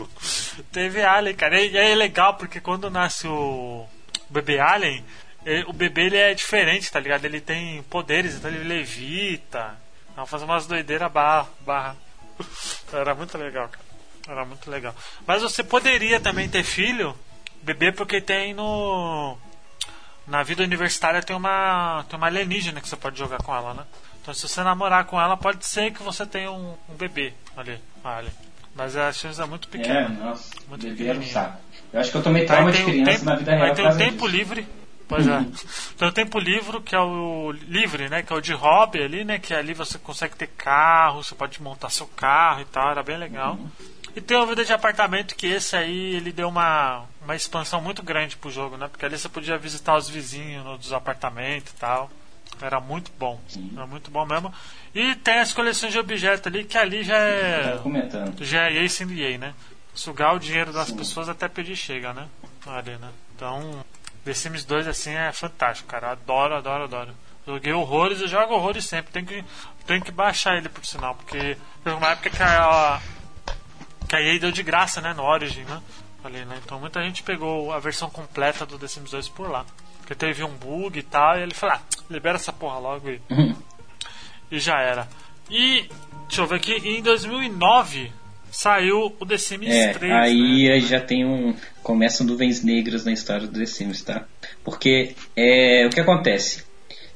Teve 0.72 1.02
alien, 1.02 1.36
cara. 1.36 1.60
E 1.60 1.76
aí 1.76 1.92
é 1.92 1.94
legal, 1.94 2.34
porque 2.34 2.58
quando 2.58 2.90
nasce 2.90 3.28
o 3.28 3.86
bebê 4.30 4.58
alien, 4.58 5.04
ele- 5.44 5.64
o 5.68 5.74
bebê 5.74 6.06
ele 6.06 6.16
é 6.16 6.32
diferente, 6.32 6.90
tá 6.90 6.98
ligado? 6.98 7.26
Ele 7.26 7.42
tem 7.42 7.82
poderes, 7.82 8.34
então 8.36 8.50
ele 8.50 8.64
levita. 8.64 9.76
Então 10.10 10.24
faz 10.24 10.42
umas 10.42 10.66
doideiras 10.66 11.12
barra, 11.12 11.46
barra. 11.60 11.96
Era 12.92 13.14
muito 13.14 13.36
legal, 13.38 13.68
cara. 13.68 13.84
Era 14.28 14.44
muito 14.44 14.70
legal. 14.70 14.94
Mas 15.26 15.42
você 15.42 15.62
poderia 15.62 16.18
também 16.20 16.48
ter 16.48 16.62
filho, 16.64 17.14
bebê, 17.62 17.92
porque 17.92 18.20
tem 18.20 18.54
no. 18.54 19.36
Na 20.26 20.42
vida 20.42 20.62
universitária 20.64 21.22
tem 21.22 21.36
uma. 21.36 22.04
Tem 22.08 22.16
uma 22.16 22.26
alienígena 22.26 22.80
que 22.80 22.88
você 22.88 22.96
pode 22.96 23.18
jogar 23.18 23.38
com 23.38 23.54
ela, 23.54 23.74
né? 23.74 23.84
Então 24.20 24.34
se 24.34 24.48
você 24.48 24.62
namorar 24.64 25.04
com 25.04 25.20
ela, 25.20 25.36
pode 25.36 25.64
ser 25.64 25.92
que 25.92 26.02
você 26.02 26.26
tenha 26.26 26.50
um, 26.50 26.74
um 26.88 26.94
bebê 26.96 27.32
ali, 27.56 27.80
alien. 28.02 28.32
Mas 28.74 28.96
a 28.96 29.12
chance 29.12 29.40
é 29.40 29.46
muito 29.46 29.68
É, 29.68 29.70
pequena. 29.70 30.08
nossa. 30.08 30.50
Muito 30.68 30.82
bebê 30.82 31.04
era 31.04 31.12
um 31.18 31.20
pequenininho. 31.20 31.32
saco. 31.32 31.58
Eu 31.92 32.00
acho 32.00 32.10
que 32.10 32.16
eu 32.16 32.22
tomei 32.22 32.44
trauma 32.44 32.72
de 32.72 32.82
criança 32.82 33.12
tempo, 33.12 33.24
na 33.24 33.36
vida 33.36 33.54
real. 33.54 33.74
tem 33.74 33.84
o 33.84 33.88
causa 33.88 33.98
tempo 33.98 34.24
disso. 34.24 34.26
livre. 34.36 34.68
Pois 35.08 35.26
é. 35.26 35.44
Tem 35.96 36.08
o 36.08 36.12
tempo 36.12 36.38
livre, 36.38 36.80
que 36.80 36.94
é 36.94 37.00
o 37.00 37.52
livre, 37.52 38.08
né? 38.08 38.22
Que 38.22 38.32
é 38.32 38.36
o 38.36 38.40
de 38.40 38.52
hobby 38.52 39.02
ali, 39.02 39.24
né? 39.24 39.38
Que 39.38 39.54
ali 39.54 39.72
você 39.72 39.98
consegue 39.98 40.34
ter 40.34 40.48
carro, 40.48 41.22
você 41.22 41.34
pode 41.34 41.62
montar 41.62 41.90
seu 41.90 42.06
carro 42.08 42.60
e 42.60 42.64
tal, 42.64 42.90
era 42.90 43.02
bem 43.02 43.16
legal. 43.16 43.58
E 44.16 44.20
tem 44.20 44.36
o 44.36 44.46
vida 44.46 44.64
de 44.64 44.72
apartamento, 44.72 45.36
que 45.36 45.46
esse 45.46 45.76
aí 45.76 46.14
ele 46.16 46.32
deu 46.32 46.48
uma, 46.48 47.04
uma 47.22 47.36
expansão 47.36 47.80
muito 47.80 48.02
grande 48.02 48.36
pro 48.36 48.50
jogo, 48.50 48.76
né? 48.76 48.88
Porque 48.88 49.04
ali 49.04 49.16
você 49.16 49.28
podia 49.28 49.56
visitar 49.58 49.96
os 49.96 50.08
vizinhos 50.08 50.64
no- 50.64 50.78
dos 50.78 50.92
apartamentos 50.92 51.72
e 51.72 51.76
tal. 51.76 52.10
Era 52.60 52.80
muito 52.80 53.12
bom. 53.18 53.38
Era 53.76 53.86
muito 53.86 54.10
bom 54.10 54.24
mesmo. 54.24 54.52
E 54.94 55.14
tem 55.16 55.38
as 55.38 55.52
coleções 55.52 55.92
de 55.92 55.98
objetos 55.98 56.46
ali, 56.46 56.64
que 56.64 56.78
ali 56.78 57.04
já 57.04 57.18
é. 57.18 57.78
Já 58.40 58.70
é 58.70 58.82
EA 58.82 58.88
sendo 58.88 59.12
EA, 59.12 59.36
né? 59.38 59.54
Sugar 59.94 60.34
o 60.34 60.38
dinheiro 60.38 60.72
das 60.72 60.90
pessoas 60.90 61.28
até 61.28 61.46
pedir 61.48 61.76
chega, 61.76 62.12
né? 62.14 62.26
Ali, 62.66 62.92
né? 62.96 63.10
Então, 63.36 63.84
The 64.26 64.34
Sims 64.34 64.64
2 64.64 64.88
assim 64.88 65.14
é 65.14 65.32
fantástico, 65.32 65.88
cara. 65.88 66.10
Adoro, 66.10 66.56
adoro, 66.56 66.84
adoro. 66.84 67.14
Joguei 67.46 67.72
horrores, 67.72 68.20
eu 68.20 68.26
jogo 68.26 68.54
horrores 68.54 68.84
sempre. 68.84 69.12
Tem 69.12 69.24
que, 69.24 69.44
tem 69.86 70.00
que 70.00 70.10
baixar 70.10 70.56
ele 70.56 70.68
por 70.68 70.84
sinal, 70.84 71.14
porque 71.14 71.56
teve 71.84 71.96
uma 71.96 72.10
época 72.10 72.30
que 72.30 72.42
a, 72.42 73.00
que 74.08 74.16
a 74.16 74.20
EA 74.20 74.40
deu 74.40 74.50
de 74.50 74.64
graça, 74.64 75.00
né? 75.00 75.14
No 75.14 75.22
Origin, 75.22 75.62
né? 75.62 75.80
Ali, 76.24 76.44
né? 76.44 76.60
Então 76.64 76.80
muita 76.80 77.00
gente 77.04 77.22
pegou 77.22 77.72
a 77.72 77.78
versão 77.78 78.10
completa 78.10 78.66
do 78.66 78.76
The 78.76 78.88
Sims 78.88 79.12
2 79.12 79.28
por 79.28 79.48
lá. 79.48 79.64
Porque 79.98 80.16
teve 80.16 80.42
um 80.42 80.56
bug 80.56 80.98
e 80.98 81.04
tal, 81.04 81.38
e 81.38 81.42
ele 81.42 81.54
falou, 81.54 81.76
ah, 81.76 81.82
libera 82.10 82.34
essa 82.34 82.52
porra 82.52 82.80
logo 82.80 83.08
e 83.08 83.20
e 84.50 84.58
já 84.58 84.80
era. 84.80 85.08
E, 85.48 85.88
deixa 86.26 86.42
eu 86.42 86.46
ver 86.46 86.56
aqui, 86.56 86.74
em 86.74 87.00
2009 87.00 88.12
saiu 88.56 89.14
o 89.20 89.26
The 89.26 89.36
Sims 89.36 89.68
É, 89.68 89.92
3. 89.92 90.12
aí 90.12 90.64
né? 90.64 90.72
aí 90.72 90.80
já 90.80 90.98
tem 90.98 91.26
um. 91.26 91.54
Começam 91.82 92.26
nuvens 92.26 92.64
negras 92.64 93.04
na 93.04 93.12
história 93.12 93.46
do 93.46 93.58
The 93.58 93.66
Sims, 93.66 94.02
tá? 94.02 94.26
Porque 94.64 95.14
é, 95.36 95.86
o 95.86 95.90
que 95.90 96.00
acontece? 96.00 96.64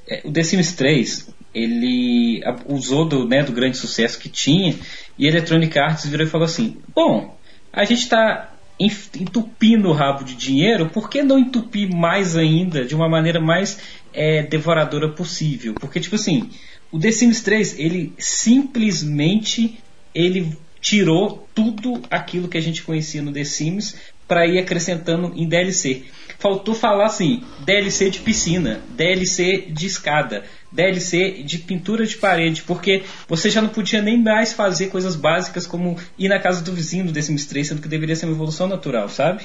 É, 0.07 0.21
o 0.25 0.31
The 0.31 0.43
Sims 0.43 0.73
3 0.73 1.31
ele 1.55 2.43
usou 2.67 3.05
do, 3.09 3.27
né, 3.27 3.43
do 3.43 3.53
grande 3.53 3.77
sucesso 3.77 4.19
que 4.19 4.29
tinha 4.29 4.77
e 5.19 5.27
a 5.27 5.31
Electronic 5.31 5.77
Arts 5.79 6.07
virou 6.07 6.27
e 6.27 6.31
falou 6.31 6.45
assim: 6.45 6.77
Bom, 6.95 7.37
a 7.73 7.85
gente 7.85 8.03
está 8.03 8.53
entupindo 8.79 9.89
o 9.89 9.93
rabo 9.93 10.25
de 10.25 10.35
dinheiro, 10.35 10.91
por 10.91 11.09
que 11.09 11.23
não 11.23 11.39
entupir 11.39 11.89
mais 11.95 12.37
ainda 12.37 12.85
de 12.85 12.95
uma 12.95 13.09
maneira 13.09 13.41
mais 13.41 13.79
é, 14.13 14.43
devoradora 14.43 15.09
possível? 15.09 15.75
Porque, 15.75 16.01
tipo 16.01 16.17
assim, 16.17 16.51
o 16.93 16.99
The 16.99 17.13
Sims 17.13 17.41
3 17.41 17.79
ele 17.79 18.13
simplesmente 18.19 19.79
ele 20.15 20.57
tirou 20.81 21.49
tudo 21.55 22.03
aquilo 22.11 22.49
que 22.49 22.59
a 22.59 22.63
gente 22.63 22.83
conhecia 22.83 23.23
no 23.23 23.33
The 23.33 23.45
Sims 23.45 23.97
para 24.27 24.47
ir 24.47 24.59
acrescentando 24.59 25.33
em 25.35 25.49
DLC. 25.49 26.05
Faltou 26.39 26.75
falar 26.75 27.07
assim, 27.07 27.43
DLC 27.65 28.11
de 28.11 28.21
piscina, 28.21 28.81
DLC 28.91 29.67
de 29.71 29.87
escada, 29.87 30.45
DLC 30.73 31.43
de 31.43 31.59
pintura 31.59 32.07
de 32.07 32.17
parede, 32.17 32.63
porque 32.63 33.03
você 33.29 33.51
já 33.51 33.61
não 33.61 33.69
podia 33.69 34.01
nem 34.01 34.23
mais 34.23 34.53
fazer 34.53 34.87
coisas 34.87 35.17
básicas 35.17 35.67
como 35.67 35.99
ir 36.19 36.29
na 36.29 36.39
casa 36.39 36.63
do 36.63 36.73
vizinho 36.73 37.07
do 37.07 37.13
The 37.13 37.23
Sims 37.23 37.45
3, 37.47 37.69
sendo 37.69 37.83
que 37.83 37.89
deveria 37.89 38.17
ser 38.17 38.27
uma 38.27 38.35
evolução 38.35 38.69
natural, 38.69 39.09
sabe? 39.09 39.45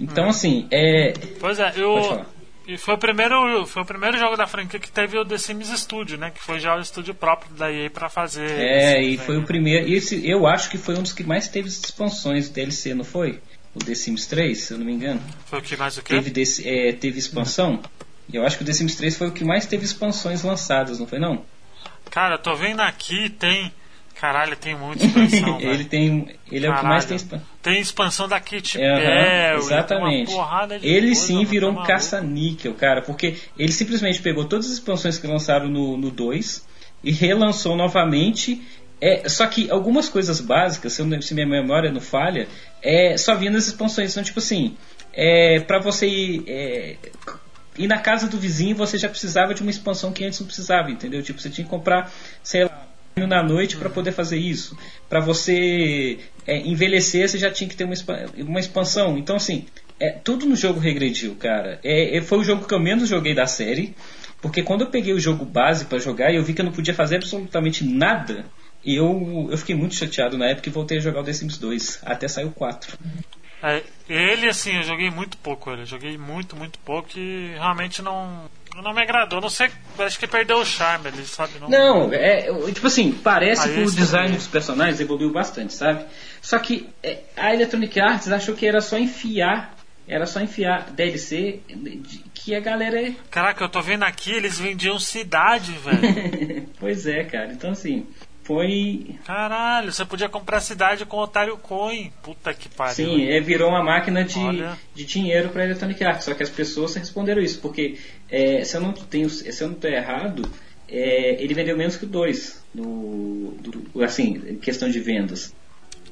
Então 0.00 0.28
assim, 0.28 0.66
é. 0.70 1.14
Pois 1.40 1.58
é, 1.58 1.72
eu, 1.76 2.02
falar. 2.02 2.33
E 2.66 2.78
foi 2.78 2.94
o 2.94 2.98
primeiro, 2.98 3.66
foi 3.66 3.82
o 3.82 3.84
primeiro 3.84 4.16
jogo 4.18 4.36
da 4.36 4.46
franquia 4.46 4.80
que 4.80 4.90
teve 4.90 5.18
o 5.18 5.24
The 5.24 5.36
Sims 5.36 5.68
Studio, 5.80 6.16
né? 6.16 6.30
Que 6.30 6.40
foi 6.40 6.58
já 6.58 6.74
o 6.74 6.80
estúdio 6.80 7.14
próprio 7.14 7.54
da 7.54 7.70
EA 7.70 7.90
para 7.90 8.08
fazer. 8.08 8.50
É, 8.50 9.02
e 9.02 9.18
foi 9.18 9.36
o 9.36 9.44
primeiro. 9.44 9.86
Esse, 9.92 10.26
eu 10.26 10.46
acho 10.46 10.70
que 10.70 10.78
foi 10.78 10.96
um 10.96 11.02
dos 11.02 11.12
que 11.12 11.22
mais 11.22 11.46
teve 11.46 11.68
expansões 11.68 12.48
DLC, 12.48 12.94
não 12.94 13.04
foi? 13.04 13.40
O 13.74 13.78
The 13.80 13.94
Sims 13.94 14.26
3, 14.26 14.58
se 14.58 14.72
eu 14.72 14.78
não 14.78 14.86
me 14.86 14.92
engano. 14.92 15.20
Foi 15.46 15.58
o 15.58 15.62
que 15.62 15.76
mais 15.76 15.98
o 15.98 16.02
quê? 16.02 16.14
Teve, 16.14 16.30
desse, 16.30 16.66
é, 16.66 16.92
teve 16.92 17.18
expansão. 17.18 17.82
E 18.32 18.36
eu 18.36 18.46
acho 18.46 18.56
que 18.56 18.62
o 18.62 18.66
The 18.66 18.72
Sims 18.72 18.94
3 18.96 19.16
foi 19.16 19.28
o 19.28 19.32
que 19.32 19.44
mais 19.44 19.66
teve 19.66 19.84
expansões 19.84 20.42
lançadas, 20.42 20.98
não 20.98 21.06
foi 21.06 21.18
não? 21.18 21.44
Cara, 22.10 22.36
eu 22.36 22.38
tô 22.38 22.54
vendo 22.54 22.80
aqui, 22.80 23.28
tem. 23.28 23.72
Caralho, 24.20 24.56
tem 24.56 24.76
muita 24.76 25.04
expansão. 25.04 25.58
ele 25.62 25.84
tem. 25.84 26.28
Ele 26.50 26.66
é 26.66 26.70
o 26.70 26.76
que 26.76 26.84
mais 26.84 27.04
tem 27.04 27.16
expansão. 27.16 27.46
Tem 27.62 27.80
expansão 27.80 28.28
da 28.28 28.40
Kit 28.40 28.80
é, 28.80 29.50
Bell, 29.50 29.58
exatamente. 29.58 30.32
ele 30.82 31.06
coisa, 31.06 31.14
sim 31.14 31.44
virou 31.44 31.72
um 31.72 31.82
caça-níquel, 31.82 32.74
cara, 32.74 33.02
porque 33.02 33.36
ele 33.58 33.72
simplesmente 33.72 34.20
pegou 34.20 34.44
todas 34.44 34.66
as 34.66 34.72
expansões 34.72 35.18
que 35.18 35.26
lançaram 35.26 35.68
no, 35.68 35.96
no 35.96 36.10
2 36.10 36.66
e 37.02 37.10
relançou 37.10 37.76
novamente. 37.76 38.62
É, 39.00 39.28
só 39.28 39.46
que 39.46 39.70
algumas 39.70 40.08
coisas 40.08 40.40
básicas, 40.40 40.92
se, 40.94 41.02
eu, 41.02 41.22
se 41.22 41.34
minha 41.34 41.46
memória 41.46 41.90
não 41.90 42.00
falha, 42.00 42.48
é, 42.82 43.16
só 43.18 43.34
vinha 43.34 43.50
nas 43.50 43.66
expansões. 43.66 44.12
Então, 44.12 44.22
tipo 44.22 44.38
assim, 44.38 44.76
é, 45.12 45.60
para 45.60 45.78
você 45.80 46.06
ir, 46.06 46.44
é, 46.46 46.96
ir 47.76 47.86
na 47.86 47.98
casa 47.98 48.28
do 48.28 48.38
vizinho, 48.38 48.76
você 48.76 48.96
já 48.96 49.08
precisava 49.08 49.52
de 49.52 49.62
uma 49.62 49.70
expansão 49.70 50.12
que 50.12 50.24
antes 50.24 50.40
não 50.40 50.46
precisava, 50.46 50.90
entendeu? 50.90 51.22
Tipo, 51.22 51.40
você 51.40 51.50
tinha 51.50 51.64
que 51.64 51.70
comprar, 51.70 52.10
sei 52.42 52.64
lá, 52.64 52.86
na 53.16 53.42
noite 53.42 53.76
para 53.76 53.88
poder 53.88 54.12
fazer 54.12 54.38
isso. 54.38 54.76
Para 55.08 55.20
você 55.20 56.18
é, 56.46 56.58
envelhecer, 56.58 57.28
você 57.28 57.38
já 57.38 57.50
tinha 57.50 57.68
que 57.68 57.76
ter 57.76 57.84
uma, 57.84 57.94
uma 58.38 58.60
expansão. 58.60 59.16
Então, 59.16 59.36
assim, 59.36 59.66
é, 60.00 60.10
tudo 60.10 60.46
no 60.46 60.56
jogo 60.56 60.80
regrediu, 60.80 61.34
cara. 61.36 61.78
É, 61.84 62.16
é, 62.16 62.20
foi 62.20 62.38
o 62.38 62.44
jogo 62.44 62.66
que 62.66 62.74
eu 62.74 62.80
menos 62.80 63.08
joguei 63.08 63.34
da 63.34 63.46
série. 63.46 63.94
Porque 64.42 64.62
quando 64.62 64.82
eu 64.82 64.90
peguei 64.90 65.14
o 65.14 65.20
jogo 65.20 65.44
base 65.44 65.86
para 65.86 65.98
jogar 65.98 66.30
e 66.30 66.36
eu 66.36 66.44
vi 66.44 66.52
que 66.52 66.60
eu 66.60 66.66
não 66.66 66.72
podia 66.72 66.92
fazer 66.92 67.16
absolutamente 67.16 67.82
nada, 67.82 68.44
eu, 68.84 69.48
eu 69.50 69.56
fiquei 69.56 69.74
muito 69.74 69.94
chateado 69.94 70.36
na 70.36 70.46
época 70.46 70.68
e 70.68 70.72
voltei 70.72 70.98
a 70.98 71.00
jogar 71.00 71.20
o 71.20 71.24
The 71.24 71.32
Sims 71.32 71.56
2, 71.56 72.00
até 72.04 72.28
sair 72.28 72.44
o 72.44 72.50
4. 72.50 72.98
É, 73.62 73.82
ele, 74.06 74.46
assim, 74.46 74.76
eu 74.76 74.82
joguei 74.82 75.10
muito 75.10 75.38
pouco 75.38 75.70
ele. 75.70 75.86
joguei 75.86 76.18
muito, 76.18 76.54
muito 76.54 76.78
pouco 76.80 77.18
e 77.18 77.52
realmente 77.54 78.02
não, 78.02 78.50
não 78.82 78.92
me 78.92 79.02
agradou. 79.02 79.40
Não 79.40 79.50
sei, 79.50 79.70
acho 79.98 80.18
que 80.18 80.26
perdeu 80.26 80.58
o 80.58 80.64
charme 80.64 81.08
ali, 81.08 81.24
sabe? 81.26 81.52
Não, 81.60 81.68
não 81.68 82.12
é, 82.12 82.50
tipo 82.72 82.86
assim, 82.86 83.12
parece 83.12 83.68
que 83.68 83.80
o 83.80 83.90
design 83.90 84.36
dos 84.36 84.46
personagens 84.46 85.00
evoluiu 85.00 85.32
bastante, 85.32 85.74
sabe? 85.74 86.04
Só 86.40 86.58
que 86.58 86.88
é, 87.02 87.20
a 87.36 87.54
Electronic 87.54 88.00
Arts 88.00 88.30
achou 88.30 88.54
que 88.54 88.66
era 88.66 88.80
só 88.80 88.98
enfiar 88.98 89.74
era 90.06 90.26
só 90.26 90.40
enfiar 90.40 90.90
DLC 90.90 91.60
que 92.34 92.54
a 92.54 92.60
galera. 92.60 93.08
É 93.08 93.14
Caraca, 93.30 93.64
eu 93.64 93.68
tô 93.70 93.80
vendo 93.80 94.02
aqui, 94.02 94.32
eles 94.32 94.58
vendiam 94.58 94.98
cidade, 94.98 95.72
velho. 95.72 96.68
pois 96.78 97.06
é, 97.06 97.24
cara. 97.24 97.52
Então 97.52 97.70
assim, 97.70 98.06
foi. 98.44 99.16
Caralho, 99.24 99.92
você 99.92 100.04
podia 100.04 100.28
comprar 100.28 100.60
cidade 100.60 101.04
com 101.04 101.16
Otário 101.16 101.56
Coin. 101.56 102.12
Puta 102.22 102.54
que 102.54 102.68
pariu. 102.68 102.94
Sim, 102.94 103.24
é, 103.28 103.40
virou 103.40 103.70
uma 103.70 103.82
máquina 103.82 104.22
de, 104.22 104.38
de 104.94 105.04
dinheiro 105.04 105.48
para 105.48 105.64
Electronic 105.64 106.04
Arts. 106.04 106.24
Só 106.24 106.34
que 106.34 106.42
as 106.42 106.50
pessoas 106.50 106.94
responderam 106.94 107.42
isso, 107.42 107.60
porque 107.60 107.98
é, 108.30 108.62
se 108.64 108.76
eu 108.76 108.80
não 108.80 108.92
tenho, 108.92 109.28
se 109.28 109.60
eu 109.62 109.68
não 109.68 109.74
estou 109.74 109.90
errado, 109.90 110.48
é, 110.88 111.42
ele 111.42 111.54
vendeu 111.54 111.76
menos 111.76 111.96
que 111.96 112.04
o 112.04 112.08
2. 112.08 112.64
No, 112.74 113.52
do, 113.60 114.02
assim, 114.02 114.58
questão 114.60 114.88
de 114.90 115.00
vendas. 115.00 115.54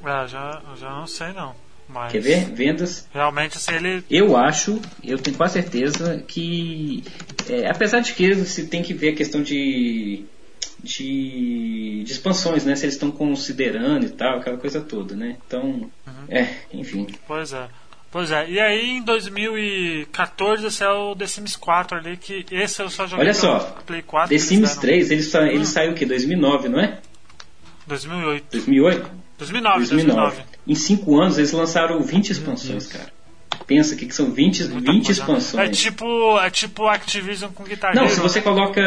Ah, 0.03 0.27
já, 0.27 0.63
já 0.77 0.91
não 0.91 1.07
sei 1.07 1.33
não. 1.33 1.55
Mas 1.89 2.13
Quer 2.13 2.21
ver? 2.21 2.45
Vendas. 2.47 3.07
Realmente, 3.13 3.59
se 3.59 3.73
ele. 3.73 4.03
Eu 4.11 4.37
acho, 4.37 4.81
eu 5.05 5.19
tenho 5.19 5.37
quase 5.37 5.55
certeza 5.55 6.25
que. 6.27 7.05
É, 7.49 7.69
apesar 7.69 8.01
de 8.01 8.15
que 8.15 8.33
você 8.35 8.65
tem 8.65 8.83
que 8.83 8.95
ver 8.95 9.11
a 9.11 9.17
questão 9.17 9.43
de 9.43 10.25
de, 10.83 12.03
de 12.05 12.13
expansões, 12.13 12.65
né? 12.65 12.75
Se 12.75 12.85
eles 12.85 12.95
estão 12.95 13.11
considerando 13.11 14.05
e 14.05 14.11
tal, 14.11 14.39
aquela 14.39 14.57
coisa 14.57 14.81
toda, 14.81 15.15
né? 15.15 15.37
Então, 15.47 15.63
uhum. 15.63 16.25
é, 16.29 16.49
enfim. 16.73 17.07
Pois 17.27 17.53
é. 17.53 17.69
Pois 18.11 18.31
é, 18.31 18.47
e 18.47 18.61
aí 18.61 18.99
em 18.99 19.03
2014 19.03 20.71
saiu 20.71 21.13
o 21.13 21.17
The 21.17 21.27
Sims 21.27 21.57
4 21.57 21.97
ali, 21.97 22.19
que 22.19 22.45
esse 22.51 22.83
eu 22.83 22.91
só 22.91 23.07
joguei 23.07 23.25
Olha 23.25 23.33
só, 23.33 23.59
Play 23.87 24.03
4. 24.03 24.29
The 24.29 24.39
Sims 24.39 24.77
3, 24.77 25.11
ele, 25.11 25.23
ele 25.49 25.59
hum. 25.61 25.65
saiu 25.65 25.93
o 25.93 25.95
que? 25.95 26.05
2009, 26.05 26.69
não 26.69 26.79
é? 26.79 26.99
2008. 27.87 28.45
2008? 28.53 29.11
2009, 29.39 29.79
2009. 29.79 30.15
2009. 30.15 30.43
Em 30.69 30.75
5 30.75 31.21
anos 31.23 31.39
eles 31.39 31.53
lançaram 31.53 32.03
20 32.03 32.31
expansões, 32.31 32.87
cara 32.87 33.11
pensa 33.67 33.97
que 33.97 34.11
são 34.13 34.31
20, 34.31 34.65
20 34.65 35.09
expansões. 35.11 35.69
É 35.69 35.71
tipo, 35.71 36.39
é 36.39 36.51
tipo 36.51 36.87
Activision 36.87 37.51
com 37.53 37.65
Guitar 37.65 37.95
Não, 37.95 38.09
se 38.09 38.21
você 38.21 38.41
coloca 38.41 38.81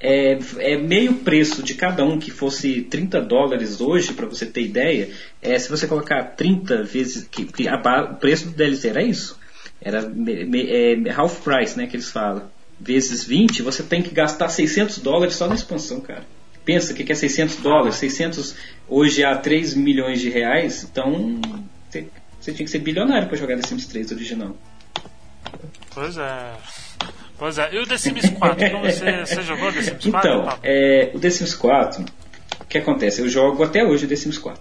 é, 0.00 0.38
é, 0.58 0.76
meio 0.76 1.14
preço 1.14 1.62
de 1.62 1.74
cada 1.74 2.04
um 2.04 2.18
que 2.18 2.30
fosse 2.30 2.82
30 2.82 3.20
dólares 3.22 3.80
hoje, 3.80 4.12
para 4.12 4.26
você 4.26 4.46
ter 4.46 4.62
ideia, 4.62 5.10
é, 5.42 5.58
se 5.58 5.68
você 5.68 5.86
colocar 5.86 6.22
30 6.36 6.82
vezes, 6.82 7.26
que, 7.30 7.44
que 7.44 7.68
a, 7.68 7.76
o 8.12 8.16
preço 8.16 8.46
do 8.46 8.52
DLC 8.52 8.88
era 8.88 9.02
isso. 9.02 9.38
Era 9.80 10.02
me, 10.02 10.44
me, 10.44 10.62
é, 10.70 11.10
half 11.10 11.40
price, 11.42 11.76
né, 11.76 11.86
que 11.86 11.96
eles 11.96 12.10
falam. 12.10 12.42
Vezes 12.80 13.24
20, 13.24 13.62
você 13.62 13.82
tem 13.82 14.02
que 14.02 14.12
gastar 14.12 14.48
600 14.48 14.98
dólares 14.98 15.36
só 15.36 15.46
na 15.46 15.54
expansão, 15.54 16.00
cara. 16.00 16.24
Pensa 16.64 16.94
que 16.94 17.10
é 17.10 17.14
600 17.14 17.56
dólares, 17.56 17.96
600 17.96 18.54
hoje 18.88 19.22
a 19.22 19.36
3 19.36 19.74
milhões 19.74 20.20
de 20.20 20.30
reais, 20.30 20.86
então 20.90 21.40
você 22.44 22.52
tinha 22.52 22.66
que 22.66 22.70
ser 22.70 22.80
bilionário 22.80 23.26
para 23.26 23.38
jogar 23.38 23.56
The 23.56 23.66
Sims 23.66 23.86
3 23.86 24.12
original. 24.12 24.54
Pois 25.94 26.18
é. 26.18 26.52
Pois 27.38 27.56
é. 27.56 27.74
E 27.74 27.78
o 27.78 27.86
The 27.86 27.96
Sims 27.96 28.28
4? 28.28 28.70
Como 28.70 28.84
você, 28.84 29.20
você 29.20 29.42
jogou 29.42 29.72
The 29.72 29.82
Sims 29.82 30.04
4? 30.04 30.30
Então, 30.30 30.58
é, 30.62 31.10
o 31.14 31.18
The 31.18 31.30
Sims 31.30 31.54
4, 31.54 32.04
o 32.60 32.64
que 32.66 32.78
acontece? 32.78 33.22
Eu 33.22 33.28
jogo 33.30 33.64
até 33.64 33.82
hoje 33.82 34.04
o 34.04 34.08
The 34.08 34.16
Sims 34.16 34.36
4. 34.36 34.60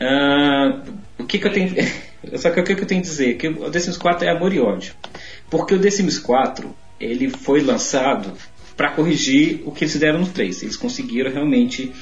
Uh, 0.00 0.92
o 1.18 1.26
que, 1.26 1.40
que 1.40 1.46
eu 1.46 1.52
tenho. 1.52 1.74
Só 2.38 2.50
que 2.50 2.60
o 2.60 2.64
que, 2.64 2.76
que 2.76 2.82
eu 2.82 2.86
tenho 2.86 3.02
que 3.02 3.08
dizer? 3.08 3.36
Que 3.36 3.48
o 3.48 3.68
The 3.68 3.80
Sims 3.80 3.98
4 3.98 4.28
é 4.28 4.30
amor 4.30 4.52
e 4.52 4.60
ódio. 4.60 4.94
Porque 5.50 5.74
o 5.74 5.80
The 5.80 5.90
Sims 5.90 6.20
4 6.20 6.72
ele 7.00 7.28
foi 7.30 7.62
lançado 7.62 8.32
para 8.76 8.90
corrigir 8.90 9.60
o 9.64 9.72
que 9.72 9.82
eles 9.82 9.92
fizeram 9.92 10.20
no 10.20 10.26
3. 10.28 10.62
Eles 10.62 10.76
conseguiram 10.76 11.32
realmente 11.32 11.92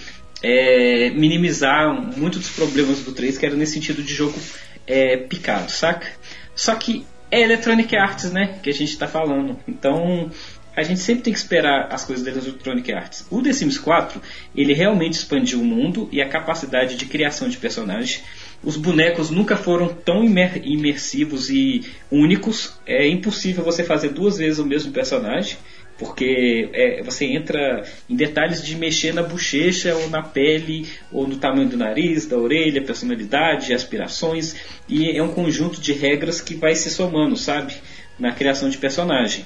é, 0.43 1.11
minimizar 1.11 1.93
muitos 2.17 2.41
dos 2.41 2.51
problemas 2.51 3.01
do 3.01 3.13
3, 3.13 3.39
que 3.39 3.47
era 3.47 3.55
nesse 3.55 3.75
sentido 3.75 4.03
de 4.03 4.15
jogo 4.15 4.39
é, 4.87 5.17
picado, 5.17 5.71
saca? 5.71 6.07
Só 6.55 6.75
que 6.75 7.07
é 7.31 7.43
Electronic 7.43 7.97
Arts, 7.97 8.33
né? 8.33 8.59
Que 8.63 8.71
a 8.71 8.73
gente 8.73 8.91
está 8.91 9.07
falando. 9.07 9.59
Então 9.67 10.31
a 10.75 10.83
gente 10.83 11.01
sempre 11.01 11.25
tem 11.25 11.33
que 11.33 11.39
esperar 11.39 11.89
as 11.93 12.05
coisas 12.05 12.25
da 12.25 12.31
Electronic 12.31 12.93
Arts. 12.93 13.27
O 13.31 13.43
The 13.43 13.53
Sims 13.53 13.79
4 13.79 14.21
ele 14.55 14.73
realmente 14.73 15.15
expandiu 15.15 15.61
o 15.61 15.65
mundo 15.65 16.09
e 16.13 16.23
a 16.23 16.29
capacidade 16.29 16.97
de 16.97 17.07
criação 17.07 17.49
de 17.49 17.57
personagens. 17.57 18.23
Os 18.63 18.77
bonecos 18.77 19.31
nunca 19.31 19.57
foram 19.57 19.89
tão 19.89 20.23
imer 20.25 20.61
imersivos 20.65 21.51
e 21.51 21.85
únicos. 22.11 22.79
É 22.87 23.09
impossível 23.09 23.65
você 23.65 23.83
fazer 23.85 24.11
duas 24.11 24.39
vezes 24.39 24.59
o 24.59 24.67
mesmo 24.67 24.93
personagem 24.93 25.57
porque 26.01 26.71
é, 26.73 27.03
você 27.03 27.27
entra 27.27 27.85
em 28.09 28.17
detalhes 28.17 28.65
de 28.65 28.75
mexer 28.75 29.13
na 29.13 29.23
bochecha 29.23 29.95
ou 29.95 30.09
na 30.09 30.23
pele 30.23 30.89
ou 31.13 31.29
no 31.29 31.37
tamanho 31.37 31.69
do 31.69 31.77
nariz, 31.77 32.25
da 32.25 32.39
orelha, 32.39 32.83
personalidade, 32.83 33.75
aspirações 33.75 34.57
e 34.89 35.11
é 35.11 35.23
um 35.23 35.35
conjunto 35.35 35.79
de 35.79 35.93
regras 35.93 36.41
que 36.41 36.55
vai 36.55 36.75
se 36.75 36.91
somando, 36.91 37.37
sabe, 37.37 37.75
na 38.19 38.33
criação 38.33 38.71
de 38.71 38.79
personagem. 38.79 39.45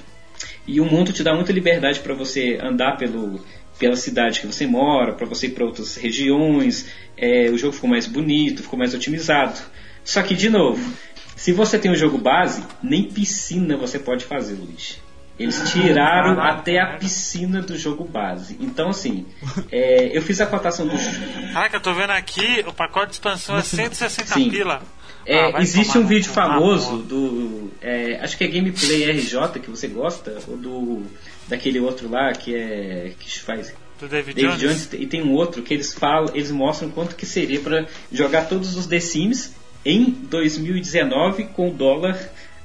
E 0.64 0.80
o 0.80 0.84
mundo 0.84 1.12
te 1.12 1.24
dá 1.24 1.34
muita 1.34 1.52
liberdade 1.52 1.98
para 1.98 2.14
você 2.14 2.56
andar 2.62 2.98
pelo, 2.98 3.44
pela 3.76 3.96
cidade 3.96 4.38
que 4.38 4.46
você 4.46 4.64
mora, 4.64 5.12
para 5.12 5.26
você 5.26 5.48
ir 5.48 5.50
para 5.50 5.64
outras 5.64 5.96
regiões. 5.96 6.86
É, 7.16 7.50
o 7.50 7.58
jogo 7.58 7.72
ficou 7.72 7.90
mais 7.90 8.06
bonito, 8.06 8.62
ficou 8.62 8.78
mais 8.78 8.94
otimizado. 8.94 9.58
Só 10.04 10.22
que 10.22 10.36
de 10.36 10.48
novo, 10.48 10.80
se 11.34 11.50
você 11.50 11.80
tem 11.80 11.90
o 11.90 11.96
jogo 11.96 12.16
base, 12.16 12.62
nem 12.80 13.10
piscina 13.10 13.76
você 13.76 13.98
pode 13.98 14.24
fazer, 14.24 14.54
Luiz. 14.54 15.02
Eles 15.36 15.70
tiraram 15.72 16.40
até 16.40 16.78
a 16.78 16.96
piscina 16.96 17.60
do 17.60 17.76
jogo 17.76 18.04
base. 18.04 18.56
Então, 18.60 18.90
assim, 18.90 19.26
é, 19.70 20.16
eu 20.16 20.22
fiz 20.22 20.40
a 20.40 20.46
cotação 20.46 20.86
do. 20.86 20.96
Caraca, 21.52 21.76
eu 21.76 21.80
tô 21.80 21.92
vendo 21.92 22.10
aqui, 22.10 22.64
o 22.66 22.72
pacote 22.72 23.08
de 23.08 23.12
expansão 23.14 23.56
é 23.56 23.62
160 23.62 24.32
Sim. 24.32 24.50
pila. 24.50 24.80
É, 25.26 25.56
ah, 25.56 25.60
existe 25.60 25.98
um 25.98 26.06
vídeo 26.06 26.30
famoso 26.30 26.98
do. 26.98 27.72
É, 27.80 28.20
acho 28.22 28.36
que 28.36 28.44
é 28.44 28.48
Gameplay 28.48 29.10
RJ 29.10 29.58
que 29.60 29.70
você 29.70 29.88
gosta, 29.88 30.38
ou 30.46 30.56
do. 30.56 31.02
daquele 31.48 31.80
outro 31.80 32.08
lá 32.08 32.32
que 32.32 32.54
é. 32.54 33.12
que 33.18 33.40
faz. 33.40 33.74
Do 33.98 34.06
David, 34.06 34.40
David 34.40 34.60
Jones. 34.60 34.88
Jones. 34.90 35.02
E 35.02 35.06
tem 35.06 35.22
um 35.22 35.32
outro 35.32 35.62
que 35.62 35.74
eles 35.74 35.92
falam, 35.92 36.32
eles 36.34 36.50
mostram 36.52 36.90
quanto 36.90 37.16
que 37.16 37.26
seria 37.26 37.58
para 37.58 37.86
jogar 38.12 38.48
todos 38.48 38.76
os 38.76 38.86
The 38.86 39.00
Sims 39.00 39.52
em 39.84 40.10
2019 40.10 41.44
com 41.46 41.70
dólar 41.70 42.18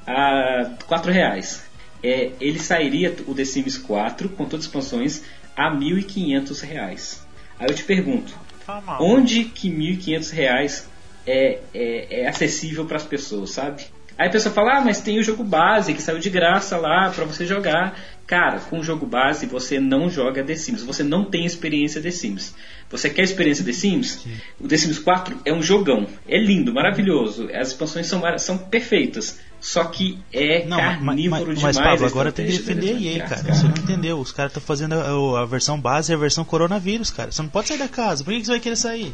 a 0.06 0.70
4 0.86 1.10
reais 1.10 1.69
é, 2.02 2.30
ele 2.40 2.58
sairia 2.58 3.14
o 3.26 3.34
The 3.34 3.44
Sims 3.44 3.76
4 3.78 4.28
com 4.30 4.44
todas 4.44 4.60
as 4.60 4.66
expansões 4.66 5.22
a 5.56 5.70
R$ 5.70 5.78
1.500. 5.78 7.18
Aí 7.58 7.66
eu 7.68 7.74
te 7.74 7.84
pergunto, 7.84 8.32
tá 8.66 8.82
onde 9.00 9.44
que 9.44 9.68
R$ 9.68 9.96
1.500 9.96 10.84
é, 11.26 11.58
é, 11.74 12.22
é 12.22 12.28
acessível 12.28 12.84
para 12.86 12.96
as 12.96 13.04
pessoas, 13.04 13.50
sabe? 13.50 13.84
Aí 14.20 14.28
a 14.28 14.30
pessoa 14.30 14.54
fala, 14.54 14.76
ah, 14.76 14.80
mas 14.82 15.00
tem 15.00 15.18
o 15.18 15.22
jogo 15.22 15.42
base 15.42 15.94
que 15.94 16.02
saiu 16.02 16.18
de 16.18 16.28
graça 16.28 16.76
lá 16.76 17.08
para 17.08 17.24
você 17.24 17.46
jogar. 17.46 17.98
Cara, 18.26 18.60
com 18.60 18.78
o 18.78 18.84
jogo 18.84 19.06
base 19.06 19.46
você 19.46 19.80
não 19.80 20.10
joga 20.10 20.44
The 20.44 20.56
Sims, 20.56 20.82
você 20.82 21.02
não 21.02 21.24
tem 21.24 21.46
experiência 21.46 22.02
The 22.02 22.10
Sims. 22.10 22.54
Você 22.90 23.08
quer 23.08 23.22
experiência 23.22 23.64
The 23.64 23.72
Sims? 23.72 24.20
Sim. 24.22 24.36
O 24.60 24.68
The 24.68 24.76
Sims 24.76 24.98
4 24.98 25.40
é 25.44 25.52
um 25.52 25.62
jogão, 25.62 26.06
é 26.28 26.38
lindo, 26.38 26.72
maravilhoso, 26.72 27.48
as 27.52 27.68
expansões 27.68 28.06
são, 28.06 28.22
são 28.38 28.58
perfeitas. 28.58 29.40
Só 29.60 29.84
que 29.84 30.18
é 30.32 30.64
não, 30.64 30.78
carnívoro 30.78 31.46
mas, 31.46 31.46
mas, 31.46 31.58
demais. 31.58 31.76
Mas, 31.76 31.86
Pablo, 31.86 32.06
agora 32.06 32.32
tem 32.32 32.46
que 32.46 32.52
defender 32.52 32.96
a 32.96 33.00
EA, 33.00 33.28
cara. 33.28 33.54
Você 33.54 33.64
não 33.64 33.70
entendeu. 33.72 34.18
Os 34.18 34.32
caras 34.32 34.50
estão 34.52 34.62
fazendo 34.62 34.94
a, 34.94 35.42
a, 35.42 35.44
versão 35.44 35.78
base 35.78 36.10
e 36.10 36.14
a 36.14 36.18
versão 36.18 36.44
coronavírus, 36.44 37.10
cara. 37.10 37.30
Você 37.30 37.42
não 37.42 37.50
pode 37.50 37.68
sair 37.68 37.78
da 37.78 37.88
casa. 37.88 38.24
Por 38.24 38.32
que, 38.32 38.40
que 38.40 38.46
você 38.46 38.52
vai 38.52 38.60
querer 38.60 38.76
sair? 38.76 39.12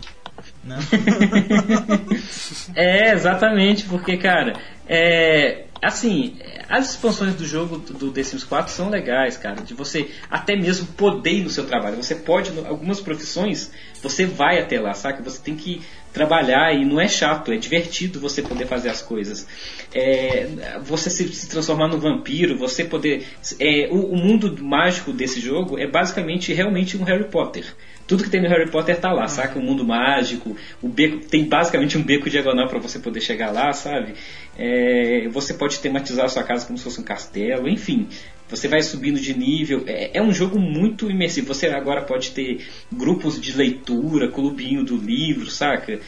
Não. 0.63 0.79
é, 2.77 3.13
exatamente, 3.13 3.85
porque, 3.85 4.17
cara, 4.19 4.55
é, 4.87 5.65
assim, 5.83 6.37
as 6.69 6.91
expansões 6.91 7.35
do 7.35 7.45
jogo 7.45 7.79
do 7.79 8.13
The 8.13 8.23
Sims 8.23 8.45
4 8.45 8.73
são 8.73 8.89
legais, 8.89 9.37
cara, 9.37 9.63
de 9.63 9.75
você 9.75 10.11
até 10.31 10.55
mesmo 10.57 10.87
poder 10.89 11.33
ir 11.33 11.43
no 11.43 11.51
seu 11.51 11.67
trabalho. 11.67 11.97
Você 11.97 12.15
pode, 12.15 12.53
algumas 12.67 13.01
profissões, 13.01 13.73
você 14.03 14.27
vai 14.27 14.61
até 14.61 14.81
lá, 14.81 14.95
saca? 14.95 15.23
Você 15.23 15.41
tem 15.43 15.57
que 15.57 15.83
trabalhar 16.17 16.75
e 16.75 16.83
não 16.83 16.99
é 16.99 17.07
chato, 17.07 17.53
é 17.53 17.57
divertido 17.57 18.19
você 18.19 18.41
poder 18.41 18.67
fazer 18.67 18.89
as 18.89 19.03
coisas. 19.03 19.47
É, 19.95 20.79
você 20.83 21.11
se, 21.11 21.29
se, 21.29 21.47
transformar 21.47 21.89
no 21.89 21.99
vampiro, 21.99 22.57
você 22.57 22.85
poder. 22.85 23.27
É, 23.61 23.89
o, 23.91 24.13
o 24.13 24.17
mundo 24.17 24.57
mágico 24.65 25.13
desse 25.13 25.41
jogo 25.41 25.79
é 25.79 25.87
basicamente 25.87 26.55
realmente 26.55 26.97
um 26.97 27.05
Harry 27.05 27.25
Potter 27.25 27.67
tudo 28.07 28.23
que 28.23 28.31
tem 28.31 28.41
no 28.41 28.49
Harry 28.49 28.71
Potter 28.71 28.99
tá 28.99 29.13
lá, 29.13 29.23
uhum. 29.23 29.29
saca? 29.29 29.59
O 29.59 29.63
mundo 29.63 29.85
mágico, 29.85 30.57
o 30.81 30.89
beco, 30.89 31.27
tem 31.27 31.45
basicamente 31.45 31.99
um 31.99 32.03
beco 32.03 32.31
diagonal 32.31 32.69
para 32.69 32.79
você 32.79 32.99
poder 32.99 33.21
chegar 33.21 33.51
lá, 33.51 33.73
sabe? 33.73 34.15
É, 34.57 35.29
você 35.29 35.55
pode 35.55 35.81
tematizar 35.81 36.27
a 36.27 36.29
sua 36.29 36.45
casa 36.45 36.65
como 36.67 36.79
se 36.79 36.85
fosse 36.85 37.01
um 37.01 37.05
castelo, 37.05 37.69
enfim. 37.69 38.09
Você 38.49 38.69
vai 38.69 38.81
subindo 38.83 39.21
de 39.21 39.37
nível. 39.37 39.85
É, 39.87 40.19
é 40.19 40.23
um 40.23 40.33
jogo 40.33 40.59
muito 40.59 41.11
imersivo. 41.11 41.49
Você 41.49 41.67
agora 41.69 42.03
pode 42.03 42.31
ter 42.31 42.67
grupos 42.93 43.41
de 43.41 43.57
leitura, 43.57 44.31
clubinho 44.31 44.85
do 44.85 44.97
livro, 44.97 45.51
saca? 45.51 45.99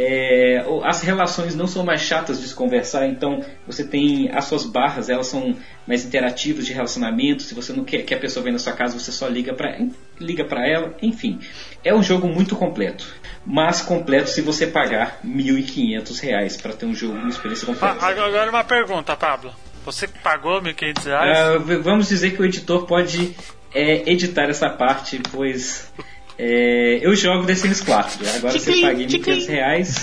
É, 0.00 0.64
as 0.84 1.02
relações 1.02 1.56
não 1.56 1.66
são 1.66 1.84
mais 1.84 2.02
chatas 2.02 2.40
de 2.40 2.46
se 2.46 2.54
conversar, 2.54 3.08
então 3.08 3.44
você 3.66 3.82
tem 3.82 4.30
as 4.32 4.44
suas 4.44 4.64
barras, 4.64 5.08
elas 5.08 5.26
são 5.26 5.56
mais 5.88 6.04
interativas 6.04 6.64
de 6.66 6.72
relacionamento. 6.72 7.42
Se 7.42 7.52
você 7.52 7.72
não 7.72 7.82
quer 7.82 8.02
que 8.02 8.14
a 8.14 8.18
pessoa 8.18 8.44
venha 8.44 8.52
na 8.52 8.58
sua 8.60 8.74
casa, 8.74 8.96
você 8.96 9.10
só 9.10 9.26
liga 9.26 9.52
para 9.52 9.76
liga 10.20 10.44
para 10.44 10.64
ela. 10.68 10.94
Enfim, 11.02 11.40
é 11.82 11.92
um 11.92 12.00
jogo 12.00 12.28
muito 12.28 12.54
completo, 12.54 13.12
mas 13.44 13.82
completo 13.82 14.30
se 14.30 14.40
você 14.40 14.68
pagar 14.68 15.18
R$ 15.24 15.28
1.500 15.28 16.62
para 16.62 16.74
ter 16.74 16.86
um 16.86 16.94
jogo, 16.94 17.14
uma 17.14 17.28
experiência 17.28 17.66
completa. 17.66 17.98
Ah, 18.00 18.06
agora 18.06 18.50
uma 18.50 18.62
pergunta, 18.62 19.16
Pablo. 19.16 19.52
Você 19.88 20.06
pagou 20.06 20.60
R$ 20.60 20.74
1.500? 20.74 21.78
Uh, 21.78 21.82
vamos 21.82 22.10
dizer 22.10 22.36
que 22.36 22.42
o 22.42 22.44
editor 22.44 22.84
pode 22.84 23.34
é, 23.72 24.10
editar 24.12 24.44
essa 24.50 24.68
parte, 24.68 25.18
pois 25.32 25.90
é, 26.38 26.98
eu 27.00 27.16
jogo 27.16 27.46
The 27.46 27.54
Sims 27.54 27.80
4. 27.80 28.28
Agora 28.36 28.58
se 28.58 28.70
eu 28.70 28.86
paguei 28.86 29.06
1.500 29.06 29.46
reais. 29.48 30.02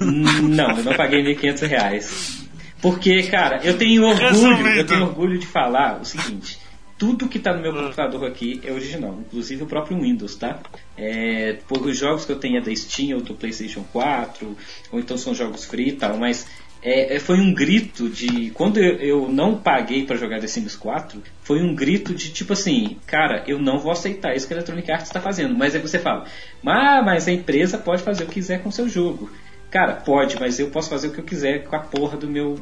não, 0.00 0.78
eu 0.78 0.82
não 0.82 0.94
paguei 0.94 1.22
1.500 1.22 1.68
reais. 1.68 2.48
Porque, 2.80 3.22
cara, 3.24 3.60
eu 3.62 3.76
tenho 3.76 4.02
orgulho, 4.06 4.66
eu 4.68 4.86
tenho 4.86 5.02
orgulho 5.02 5.38
de 5.38 5.46
falar 5.46 6.00
o 6.00 6.06
seguinte. 6.06 6.58
Tudo 6.96 7.28
que 7.28 7.36
está 7.36 7.52
no 7.52 7.60
meu 7.60 7.72
computador 7.74 8.24
aqui 8.24 8.62
é 8.64 8.72
original, 8.72 9.18
inclusive 9.20 9.62
o 9.62 9.66
próprio 9.66 10.00
Windows, 10.00 10.36
tá? 10.36 10.58
É, 10.96 11.58
por 11.68 11.86
os 11.86 11.98
jogos 11.98 12.24
que 12.24 12.32
eu 12.32 12.36
tenho 12.36 12.56
é 12.56 12.60
da 12.62 12.74
Steam 12.74 13.18
ou 13.18 13.22
do 13.22 13.34
PlayStation 13.34 13.84
4, 13.92 14.56
ou 14.90 14.98
então 14.98 15.18
são 15.18 15.34
jogos 15.34 15.66
free 15.66 15.90
e 15.90 15.92
tal, 15.92 16.16
mas 16.16 16.46
é, 16.82 17.16
é, 17.16 17.18
foi 17.18 17.40
um 17.40 17.52
grito 17.52 18.08
de. 18.08 18.50
Quando 18.50 18.78
eu, 18.78 18.96
eu 18.96 19.28
não 19.28 19.56
paguei 19.58 20.04
para 20.04 20.16
jogar 20.16 20.40
The 20.40 20.46
Sims 20.46 20.76
4, 20.76 21.20
foi 21.42 21.60
um 21.60 21.74
grito 21.74 22.14
de 22.14 22.30
tipo 22.30 22.52
assim: 22.52 22.96
cara, 23.06 23.42
eu 23.46 23.58
não 23.58 23.78
vou 23.78 23.90
aceitar 23.90 24.34
isso 24.34 24.46
que 24.46 24.54
a 24.54 24.56
Electronic 24.56 24.90
Arts 24.90 25.08
está 25.08 25.20
fazendo. 25.20 25.56
Mas 25.56 25.74
aí 25.74 25.80
você 25.80 25.98
fala: 25.98 26.24
ah, 26.64 27.02
mas 27.02 27.26
a 27.26 27.32
empresa 27.32 27.78
pode 27.78 28.02
fazer 28.02 28.24
o 28.24 28.26
que 28.26 28.34
quiser 28.34 28.62
com 28.62 28.68
o 28.68 28.72
seu 28.72 28.88
jogo. 28.88 29.28
Cara, 29.70 29.94
pode, 29.94 30.38
mas 30.38 30.58
eu 30.58 30.70
posso 30.70 30.88
fazer 30.88 31.08
o 31.08 31.12
que 31.12 31.18
eu 31.18 31.24
quiser 31.24 31.64
com 31.64 31.74
a 31.74 31.80
porra 31.80 32.16
do 32.16 32.28
meu. 32.28 32.58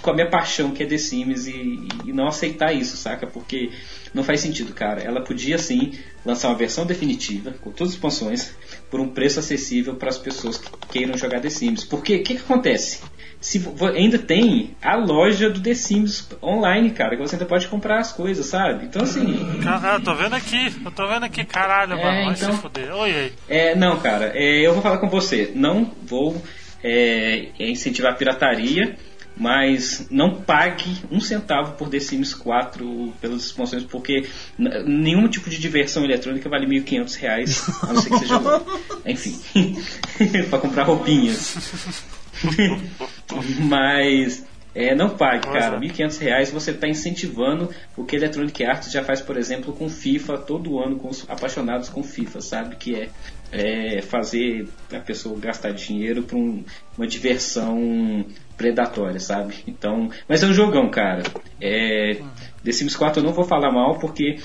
com 0.00 0.10
a 0.10 0.14
minha 0.14 0.30
paixão 0.30 0.70
que 0.70 0.82
é 0.82 0.86
The 0.86 0.98
Sims 0.98 1.46
e, 1.46 1.88
e 2.06 2.12
não 2.12 2.26
aceitar 2.26 2.72
isso, 2.72 2.96
saca? 2.96 3.26
Porque 3.26 3.70
não 4.14 4.24
faz 4.24 4.40
sentido, 4.40 4.72
cara. 4.72 5.02
Ela 5.02 5.20
podia 5.20 5.58
sim 5.58 5.92
lançar 6.24 6.48
uma 6.48 6.56
versão 6.56 6.86
definitiva, 6.86 7.52
com 7.60 7.70
todas 7.70 7.90
as 7.90 7.94
expansões, 7.96 8.50
por 8.90 8.98
um 8.98 9.10
preço 9.10 9.38
acessível 9.38 9.94
para 9.94 10.08
as 10.08 10.16
pessoas 10.16 10.56
que 10.56 10.70
queiram 10.90 11.18
jogar 11.18 11.40
The 11.40 11.50
Sims. 11.50 11.84
Porque 11.84 12.16
o 12.16 12.22
que, 12.22 12.34
que 12.34 12.40
acontece? 12.40 13.00
Se 13.40 13.62
ainda 13.94 14.18
tem 14.18 14.76
a 14.82 14.96
loja 14.96 15.48
do 15.48 15.60
The 15.60 15.74
Sims 15.74 16.28
online, 16.42 16.90
cara, 16.90 17.16
que 17.16 17.22
você 17.22 17.36
ainda 17.36 17.46
pode 17.46 17.68
comprar 17.68 17.98
as 17.98 18.12
coisas, 18.12 18.46
sabe? 18.46 18.86
Então 18.86 19.02
assim. 19.02 19.60
Caralho, 19.62 20.02
tô 20.02 20.14
vendo 20.14 20.34
aqui, 20.34 20.72
eu 20.84 20.90
tô 20.90 21.06
vendo 21.06 21.24
aqui, 21.24 21.44
caralho, 21.44 21.92
é, 21.92 21.96
mano, 21.96 22.24
vai 22.24 22.34
então, 22.34 22.52
se 22.52 22.60
fuder. 22.60 22.94
Oi, 22.94 23.14
oi. 23.14 23.32
É, 23.48 23.74
não, 23.74 23.98
cara, 24.00 24.32
é, 24.34 24.66
eu 24.66 24.72
vou 24.72 24.82
falar 24.82 24.98
com 24.98 25.08
você. 25.08 25.52
Não 25.54 25.90
vou 26.02 26.42
é, 26.82 27.48
incentivar 27.58 28.12
a 28.12 28.16
pirataria, 28.16 28.96
mas 29.36 30.08
não 30.10 30.34
pague 30.34 30.96
um 31.10 31.20
centavo 31.20 31.72
por 31.76 31.88
The 31.88 32.00
Sims 32.00 32.34
4 32.34 33.14
pelas 33.20 33.44
expansões, 33.44 33.84
porque 33.84 34.28
nenhum 34.58 35.28
tipo 35.28 35.48
de 35.48 35.58
diversão 35.58 36.04
eletrônica 36.04 36.48
vale 36.48 36.66
1.500 36.66 37.14
reais, 37.16 37.82
a 37.82 37.92
não 37.92 38.02
ser 38.02 38.10
que 38.10 38.18
seja 38.18 38.40
Enfim, 39.06 39.80
para 40.50 40.58
comprar 40.58 40.82
roupinhas. 40.82 42.08
Mas 43.68 44.44
é, 44.74 44.94
não 44.94 45.10
pague, 45.10 45.48
cara. 45.48 45.78
1.500 45.80 46.18
reais 46.20 46.50
você 46.50 46.70
está 46.70 46.86
incentivando 46.86 47.70
o 47.96 48.04
que 48.04 48.16
Electronic 48.16 48.64
Arts 48.64 48.92
já 48.92 49.02
faz, 49.02 49.20
por 49.20 49.36
exemplo, 49.36 49.72
com 49.72 49.88
FIFA 49.88 50.38
todo 50.38 50.78
ano, 50.78 50.96
com 50.96 51.08
os 51.08 51.28
apaixonados 51.28 51.88
com 51.88 52.02
FIFA, 52.02 52.40
sabe? 52.40 52.76
Que 52.76 52.94
é, 52.94 53.08
é 53.50 54.02
fazer 54.02 54.68
a 54.92 55.00
pessoa 55.00 55.38
gastar 55.38 55.72
dinheiro 55.72 56.22
para 56.22 56.36
um, 56.36 56.62
uma 56.96 57.06
diversão 57.06 58.24
predatória, 58.56 59.18
sabe? 59.18 59.56
Então, 59.66 60.10
mas 60.28 60.42
é 60.42 60.46
um 60.46 60.54
jogão, 60.54 60.88
cara. 60.90 61.22
É, 61.60 62.20
The 62.62 62.72
Sims 62.72 62.94
4 62.94 63.20
eu 63.20 63.24
não 63.24 63.32
vou 63.32 63.44
falar 63.44 63.72
mal 63.72 63.98
porque 63.98 64.38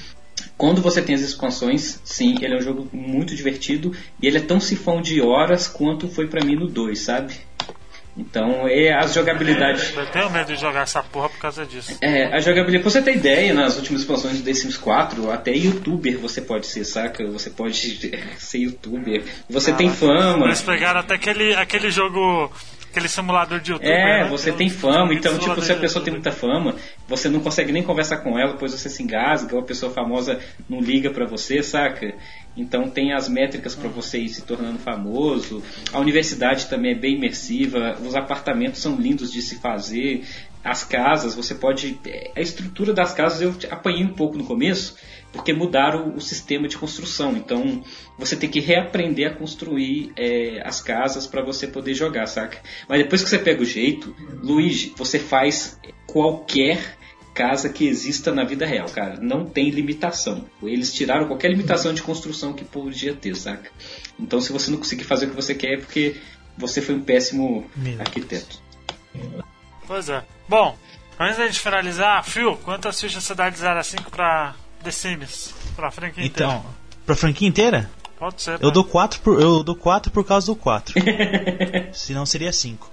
quando 0.57 0.81
você 0.81 1.01
tem 1.01 1.15
as 1.15 1.21
expansões, 1.21 1.99
sim, 2.03 2.35
ele 2.41 2.55
é 2.55 2.57
um 2.57 2.61
jogo 2.61 2.87
muito 2.91 3.35
divertido 3.35 3.91
e 4.21 4.27
ele 4.27 4.37
é 4.37 4.41
tão 4.41 4.59
sifão 4.59 5.01
de 5.01 5.21
horas 5.21 5.67
quanto 5.67 6.07
foi 6.07 6.27
para 6.27 6.43
mim 6.43 6.55
no 6.55 6.67
2, 6.67 6.97
sabe? 6.99 7.35
Então, 8.16 8.68
é 8.68 8.93
as 8.93 9.14
jogabilidades. 9.14 9.95
Eu 9.95 10.05
tenho 10.05 10.30
medo 10.30 10.53
de 10.53 10.61
jogar 10.61 10.82
essa 10.82 11.01
porra 11.01 11.30
por 11.30 11.39
causa 11.39 11.66
disso. 11.66 11.97
É, 11.99 12.26
a 12.26 12.39
jogabilidade. 12.39 12.84
Pra 12.84 12.91
você 12.91 13.01
ter 13.01 13.16
ideia, 13.16 13.53
nas 13.53 13.76
últimas 13.76 14.01
expansões 14.01 14.38
do 14.38 14.43
The 14.43 14.53
Sims 14.53 14.78
4, 14.78 15.32
até 15.32 15.51
youtuber 15.51 16.20
você 16.20 16.39
pode 16.39 16.68
ser, 16.68 16.84
saca? 16.84 17.26
Você 17.26 17.49
pode 17.49 17.76
ser 18.38 18.57
youtuber. 18.59 19.24
Você 19.49 19.72
ah, 19.72 19.76
tem 19.76 19.89
fama. 19.89 20.45
Eles 20.45 20.61
pegaram 20.61 20.99
até 20.99 21.16
aquele, 21.16 21.55
aquele 21.55 21.89
jogo 21.89 22.51
aquele 22.93 23.07
simulador 23.07 23.59
de 23.59 23.72
YouTube. 23.72 23.89
É, 23.89 24.24
né? 24.24 24.30
você 24.30 24.51
tem 24.51 24.70
fama, 24.70 25.16
então, 25.16 25.36
tipo, 25.39 25.59
se 25.61 25.72
a 25.72 25.76
pessoa 25.76 26.05
tem 26.05 26.14
muita 26.14 26.32
fama, 26.32 26.76
você 27.07 27.28
não 27.28 27.39
consegue 27.39 27.72
nem 27.72 27.82
conversar 27.82 28.18
com 28.18 28.38
ela, 28.38 28.53
depois 28.53 28.72
você 28.72 28.88
se 28.88 29.01
engasga, 29.01 29.55
uma 29.55 29.64
pessoa 29.64 29.91
famosa 29.91 30.39
não 30.70 30.80
liga 30.80 31.09
para 31.09 31.26
você, 31.26 31.64
saca? 31.64 32.14
Então 32.55 32.89
tem 32.89 33.13
as 33.13 33.27
métricas 33.27 33.75
para 33.75 33.89
você 33.89 34.19
ir 34.19 34.29
se 34.29 34.43
tornando 34.43 34.77
famoso. 34.77 35.63
A 35.91 35.99
universidade 35.99 36.67
também 36.67 36.91
é 36.91 36.95
bem 36.95 37.15
imersiva, 37.15 37.97
os 38.05 38.15
apartamentos 38.15 38.81
são 38.81 38.95
lindos 38.95 39.31
de 39.31 39.41
se 39.41 39.55
fazer. 39.55 40.23
As 40.63 40.83
casas, 40.83 41.35
você 41.35 41.55
pode. 41.55 41.99
A 42.35 42.39
estrutura 42.39 42.93
das 42.93 43.13
casas 43.13 43.41
eu 43.41 43.53
apanhei 43.69 44.03
um 44.03 44.13
pouco 44.13 44.37
no 44.37 44.45
começo, 44.45 44.95
porque 45.33 45.51
mudaram 45.51 46.15
o 46.15 46.21
sistema 46.21 46.67
de 46.69 46.77
construção. 46.77 47.35
Então 47.35 47.83
você 48.17 48.35
tem 48.35 48.49
que 48.49 48.61
reaprender 48.61 49.31
a 49.31 49.35
construir 49.35 50.13
é, 50.15 50.61
as 50.63 50.79
casas 50.79 51.27
para 51.27 51.43
você 51.43 51.67
poder 51.67 51.93
jogar, 51.93 52.27
saca? 52.27 52.59
Mas 52.87 52.99
depois 52.99 53.23
que 53.23 53.29
você 53.29 53.39
pega 53.39 53.61
o 53.61 53.65
jeito, 53.65 54.15
Luigi, 54.41 54.93
você 54.95 55.19
faz 55.19 55.77
qualquer 56.05 56.97
casa 57.34 57.69
que 57.69 57.88
exista 57.88 58.31
na 58.31 58.43
vida 58.43 58.65
real, 58.65 58.88
cara. 58.89 59.17
Não 59.19 59.45
tem 59.45 59.69
limitação. 59.69 60.45
Eles 60.61 60.93
tiraram 60.93 61.27
qualquer 61.27 61.49
limitação 61.49 61.93
de 61.93 62.01
construção 62.01 62.53
que 62.53 62.63
podia 62.63 63.13
ter, 63.13 63.36
saca? 63.36 63.71
Então, 64.19 64.39
se 64.39 64.51
você 64.51 64.69
não 64.69 64.77
conseguir 64.77 65.03
fazer 65.03 65.25
o 65.25 65.29
que 65.29 65.36
você 65.36 65.55
quer, 65.55 65.73
é 65.73 65.77
porque 65.77 66.21
você 66.57 66.81
foi 66.81 66.95
um 66.95 67.01
péssimo 67.01 67.69
Meu 67.75 67.99
arquiteto. 67.99 68.61
Pois 69.88 70.09
é. 70.09 70.23
Bom, 70.47 70.77
antes 71.19 71.38
da 71.38 71.47
gente 71.47 71.59
finalizar, 71.59 72.23
Phil, 72.23 72.55
quantas 72.57 72.99
fichas 72.99 73.23
você 73.23 73.34
dá 73.34 73.49
de 73.49 73.57
0 73.57 73.79
a 73.79 73.84
5 73.84 74.11
pra 74.11 74.55
The 74.84 74.91
Sims? 74.91 75.53
Pra 75.75 75.89
franquia 75.89 76.23
então, 76.23 76.47
inteira? 76.47 76.59
Então, 76.59 76.75
pra 77.05 77.15
franquia 77.15 77.47
inteira? 77.47 77.91
Pode 78.17 78.41
ser. 78.41 78.61
Eu 78.61 78.71
dou 78.71 78.86
4 78.86 79.19
por, 79.21 79.41
eu 79.41 79.63
dou 79.63 79.75
4 79.75 80.11
por 80.11 80.23
causa 80.23 80.47
do 80.47 80.55
4. 80.55 80.93
Senão 81.91 82.25
seria 82.25 82.53
5. 82.53 82.89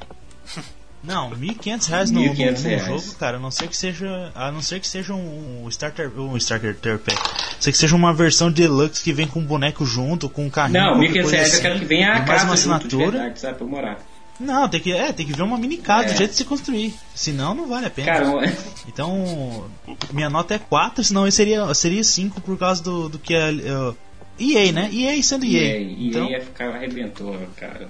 Não, 1.02 1.30
1.500 1.30 1.88
reais 1.88 2.10
no, 2.10 2.20
1, 2.20 2.26
no, 2.34 2.78
jogo, 2.78 3.14
cara, 3.18 3.38
a 3.38 3.40
não 3.40 3.50
ser 3.50 3.68
que 3.68 3.76
seja, 3.76 4.30
a 4.34 4.52
não 4.52 4.60
ser 4.60 4.80
que 4.80 4.86
seja 4.86 5.14
um 5.14 5.66
starter, 5.68 6.10
um 6.20 6.36
starter 6.36 6.98
pack. 6.98 7.18
A 7.18 7.54
não 7.54 7.60
ser 7.62 7.72
que 7.72 7.78
seja 7.78 7.96
uma 7.96 8.12
versão 8.12 8.52
deluxe 8.52 9.02
que 9.02 9.12
vem 9.12 9.26
com 9.26 9.40
um 9.40 9.44
boneco 9.44 9.86
junto, 9.86 10.28
com 10.28 10.44
um 10.44 10.50
carrinho. 10.50 10.78
Não, 10.78 10.98
1.500 10.98 11.30
reais 11.30 11.48
assim, 11.48 11.56
eu 11.56 11.62
quero 11.62 11.78
que 11.78 11.84
venha 11.86 12.12
a 12.12 12.24
casa 12.24 12.44
uma 12.44 12.54
assinatura. 12.54 13.10
Verdade, 13.12 13.40
sabe, 13.40 13.56
pra 13.56 13.66
morar. 13.66 13.98
Não, 14.38 14.68
tem 14.68 14.80
que, 14.80 14.92
é, 14.92 15.12
tem 15.12 15.26
que 15.26 15.34
ver 15.34 15.42
uma 15.42 15.58
mini 15.58 15.76
casa 15.78 16.08
É. 16.08 16.12
do 16.12 16.16
jeito 16.18 16.30
de 16.30 16.36
se 16.36 16.44
construir. 16.44 16.94
Senão 17.14 17.54
não 17.54 17.66
vale 17.68 17.86
a 17.86 17.90
pena. 17.90 18.06
Cara, 18.12 18.54
Então, 18.88 19.70
minha 20.12 20.28
nota 20.30 20.54
é 20.54 20.58
4, 20.58 21.02
senão 21.04 21.26
eu 21.26 21.32
seria, 21.32 21.72
seria 21.74 22.02
5 22.04 22.40
por 22.42 22.58
causa 22.58 22.82
do, 22.82 23.08
do 23.08 23.18
que 23.18 23.34
a. 23.34 23.50
uh, 23.50 23.96
EA, 24.38 24.72
né? 24.72 24.88
EA 24.92 25.22
sendo 25.22 25.44
e 25.44 25.56
EA. 25.56 25.74
aí, 25.76 25.94
e 25.98 26.08
então, 26.08 26.28
ia 26.30 26.40
ficar 26.40 26.74
arrebentou, 26.74 27.38
cara. 27.56 27.88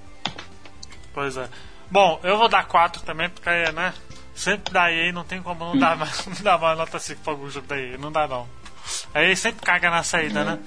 Pois 1.14 1.36
é. 1.36 1.48
Bom, 1.90 2.20
eu 2.22 2.38
vou 2.38 2.48
dar 2.48 2.64
4 2.66 3.02
também, 3.02 3.28
porque, 3.28 3.50
né? 3.72 3.92
Sempre 4.34 4.72
da 4.72 4.90
EA 4.90 5.12
não 5.12 5.24
tem 5.24 5.42
como 5.42 5.64
não 5.64 5.78
dar 5.78 5.96
mais, 5.96 6.24
não 6.26 6.34
dar 6.42 6.58
mais 6.58 6.78
nota 6.78 6.98
5 6.98 7.20
pra 7.20 7.32
algum 7.32 7.50
jogo 7.50 7.66
da 7.66 7.78
EA. 7.78 7.98
Não 7.98 8.12
dá, 8.12 8.28
não. 8.28 8.48
A 9.12 9.22
EA 9.22 9.34
sempre 9.34 9.64
caga 9.64 9.90
na 9.90 10.02
saída, 10.02 10.44
né? 10.44 10.58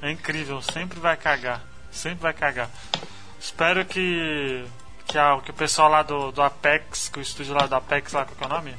É 0.00 0.10
incrível, 0.10 0.62
sempre 0.62 0.98
vai 0.98 1.16
cagar. 1.16 1.60
Sempre 1.90 2.22
vai 2.22 2.32
cagar. 2.32 2.70
Espero 3.38 3.84
que. 3.84 4.64
Que, 5.06 5.18
a, 5.18 5.40
que 5.40 5.50
o 5.50 5.54
pessoal 5.54 5.90
lá 5.90 6.04
do, 6.04 6.30
do 6.30 6.40
Apex, 6.40 7.08
que 7.08 7.18
o 7.18 7.22
estúdio 7.22 7.52
lá 7.52 7.66
do 7.66 7.74
Apex, 7.74 8.12
lá, 8.12 8.24
qual 8.24 8.36
que 8.36 8.44
é 8.44 8.46
o 8.46 8.50
nome? 8.50 8.76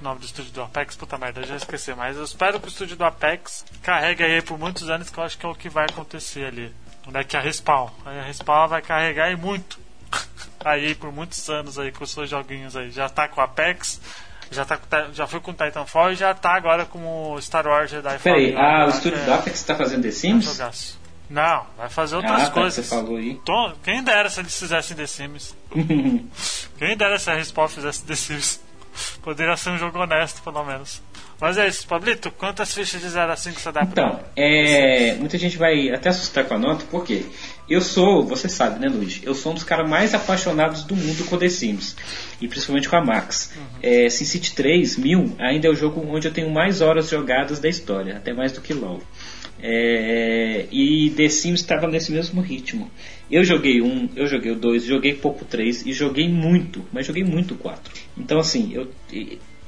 O 0.00 0.04
nome 0.04 0.20
do 0.20 0.26
estúdio 0.26 0.52
do 0.52 0.62
Apex, 0.62 0.94
puta 0.94 1.18
merda, 1.18 1.40
eu 1.40 1.46
já 1.46 1.56
esqueci. 1.56 1.92
Mas 1.94 2.16
eu 2.16 2.22
espero 2.22 2.60
que 2.60 2.66
o 2.66 2.68
estúdio 2.68 2.96
do 2.96 3.04
Apex 3.04 3.66
carregue 3.82 4.22
aí 4.22 4.40
por 4.40 4.56
muitos 4.56 4.88
anos, 4.88 5.10
que 5.10 5.18
eu 5.18 5.24
acho 5.24 5.36
que 5.36 5.44
é 5.44 5.48
o 5.48 5.54
que 5.54 5.68
vai 5.68 5.86
acontecer 5.86 6.46
ali. 6.46 6.72
Onde 7.06 7.18
é 7.18 7.24
que 7.24 7.36
a 7.36 7.40
Respawn? 7.40 7.90
Aí 8.06 8.20
a 8.20 8.22
Respawn 8.22 8.68
vai 8.68 8.82
carregar 8.82 9.32
e 9.32 9.36
muito. 9.36 9.80
Aí 10.64 10.94
por 10.94 11.12
muitos 11.12 11.48
anos 11.48 11.78
aí 11.78 11.92
com 11.92 12.04
os 12.04 12.10
seus 12.10 12.28
joguinhos 12.28 12.76
aí. 12.76 12.90
Já 12.90 13.08
tá 13.08 13.28
com 13.28 13.40
Apex, 13.40 14.00
já, 14.50 14.64
tá 14.64 14.78
já 15.12 15.26
foi 15.26 15.40
com 15.40 15.52
Titanfall 15.52 16.12
e 16.12 16.16
já 16.16 16.34
tá 16.34 16.54
agora 16.54 16.84
com 16.84 17.32
o 17.32 17.40
Star 17.40 17.66
Wars 17.66 17.90
Jedi 17.90 18.18
Peraí, 18.18 18.54
ah, 18.56 18.86
o 18.86 18.88
estúdio 18.90 19.18
é 19.18 19.32
Apex 19.34 19.62
tá 19.62 19.74
fazendo 19.76 20.02
The 20.02 20.10
Sims? 20.10 20.96
Não, 21.30 21.66
vai 21.76 21.88
fazer 21.90 22.14
Ah, 22.14 22.18
outras 22.18 22.44
tá, 22.44 22.50
coisas. 22.50 22.86
você 22.86 22.94
falou 22.96 23.18
aí. 23.18 23.38
Quem 23.82 24.02
dera 24.02 24.30
se 24.30 24.40
eles 24.40 24.58
fizessem 24.58 24.96
The 24.96 25.06
Sims. 25.06 25.54
Quem 26.78 26.96
dera 26.96 27.18
se 27.18 27.30
a 27.30 27.34
Respawn 27.34 27.68
fizesse 27.68 28.04
The 28.04 28.14
Sims. 28.14 28.60
Poderia 29.22 29.56
ser 29.56 29.70
um 29.70 29.78
jogo 29.78 29.98
honesto, 29.98 30.42
pelo 30.42 30.64
menos. 30.64 31.02
Mas 31.40 31.56
é 31.56 31.68
isso, 31.68 31.86
Pablito, 31.86 32.32
quantas 32.32 32.74
fichas 32.74 33.00
de 33.00 33.08
0 33.08 33.30
a 33.30 33.36
5 33.36 33.60
você 33.60 33.70
dá 33.70 33.86
pra 33.86 33.90
Então, 33.90 34.20
é, 34.34 35.14
muita 35.14 35.38
gente 35.38 35.56
vai 35.56 35.88
até 35.90 36.08
assustar 36.08 36.44
com 36.44 36.54
a 36.54 36.58
nota, 36.58 36.84
porque 36.90 37.26
eu 37.68 37.80
sou, 37.80 38.24
você 38.24 38.48
sabe, 38.48 38.80
né, 38.80 38.88
Luiz? 38.88 39.20
Eu 39.22 39.34
sou 39.34 39.52
um 39.52 39.54
dos 39.54 39.62
caras 39.62 39.88
mais 39.88 40.14
apaixonados 40.14 40.82
do 40.82 40.96
mundo 40.96 41.24
com 41.26 41.38
The 41.38 41.48
Sims, 41.48 41.94
e 42.40 42.48
principalmente 42.48 42.88
com 42.88 42.96
a 42.96 43.04
Max. 43.04 43.52
É, 43.80 44.08
SimCity 44.08 44.52
3, 44.54 44.96
1000, 44.96 45.36
ainda 45.38 45.68
é 45.68 45.70
o 45.70 45.76
jogo 45.76 46.04
onde 46.08 46.26
eu 46.26 46.32
tenho 46.32 46.50
mais 46.50 46.80
horas 46.80 47.08
jogadas 47.08 47.60
da 47.60 47.68
história, 47.68 48.16
até 48.16 48.32
mais 48.32 48.50
do 48.50 48.60
que 48.60 48.74
LoL. 48.74 49.00
É, 49.60 50.66
e 50.72 51.10
The 51.16 51.28
Sims 51.28 51.60
estava 51.60 51.86
nesse 51.86 52.10
mesmo 52.12 52.40
ritmo. 52.40 52.90
Eu 53.30 53.44
joguei 53.44 53.80
um, 53.80 54.08
eu 54.16 54.26
joguei 54.26 54.52
o 54.52 54.56
dois, 54.56 54.84
joguei 54.84 55.14
pouco 55.14 55.44
três 55.44 55.84
e 55.84 55.92
joguei 55.92 56.28
muito, 56.28 56.84
mas 56.92 57.06
joguei 57.06 57.24
muito 57.24 57.54
quatro. 57.54 57.92
Então 58.16 58.38
assim, 58.38 58.72
eu, 58.72 58.88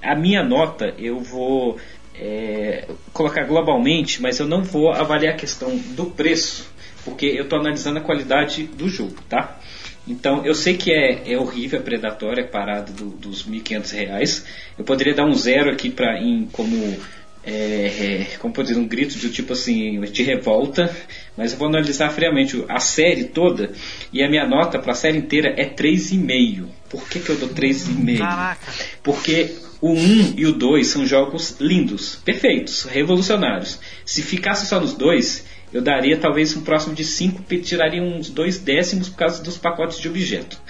a 0.03 0.15
minha 0.15 0.43
nota 0.43 0.95
eu 0.99 1.21
vou 1.21 1.79
é, 2.15 2.87
colocar 3.13 3.45
globalmente, 3.45 4.21
mas 4.21 4.39
eu 4.39 4.47
não 4.47 4.63
vou 4.63 4.91
avaliar 4.91 5.35
a 5.35 5.37
questão 5.37 5.77
do 5.77 6.07
preço, 6.07 6.71
porque 7.05 7.27
eu 7.27 7.45
estou 7.45 7.59
analisando 7.59 7.99
a 7.99 8.03
qualidade 8.03 8.65
do 8.65 8.89
jogo, 8.89 9.17
tá? 9.29 9.59
Então 10.07 10.45
eu 10.45 10.55
sei 10.55 10.77
que 10.77 10.93
é, 10.93 11.33
é 11.33 11.39
horrível, 11.39 11.79
é 11.79 11.83
predatório, 11.83 12.43
é 12.43 12.47
parado 12.47 12.93
do, 12.93 13.11
dos 13.11 13.47
1.500 13.47 13.93
reais. 13.93 14.47
Eu 14.79 14.85
poderia 14.85 15.15
dar 15.15 15.25
um 15.25 15.35
zero 15.35 15.71
aqui 15.71 15.91
para 15.91 16.19
em 16.19 16.47
como 16.53 16.97
é, 17.43 17.53
é, 17.53 18.37
como 18.39 18.53
pode 18.53 18.69
dizer, 18.69 18.81
um 18.81 18.87
grito 18.87 19.17
de 19.19 19.31
tipo 19.31 19.53
assim 19.53 20.01
de 20.01 20.23
revolta, 20.23 20.95
mas 21.37 21.53
eu 21.53 21.59
vou 21.59 21.69
analisar 21.69 22.11
friamente 22.11 22.63
a 22.69 22.81
série 22.81 23.25
toda 23.25 23.73
e 24.13 24.23
a 24.23 24.29
minha 24.29 24.47
nota 24.47 24.79
para 24.79 24.93
a 24.93 24.95
série 24.95 25.19
inteira 25.19 25.55
é 25.57 25.65
3,5. 25.65 26.67
Por 26.89 27.09
que, 27.09 27.21
que 27.21 27.31
eu 27.31 27.37
dou 27.37 27.49
3,5? 27.49 28.19
Caraca. 28.19 28.73
Porque 29.03 29.55
o 29.81 29.93
1 29.93 30.35
e 30.37 30.47
o 30.47 30.53
2 30.53 30.87
são 30.87 31.07
jogos 31.07 31.57
lindos, 31.59 32.17
perfeitos, 32.17 32.85
revolucionários. 32.85 33.79
Se 34.05 34.23
ficasse 34.23 34.67
só 34.67 34.79
nos 34.79 34.95
dois, 34.95 35.47
eu 35.73 35.81
daria 35.81 36.19
talvez 36.19 36.55
um 36.57 36.63
próximo 36.63 36.95
de 36.95 37.05
5, 37.05 37.43
tiraria 37.63 38.03
uns 38.03 38.29
dois 38.29 38.59
décimos 38.59 39.09
por 39.09 39.17
causa 39.17 39.43
dos 39.43 39.57
pacotes 39.57 39.99
de 39.99 40.09
objeto. 40.09 40.61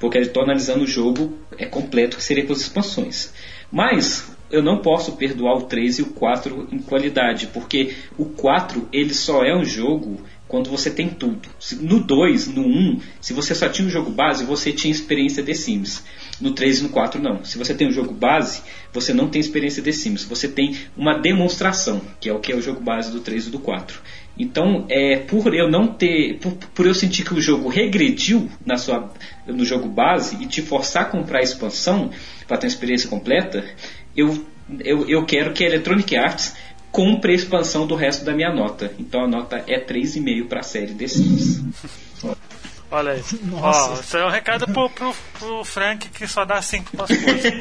Porque 0.00 0.18
estou 0.18 0.42
analisando 0.42 0.84
o 0.84 0.88
jogo 0.88 1.38
é 1.56 1.66
completo, 1.66 2.16
que 2.16 2.22
seria 2.22 2.46
com 2.46 2.52
as 2.52 2.60
expansões. 2.60 3.32
Mas 3.70 4.28
eu 4.50 4.62
não 4.62 4.78
posso 4.78 5.12
perdoar 5.12 5.56
o 5.56 5.62
3 5.62 5.98
e 5.98 6.02
o 6.02 6.06
4 6.06 6.68
em 6.72 6.78
qualidade, 6.78 7.48
porque 7.48 7.94
o 8.16 8.24
4 8.24 8.88
ele 8.92 9.12
só 9.12 9.44
é 9.44 9.54
um 9.54 9.64
jogo 9.64 10.20
quando 10.46 10.70
você 10.70 10.90
tem 10.90 11.08
tudo. 11.08 11.48
No 11.80 12.00
2, 12.00 12.48
no 12.48 12.62
1, 12.62 13.00
se 13.20 13.34
você 13.34 13.54
só 13.54 13.68
tinha 13.68 13.86
o 13.86 13.90
jogo 13.90 14.10
base, 14.10 14.44
você 14.44 14.72
tinha 14.72 14.90
experiência 14.90 15.42
de 15.42 15.54
Sims. 15.54 16.02
No 16.40 16.52
3 16.52 16.78
e 16.78 16.82
no 16.84 16.88
4 16.90 17.20
não. 17.20 17.44
Se 17.44 17.58
você 17.58 17.74
tem 17.74 17.88
o 17.88 17.92
jogo 17.92 18.12
base, 18.12 18.62
você 18.92 19.12
não 19.12 19.28
tem 19.28 19.40
experiência 19.40 19.82
de 19.82 19.92
Sims. 19.92 20.24
Você 20.24 20.48
tem 20.48 20.76
uma 20.96 21.18
demonstração, 21.18 22.00
que 22.20 22.28
é 22.28 22.32
o 22.32 22.38
que 22.38 22.52
é 22.52 22.56
o 22.56 22.62
jogo 22.62 22.80
base 22.80 23.10
do 23.10 23.20
3 23.20 23.48
e 23.48 23.50
do 23.50 23.58
4. 23.58 24.00
Então, 24.38 24.86
é, 24.88 25.16
por 25.16 25.52
eu 25.52 25.68
não 25.68 25.88
ter, 25.88 26.38
por, 26.38 26.52
por 26.52 26.86
eu 26.86 26.94
sentir 26.94 27.24
que 27.24 27.34
o 27.34 27.40
jogo 27.40 27.68
regrediu 27.68 28.48
na 28.64 28.76
sua, 28.76 29.12
no 29.46 29.64
jogo 29.64 29.88
base 29.88 30.36
e 30.40 30.46
te 30.46 30.62
forçar 30.62 31.02
a 31.02 31.06
comprar 31.06 31.40
a 31.40 31.42
expansão 31.42 32.10
para 32.46 32.56
ter 32.56 32.66
uma 32.66 32.72
experiência 32.72 33.08
completa, 33.08 33.64
eu, 34.16 34.46
eu, 34.80 35.08
eu 35.08 35.26
quero 35.26 35.52
que 35.52 35.64
a 35.64 35.66
Electronic 35.66 36.16
Arts 36.16 36.54
compre 36.92 37.32
a 37.32 37.34
expansão 37.34 37.86
do 37.86 37.96
resto 37.96 38.24
da 38.24 38.32
minha 38.32 38.52
nota. 38.52 38.92
Então 38.98 39.24
a 39.24 39.28
nota 39.28 39.64
é 39.66 39.80
3,5 39.80 40.46
para 40.46 40.60
a 40.60 40.62
série 40.62 40.94
The 40.94 41.08
Sims. 41.08 41.62
Olha 42.90 43.12
aí. 43.12 43.22
Nossa. 43.44 43.90
Ó, 43.90 44.00
isso 44.00 44.16
é 44.16 44.26
um 44.26 44.30
recado 44.30 44.66
pro, 44.66 44.88
pro, 44.90 45.14
pro 45.38 45.64
Frank 45.64 46.08
que 46.08 46.26
só 46.26 46.44
dá 46.44 46.60
5 46.60 46.96
pras 46.96 47.08
coisas. 47.08 47.52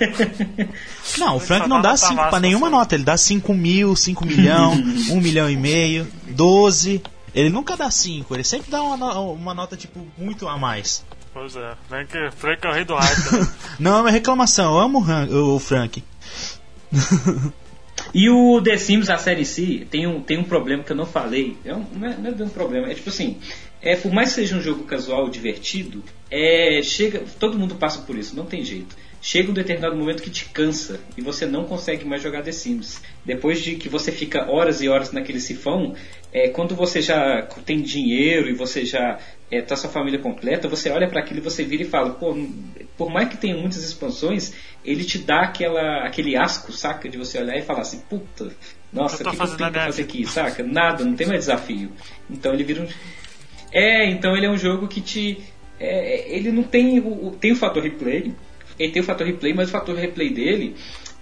Não, 1.18 1.36
o 1.36 1.40
Frank 1.40 1.68
não 1.68 1.82
dá 1.82 1.94
dá 1.94 1.96
nota 1.96 2.08
5 2.08 2.30
pra 2.30 2.40
nenhuma 2.40 2.70
nota. 2.70 2.96
Ele 2.96 3.04
dá 3.04 3.18
5 3.18 3.54
mil, 3.54 3.96
5 3.96 4.26
milhão, 4.26 4.74
1 4.74 5.20
milhão 5.22 5.50
e 5.50 5.58
meio, 5.58 6.08
12. 6.28 7.02
Ele 7.34 7.50
nunca 7.50 7.76
dá 7.76 7.92
5, 7.92 8.34
ele 8.36 8.44
sempre 8.44 8.72
dá 8.72 8.82
uma, 8.82 9.20
uma 9.20 9.54
nota, 9.54 9.78
tipo, 9.78 10.06
muito 10.18 10.48
a 10.48 10.58
mais. 10.58 11.06
Pois 11.34 11.56
é, 11.56 11.74
Frank, 11.88 12.12
Frank 12.36 12.66
é 12.66 12.70
o 12.70 12.74
rei 12.74 12.84
do 12.84 12.96
hype. 12.96 13.32
né? 13.34 13.48
Não 13.80 13.98
é 13.98 14.02
uma 14.02 14.12
reclamação, 14.12 14.74
eu 14.74 14.80
amo 14.80 15.06
o 15.54 15.60
Frank. 15.60 16.04
E 18.14 18.30
o 18.30 18.62
The 18.62 18.78
Sims, 18.78 19.10
a 19.10 19.18
série 19.18 19.42
em 19.42 19.46
si, 19.46 19.88
tem 19.90 20.08
um, 20.08 20.22
tem 20.22 20.38
um 20.40 20.44
problema 20.44 20.84
que 20.84 20.92
eu 20.92 20.96
não 20.96 21.06
falei. 21.06 21.58
É 21.66 21.74
um, 21.74 21.86
não, 21.94 22.08
é, 22.08 22.18
não 22.18 22.30
é 22.30 22.44
um 22.44 22.50
problema, 22.50 22.90
é 22.90 22.96
tipo 22.96 23.10
assim. 23.10 23.38
É, 23.82 23.96
por 23.96 24.12
mais 24.12 24.30
que 24.30 24.36
seja 24.36 24.56
um 24.56 24.62
jogo 24.62 24.84
casual, 24.84 25.30
divertido, 25.30 26.04
é, 26.32 26.82
chega, 26.84 27.24
todo 27.40 27.58
mundo 27.58 27.76
passa 27.76 28.02
por 28.02 28.18
isso, 28.18 28.36
não 28.36 28.46
tem 28.46 28.64
jeito. 28.64 28.96
Chega 29.22 29.50
um 29.50 29.54
determinado 29.54 29.96
momento 29.96 30.22
que 30.22 30.30
te 30.30 30.46
cansa 30.46 31.00
e 31.18 31.22
você 31.22 31.46
não 31.46 31.66
consegue 31.66 32.06
mais 32.06 32.22
jogar 32.22 32.44
The 32.44 32.52
Sims. 32.52 33.02
Depois 33.26 33.62
de 33.62 33.76
que 33.76 33.90
você 33.90 34.12
fica 34.12 34.50
horas 34.50 34.82
e 34.82 34.88
horas 34.88 35.12
naquele 35.12 35.40
sifão, 35.40 35.96
é, 36.32 36.50
quando 36.50 36.76
você 36.76 37.02
já 37.02 37.42
tem 37.66 37.82
dinheiro 37.82 38.48
e 38.48 38.54
você 38.54 38.86
já 38.86 39.20
é, 39.50 39.62
tá 39.62 39.76
sua 39.76 39.90
família 39.90 40.20
completa, 40.20 40.68
você 40.68 40.90
olha 40.90 41.08
para 41.08 41.20
aquilo 41.20 41.40
e 41.40 41.44
você 41.44 41.64
vira 41.64 41.84
e 41.84 41.88
fala, 41.88 42.12
pô, 42.12 42.38
por 42.98 43.10
mais 43.10 43.30
que 43.30 43.38
tenha 43.38 43.56
muitas 43.58 43.84
expansões, 43.84 44.54
ele 44.84 45.04
te 45.04 45.18
dá 45.18 45.42
aquela, 45.42 46.06
aquele 46.06 46.38
asco, 46.38 46.72
saca? 46.72 47.10
De 47.10 47.18
você 47.18 47.40
olhar 47.40 47.58
e 47.58 47.62
falar 47.62 47.82
assim, 47.82 48.00
puta, 48.10 48.52
nossa, 48.92 49.16
o 49.16 49.32
que, 49.32 49.36
que 49.36 49.44
eu 49.44 49.58
tenho 49.58 49.72
minha 49.72 49.86
fazer 49.86 50.04
aqui, 50.04 50.26
saca? 50.26 50.64
Nada, 50.64 51.04
não 51.04 51.16
tem 51.16 51.28
mais 51.28 51.42
desafio. 51.42 51.92
Então 52.30 52.54
ele 52.54 52.64
vira 52.64 52.84
um. 52.84 52.88
É, 53.72 54.06
então 54.10 54.36
ele 54.36 54.46
é 54.46 54.50
um 54.50 54.58
jogo 54.58 54.88
que 54.88 55.02
te. 55.02 55.44
é, 55.80 56.26
ele 56.34 56.52
não 56.52 56.64
tem 56.64 57.00
o, 57.00 57.32
tem 57.40 57.52
o 57.52 57.56
fator 57.56 57.84
replay, 57.84 58.34
ele 58.80 58.92
tem 58.92 59.02
o 59.02 59.06
fator 59.06 59.26
replay, 59.28 59.54
mas 59.54 59.70
o 59.70 59.72
fator 59.72 59.96
replay 59.96 60.30
dele 60.32 60.76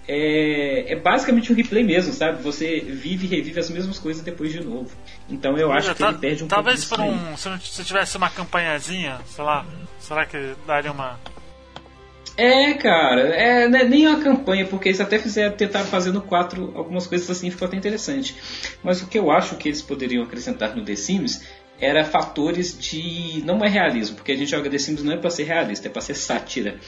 é, 0.08 0.92
é 0.92 0.96
basicamente 0.96 1.52
um 1.52 1.56
replay 1.56 1.82
mesmo, 1.82 2.12
sabe? 2.12 2.40
Você 2.42 2.78
vive 2.80 3.26
e 3.26 3.28
revive 3.28 3.58
as 3.58 3.68
mesmas 3.70 3.98
coisas 3.98 4.22
depois 4.22 4.52
de 4.52 4.62
novo. 4.62 4.90
Então 5.28 5.58
eu 5.58 5.72
acho 5.72 5.92
que 5.94 5.98
Tá- 5.98 6.10
ele 6.10 6.18
perde 6.18 6.44
um 6.44 6.48
Talvez 6.48 6.84
pouco 6.84 7.02
aí. 7.02 7.10
um. 7.10 7.36
Se, 7.36 7.84
tivesse 7.84 8.16
uma 8.16 8.30
campanhazinha, 8.30 9.18
sei 9.26 9.44
lá. 9.44 9.66
Será 9.98 10.24
que 10.24 10.54
daria 10.66 10.92
uma. 10.92 11.18
É, 12.36 12.74
cara, 12.74 13.22
é, 13.34 13.66
não 13.66 13.78
é 13.78 13.84
nem 13.84 14.06
uma 14.06 14.20
campanha, 14.22 14.66
porque 14.66 14.90
eles 14.90 15.00
até 15.00 15.18
fizeram, 15.18 15.56
tentaram 15.56 15.86
fazer 15.86 16.12
no 16.12 16.20
4 16.20 16.70
algumas 16.76 17.06
coisas 17.06 17.28
assim, 17.30 17.50
ficou 17.50 17.66
até 17.66 17.78
interessante. 17.78 18.36
Mas 18.84 19.00
o 19.00 19.06
que 19.06 19.18
eu 19.18 19.30
acho 19.30 19.56
que 19.56 19.68
eles 19.70 19.80
poderiam 19.80 20.22
acrescentar 20.22 20.76
no 20.76 20.84
The 20.84 20.96
Sims 20.96 21.42
era 21.80 22.04
fatores 22.04 22.78
de. 22.78 23.42
não 23.44 23.64
é 23.64 23.68
realismo, 23.68 24.16
porque 24.16 24.32
a 24.32 24.36
gente 24.36 24.50
joga 24.50 24.70
The 24.70 24.78
Sims 24.78 25.02
não 25.02 25.12
é 25.12 25.16
pra 25.16 25.30
ser 25.30 25.44
realista, 25.44 25.88
é 25.88 25.90
pra 25.90 26.00
ser 26.00 26.14
sátira. 26.14 26.78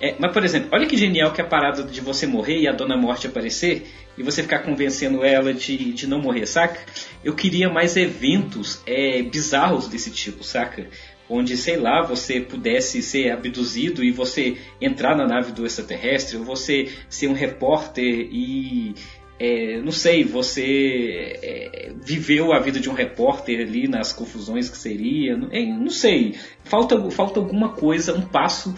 É, 0.00 0.14
mas, 0.18 0.32
por 0.32 0.44
exemplo, 0.44 0.68
olha 0.72 0.86
que 0.86 0.96
genial 0.96 1.32
que 1.32 1.40
é 1.40 1.44
a 1.44 1.46
parada 1.46 1.82
de 1.82 2.00
você 2.00 2.26
morrer 2.26 2.58
e 2.58 2.68
a 2.68 2.72
Dona 2.72 2.96
Morte 2.96 3.26
aparecer 3.26 3.86
e 4.16 4.22
você 4.22 4.42
ficar 4.42 4.60
convencendo 4.60 5.24
ela 5.24 5.52
de, 5.52 5.92
de 5.92 6.06
não 6.06 6.20
morrer, 6.20 6.46
saca? 6.46 6.80
Eu 7.24 7.34
queria 7.34 7.68
mais 7.68 7.96
eventos 7.96 8.80
é, 8.86 9.22
bizarros 9.22 9.88
desse 9.88 10.10
tipo, 10.10 10.44
saca? 10.44 10.86
onde, 11.28 11.56
sei 11.56 11.76
lá, 11.76 12.02
você 12.02 12.40
pudesse 12.40 13.02
ser 13.02 13.30
abduzido 13.30 14.04
e 14.04 14.12
você 14.12 14.56
entrar 14.80 15.16
na 15.16 15.26
nave 15.26 15.52
do 15.52 15.66
extraterrestre, 15.66 16.36
ou 16.36 16.44
você 16.44 16.88
ser 17.08 17.28
um 17.28 17.32
repórter 17.32 18.28
e 18.30 18.94
é, 19.38 19.80
não 19.82 19.92
sei, 19.92 20.24
você 20.24 21.38
é, 21.42 21.92
viveu 22.02 22.52
a 22.52 22.58
vida 22.58 22.80
de 22.80 22.88
um 22.88 22.94
repórter 22.94 23.60
ali 23.60 23.86
nas 23.86 24.12
confusões 24.12 24.68
que 24.70 24.76
seria, 24.78 25.36
não, 25.36 25.48
é, 25.52 25.64
não 25.64 25.90
sei, 25.90 26.38
falta, 26.64 27.10
falta 27.10 27.38
alguma 27.40 27.70
coisa, 27.70 28.14
um 28.14 28.22
passo. 28.22 28.74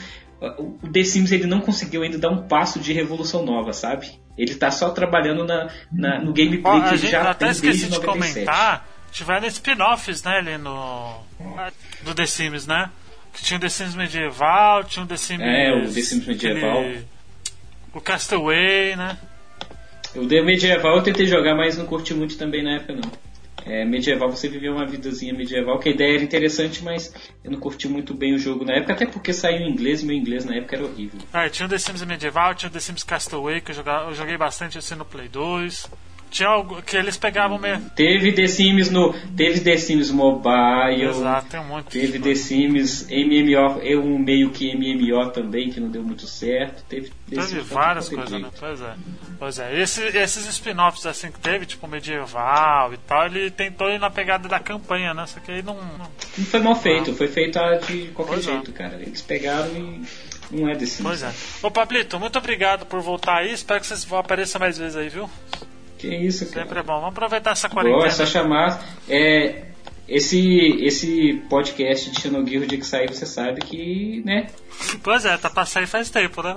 O 0.59 0.86
The 0.92 1.02
Sims 1.02 1.32
ele 1.32 1.46
não 1.46 1.61
conseguiu 1.61 2.02
ainda 2.02 2.16
dar 2.16 2.30
um 2.30 2.46
passo 2.46 2.78
de 2.78 2.92
revolução 2.92 3.44
nova, 3.44 3.72
sabe? 3.72 4.20
Ele 4.36 4.54
tá 4.54 4.70
só 4.70 4.90
trabalhando 4.90 5.44
na, 5.44 5.68
na 5.90 6.20
no 6.20 6.32
gameplay 6.32 6.62
Ó, 6.80 6.88
que 6.88 6.96
gente 6.96 7.11
já 7.11 7.30
até 7.30 7.46
tem 7.46 7.50
esqueci 7.50 7.78
desde 7.80 7.98
de 7.98 8.06
97. 8.06 8.34
comentar, 8.34 8.88
tiveram 9.11 9.48
spin-offs, 9.48 10.22
né, 10.22 10.38
ali 10.38 10.56
no. 10.59 11.20
do 12.02 12.14
The 12.14 12.24
Sims, 12.26 12.66
né? 12.68 12.88
Que 13.32 13.42
tinha 13.42 13.56
o 13.56 13.61
The 13.61 13.68
Sims 13.68 13.94
medieval, 13.96 14.84
tinha 14.84 15.04
o 15.04 15.09
The 15.09 15.16
Sims. 15.16 15.40
É, 15.42 15.72
o 15.72 15.92
The 15.92 16.02
Sims 16.02 16.26
medieval. 16.26 16.80
aquele- 16.82 17.06
O 17.92 18.00
Castaway, 18.00 18.94
né? 18.94 19.18
O 20.20 20.26
The 20.26 20.42
Medieval 20.42 20.96
eu 20.96 21.02
tentei 21.02 21.26
jogar, 21.26 21.54
mas 21.54 21.78
não 21.78 21.86
curti 21.86 22.12
muito 22.12 22.36
também 22.36 22.62
na 22.62 22.76
época 22.76 22.94
não. 22.94 23.28
É, 23.64 23.84
medieval, 23.84 24.30
você 24.30 24.48
vivia 24.48 24.72
uma 24.72 24.86
vidazinha 24.86 25.34
medieval, 25.34 25.78
que 25.78 25.90
a 25.90 25.92
ideia 25.92 26.14
era 26.14 26.24
interessante, 26.24 26.82
mas 26.82 27.12
eu 27.44 27.50
não 27.50 27.60
curti 27.60 27.86
muito 27.86 28.14
bem 28.14 28.34
o 28.34 28.38
jogo 28.38 28.64
na 28.64 28.74
época, 28.74 28.94
até 28.94 29.04
porque 29.04 29.32
saiu 29.32 29.58
em 29.58 29.70
inglês 29.70 30.02
e 30.02 30.06
meu 30.06 30.16
inglês 30.16 30.44
na 30.44 30.54
época 30.54 30.76
era 30.76 30.86
horrível. 30.86 31.20
Ah, 31.32 31.50
tinha 31.50 31.66
o 31.66 31.68
The 31.68 31.76
Sims 31.76 32.02
medieval, 32.04 32.54
tinha 32.54 32.70
o 32.70 32.72
The 32.72 32.80
Sims 32.80 33.04
Castaway, 33.04 33.60
que 33.60 33.72
eu, 33.72 33.84
eu 33.84 34.14
joguei 34.14 34.38
bastante 34.38 34.78
assim 34.78 34.94
no 34.94 35.04
Play 35.04 35.28
2. 35.28 35.90
Tinha 36.31 36.49
algo 36.49 36.83
que 36.83 36.97
eles 36.97 37.16
pegavam 37.16 37.59
mesmo. 37.59 37.89
Teve 37.91 38.33
The 38.33 38.47
Sims 38.47 38.91
no. 38.91 39.12
Teve 39.37 39.61
The 39.61 39.76
Sims 39.76 40.11
Mobile. 40.11 41.03
Exato, 41.05 41.47
tem 41.49 41.61
um 41.61 41.64
monte 41.64 41.85
de 41.91 42.01
Teve 42.01 42.18
The 42.18 42.35
Sims 42.35 43.07
MMO, 43.11 43.81
eu 43.83 44.03
um 44.03 44.18
meio 44.18 44.51
que 44.51 44.74
MMO 44.74 45.31
também, 45.31 45.70
que 45.70 45.81
não 45.81 45.89
deu 45.89 46.03
muito 46.03 46.26
certo. 46.26 46.83
Teve, 46.89 47.11
Teve 47.29 47.55
pra 47.64 47.74
várias 47.74 48.09
coisas, 48.09 48.31
né? 48.41 48.49
Pois 48.59 48.81
é. 48.81 48.95
Pois 49.39 49.59
é. 49.59 49.81
Esse- 49.83 50.16
esses 50.16 50.47
spin-offs 50.49 51.07
assim 51.07 51.31
que 51.31 51.39
teve, 51.39 51.64
tipo 51.66 51.87
medieval 51.87 52.93
e 52.93 52.97
tal, 52.99 53.26
ele 53.26 53.51
tentou 53.51 53.89
ir 53.91 53.99
na 53.99 54.11
pegada 54.11 54.49
da 54.49 54.59
campanha, 54.59 55.14
né? 55.14 55.24
Só 55.26 55.41
que 55.41 55.51
aí 55.53 55.62
não. 55.62 55.74
não- 55.74 56.11
Não 56.39 56.45
foi 56.45 56.61
mal 56.61 56.76
feito, 56.76 57.14
foi 57.14 57.29
feito 57.29 57.59
de 57.87 58.09
qualquer 58.09 58.35
Pois 58.35 58.47
é. 58.49 58.53
jeito, 58.53 58.72
cara. 58.72 58.97
Eles 59.01 59.22
pegaram 59.22 59.68
e 59.76 60.03
não 60.51 60.68
é 60.68 60.74
Sims. 60.79 61.01
Pois 61.03 61.22
é. 61.22 61.33
Ô 61.62 61.70
Pablito, 61.70 62.18
muito 62.18 62.39
obrigado 62.39 62.87
por 62.87 63.01
voltar 63.01 63.39
aí. 63.39 63.53
Espero 63.53 63.81
que 63.81 63.87
vocês 63.87 64.07
apareçam 64.12 64.59
mais 64.61 64.76
vezes 64.79 64.97
aí, 64.97 65.09
viu? 65.09 65.29
Que 65.99 66.14
isso, 66.14 66.46
cara. 66.46 66.62
Sempre 66.62 66.78
é 66.78 66.82
bom. 66.82 66.94
Vamos 67.01 67.09
aproveitar 67.11 67.51
essa 67.53 67.68
Bom, 67.68 67.74
quarentena. 67.74 68.07
é 68.07 68.11
só 68.11 68.24
chamar. 68.24 68.82
É, 69.09 69.64
esse, 70.09 70.76
esse 70.80 71.42
podcast 71.51 72.11
de 72.11 72.20
Xenogear, 72.20 72.62
o 72.62 72.66
dia 72.66 72.78
que 72.78 72.86
sair, 72.86 73.09
você 73.12 73.26
sabe 73.26 73.61
que, 73.61 74.22
né? 74.24 74.46
Pois 75.03 75.24
é, 75.24 75.36
tá 75.36 75.64
sair 75.66 75.86
faz 75.86 76.09
tempo, 76.09 76.42
né? 76.42 76.55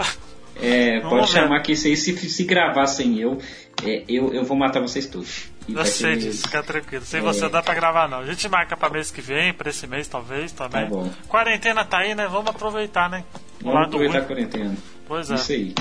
É, 0.62 1.00
Vamos 1.00 1.10
pode 1.22 1.32
ver. 1.34 1.39
chamar 1.42 1.60
que 1.62 1.72
isso 1.72 1.88
aí, 1.88 1.98
se, 1.98 2.16
se 2.30 2.44
gravar 2.44 2.86
sem 2.86 3.18
eu, 3.20 3.39
é, 3.84 4.04
eu, 4.08 4.34
eu 4.34 4.44
vou 4.44 4.56
matar 4.56 4.80
vocês 4.82 5.06
todos. 5.08 5.50
E 5.68 5.74
Eu 5.74 5.86
sei 5.86 6.16
disso, 6.18 6.44
fica 6.44 6.62
tranquilo. 6.62 7.04
Sem 7.06 7.20
É. 7.20 7.24
você 7.24 7.42
não 7.42 7.50
dá 7.50 7.64
pra 7.64 7.74
gravar, 7.74 8.08
não. 8.08 8.20
A 8.20 8.26
gente 8.26 8.48
marca 8.50 8.76
pra 8.78 8.89
mês 8.89 9.10
que 9.12 9.22
vem, 9.22 9.54
pra 9.54 9.70
esse 9.70 9.88
mês 9.88 10.08
talvez 10.08 10.52
também. 10.52 10.84
Tá 10.84 10.89
bom. 10.89 11.10
Quarentena 11.28 11.84
tá 11.86 12.00
aí, 12.00 12.14
né? 12.14 12.28
Vamos 12.28 12.50
aproveitar, 12.50 13.10
né? 13.10 13.24
Vamos 13.62 13.88
aproveitar 13.88 14.18
a 14.18 14.20
ruim. 14.20 14.28
quarentena. 14.28 14.76
Pois 15.08 15.32
é. 15.32 15.36
Isso 15.36 15.52
aí. 15.52 15.74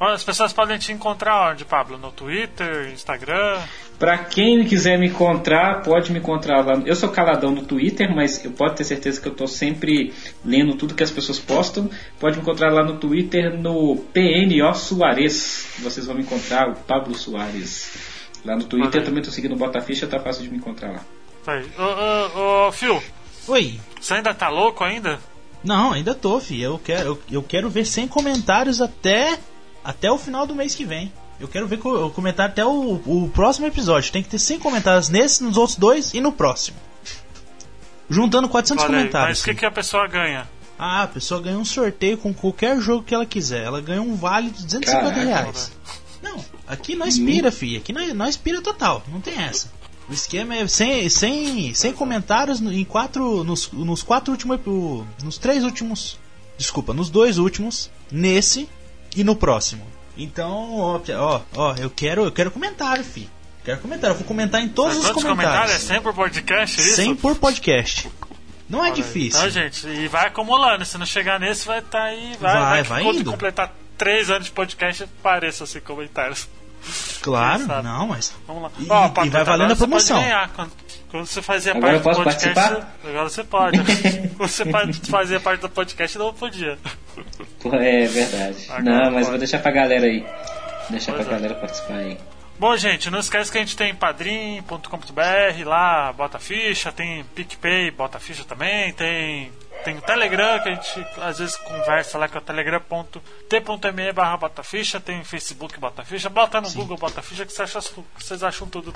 As 0.00 0.22
pessoas 0.22 0.52
podem 0.52 0.78
te 0.78 0.92
encontrar 0.92 1.50
onde, 1.50 1.64
Pablo? 1.64 1.98
No 1.98 2.12
Twitter, 2.12 2.90
Instagram? 2.92 3.60
Pra 3.98 4.16
quem 4.16 4.64
quiser 4.64 4.96
me 4.96 5.08
encontrar, 5.08 5.82
pode 5.82 6.12
me 6.12 6.20
encontrar 6.20 6.64
lá. 6.64 6.74
Eu 6.86 6.94
sou 6.94 7.08
caladão 7.08 7.50
no 7.50 7.62
Twitter, 7.62 8.14
mas 8.14 8.44
eu 8.44 8.52
pode 8.52 8.76
ter 8.76 8.84
certeza 8.84 9.20
que 9.20 9.26
eu 9.26 9.34
tô 9.34 9.48
sempre 9.48 10.14
lendo 10.44 10.76
tudo 10.76 10.94
que 10.94 11.02
as 11.02 11.10
pessoas 11.10 11.40
postam. 11.40 11.90
Pode 12.20 12.36
me 12.36 12.42
encontrar 12.42 12.72
lá 12.72 12.84
no 12.84 12.96
Twitter 12.98 13.58
no 13.58 13.96
PNO 14.12 14.72
Soares. 14.74 15.74
Vocês 15.80 16.06
vão 16.06 16.14
me 16.14 16.22
encontrar, 16.22 16.68
o 16.68 16.76
Pablo 16.76 17.16
Soares. 17.16 17.98
Lá 18.44 18.54
no 18.54 18.64
Twitter 18.64 19.00
aí. 19.00 19.06
também 19.06 19.22
tô 19.22 19.32
seguindo 19.32 19.54
o 19.54 19.58
Botaficha, 19.58 20.06
tá 20.06 20.20
fácil 20.20 20.44
de 20.44 20.50
me 20.50 20.58
encontrar 20.58 20.92
lá. 20.92 21.00
Aí. 21.48 21.66
Ô, 21.76 22.38
ô, 22.38 22.68
ô, 22.68 22.72
Phil, 22.72 23.02
Oi. 23.48 23.80
você 24.00 24.14
ainda 24.14 24.32
tá 24.32 24.48
louco 24.48 24.84
ainda? 24.84 25.18
Não, 25.64 25.92
ainda 25.92 26.14
tô, 26.14 26.38
fi. 26.38 26.60
Eu 26.60 26.78
quero, 26.78 27.08
eu, 27.08 27.22
eu 27.32 27.42
quero 27.42 27.68
ver 27.68 27.84
100 27.84 28.06
comentários 28.06 28.80
até, 28.80 29.38
até 29.88 30.10
o 30.10 30.18
final 30.18 30.46
do 30.46 30.54
mês 30.54 30.74
que 30.74 30.84
vem. 30.84 31.10
Eu 31.40 31.48
quero 31.48 31.66
ver 31.66 31.78
co- 31.78 32.06
o 32.06 32.10
comentário 32.10 32.52
até 32.52 32.64
o, 32.64 33.00
o 33.06 33.30
próximo 33.32 33.66
episódio. 33.66 34.12
Tem 34.12 34.22
que 34.22 34.28
ter 34.28 34.38
100 34.38 34.58
comentários 34.58 35.08
nesse, 35.08 35.42
nos 35.42 35.56
outros 35.56 35.76
dois 35.78 36.12
e 36.12 36.20
no 36.20 36.32
próximo. 36.32 36.76
Juntando 38.10 38.48
400 38.48 38.84
Olha 38.84 38.90
aí, 38.92 38.98
comentários. 39.00 39.38
mas 39.38 39.40
o 39.40 39.44
que, 39.44 39.54
que 39.54 39.66
a 39.66 39.70
pessoa 39.70 40.06
ganha? 40.06 40.48
Ah, 40.78 41.02
a 41.02 41.06
pessoa 41.06 41.40
ganha 41.40 41.58
um 41.58 41.64
sorteio 41.64 42.16
com 42.18 42.32
qualquer 42.32 42.80
jogo 42.80 43.02
que 43.02 43.14
ela 43.14 43.26
quiser. 43.26 43.64
Ela 43.64 43.80
ganha 43.80 44.00
um 44.02 44.14
vale 44.14 44.50
de 44.50 44.64
250 44.64 45.14
Caraca, 45.14 45.26
reais. 45.26 45.72
Não, 46.22 46.44
aqui 46.66 46.94
nós 46.94 47.18
pira, 47.18 47.50
fi. 47.50 47.76
Aqui 47.76 47.92
nós, 47.92 48.12
nós 48.14 48.36
pira 48.36 48.60
total. 48.62 49.02
Não 49.08 49.20
tem 49.20 49.34
essa. 49.40 49.70
O 50.08 50.12
esquema 50.12 50.54
é 50.56 50.66
sem, 50.66 51.08
sem, 51.08 51.74
sem 51.74 51.92
comentários 51.92 52.60
em 52.60 52.84
quatro, 52.84 53.44
nos, 53.44 53.70
nos 53.72 54.02
quatro 54.02 54.32
últimos, 54.32 54.58
nos 55.22 55.36
três 55.36 55.62
últimos, 55.64 56.18
desculpa, 56.56 56.94
nos 56.94 57.10
dois 57.10 57.36
últimos, 57.38 57.90
nesse 58.10 58.68
e 59.16 59.24
no 59.24 59.36
próximo. 59.36 59.86
Então, 60.16 60.78
ó, 60.78 61.00
ó, 61.16 61.40
ó, 61.54 61.74
eu 61.76 61.88
quero, 61.90 62.24
eu 62.24 62.32
quero 62.32 62.50
comentário, 62.50 63.04
fi. 63.04 63.28
Quero 63.64 63.80
comentário. 63.80 64.14
Eu 64.14 64.18
vou 64.18 64.26
comentar 64.26 64.60
em 64.60 64.68
todos 64.68 64.96
os 64.96 65.04
todos 65.06 65.22
os 65.22 65.28
comentários. 65.28 65.60
comentários 65.60 65.84
é 65.90 65.94
sempre 65.94 66.10
o 66.10 66.14
podcast, 66.14 66.80
é 66.80 66.84
isso? 66.84 66.96
100 66.96 67.16
por 67.16 67.36
podcast. 67.36 68.10
Não 68.68 68.80
é 68.80 68.88
Olha 68.88 68.94
difícil. 68.94 69.38
Então, 69.40 69.50
gente, 69.50 69.86
e 69.86 70.08
vai 70.08 70.26
acumulando. 70.26 70.84
Se 70.84 70.98
não 70.98 71.06
chegar 71.06 71.38
nesse, 71.38 71.66
vai 71.66 71.78
estar 71.78 72.02
aí. 72.02 72.36
Vai, 72.40 72.60
Vai, 72.60 72.82
vai 72.82 73.02
quando 73.02 73.20
indo. 73.20 73.30
completar 73.30 73.72
três 73.96 74.28
anos 74.30 74.46
de 74.46 74.50
podcast, 74.52 75.04
apareça 75.04 75.64
assim 75.64 75.80
comentários. 75.80 76.48
Claro, 77.22 77.66
sabe? 77.66 77.82
não, 77.88 78.06
mas 78.08 78.32
Vamos 78.46 78.62
lá. 78.62 78.70
E- 78.78 78.86
Ó, 78.88 79.24
e 79.24 79.28
vai 79.30 79.44
valendo 79.44 79.72
a 79.72 79.76
promoção. 79.76 80.16
Você 80.16 80.22
pode 80.22 80.34
ganhar. 80.34 80.48
Quando, 80.50 80.72
quando 81.10 81.26
você 81.26 81.42
fazia 81.42 81.72
Agora 81.72 81.92
eu 81.96 82.00
parte 82.00 82.18
do 82.18 82.24
posso 82.24 82.36
podcast. 82.38 82.54
participar? 82.70 83.08
Agora 83.08 83.28
você 83.28 83.44
pode. 83.44 83.78
quando 84.36 84.92
você 84.92 85.10
fazia 85.10 85.40
parte 85.40 85.60
do 85.60 85.68
podcast, 85.68 86.18
não 86.18 86.32
podia. 86.34 86.78
É 87.72 88.06
verdade. 88.06 88.66
Agora 88.68 88.82
não, 88.82 89.04
mas 89.06 89.12
pode. 89.14 89.28
vou 89.30 89.38
deixar 89.38 89.58
pra 89.58 89.72
galera 89.72 90.06
aí. 90.06 90.24
Deixar 90.90 91.12
Pois 91.12 91.26
pra 91.26 91.36
é. 91.36 91.40
galera 91.40 91.54
participar 91.60 91.94
aí. 91.96 92.18
Bom, 92.58 92.76
gente, 92.76 93.08
não 93.08 93.20
esquece 93.20 93.52
que 93.52 93.58
a 93.58 93.60
gente 93.60 93.76
tem 93.76 93.94
padrim.com.br, 93.94 95.64
lá 95.64 96.12
bota 96.12 96.40
ficha, 96.40 96.90
tem 96.90 97.22
PicPay, 97.24 97.92
bota 97.92 98.18
ficha 98.18 98.44
também, 98.44 98.92
tem, 98.94 99.52
tem 99.84 99.96
o 99.96 100.02
Telegram, 100.02 100.58
que 100.60 100.68
a 100.68 100.74
gente 100.74 101.06
às 101.20 101.38
vezes 101.38 101.56
conversa 101.56 102.18
lá, 102.18 102.28
que 102.28 102.36
é 102.36 102.40
o 102.40 102.42
telegram.t.me 102.42 104.12
barra 104.12 104.36
bota 104.36 104.64
ficha, 104.64 104.98
tem 104.98 105.22
Facebook 105.22 105.78
bota 105.78 106.04
ficha, 106.04 106.28
bota 106.28 106.60
no 106.60 106.70
Google 106.72 106.96
bota 106.96 107.22
ficha 107.22 107.46
que 107.46 107.52
vocês 107.52 107.76
acham, 107.76 108.04
vocês 108.18 108.42
acham 108.42 108.66
tudo. 108.68 108.92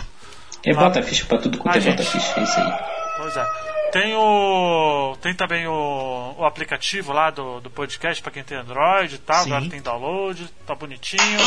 É 0.64 0.72
Lá. 0.72 0.84
bota 0.84 1.02
ficha 1.02 1.24
pra 1.26 1.38
tudo 1.38 1.58
quanto 1.58 1.76
Ah, 1.76 1.78
é 1.78 1.84
bota 1.90 2.02
ficha, 2.04 2.40
é 2.40 2.42
isso 2.42 2.60
aí. 2.60 2.78
Pois 3.16 3.36
é. 3.36 3.46
Tem 3.92 4.14
o. 4.14 5.16
Tem 5.20 5.34
também 5.34 5.66
o, 5.66 6.34
o 6.38 6.44
aplicativo 6.44 7.12
lá 7.12 7.30
do, 7.30 7.60
do 7.60 7.70
podcast 7.70 8.22
para 8.22 8.32
quem 8.32 8.42
tem 8.42 8.56
Android 8.56 9.14
e 9.14 9.18
tal, 9.18 9.44
Sim. 9.44 9.52
agora 9.52 9.70
tem 9.70 9.82
download, 9.82 10.48
tá 10.66 10.74
bonitinho. 10.74 11.38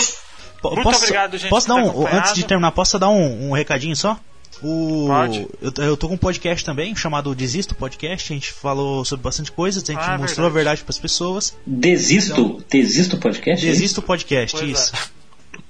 Muito 0.72 0.84
posso, 0.84 0.99
obrigado, 0.99 1.38
gente, 1.38 1.49
Posso 1.49 1.68
dar 1.68 1.76
um, 1.76 2.07
antes 2.07 2.34
de 2.34 2.43
terminar, 2.45 2.72
posso 2.72 2.97
dar 2.99 3.09
um, 3.09 3.49
um 3.49 3.51
recadinho 3.53 3.95
só? 3.95 4.20
O, 4.63 5.07
Pode. 5.07 5.47
Eu, 5.61 5.72
eu 5.84 5.97
tô 5.97 6.07
com 6.07 6.13
um 6.13 6.18
podcast 6.18 6.63
também 6.63 6.95
chamado 6.95 7.36
Desisto 7.36 7.76
Podcast. 7.76 8.32
A 8.32 8.36
gente 8.36 8.51
falou 8.53 9.03
sobre 9.03 9.24
bastante 9.24 9.51
coisa, 9.51 9.82
a 9.82 9.86
gente 9.86 9.97
Ah, 9.99 10.18
mostrou 10.18 10.45
verdade. 10.45 10.47
a 10.47 10.49
verdade 10.49 10.84
pras 10.84 10.97
pessoas. 10.97 11.55
Desisto? 11.66 12.63
Desisto 12.70 13.18
podcast? 13.18 13.66
é? 13.66 13.70
Desisto 13.70 14.01
Podcast, 14.01 14.57
Pois 14.57 14.70
é. 14.70 14.72
isso. 14.72 14.93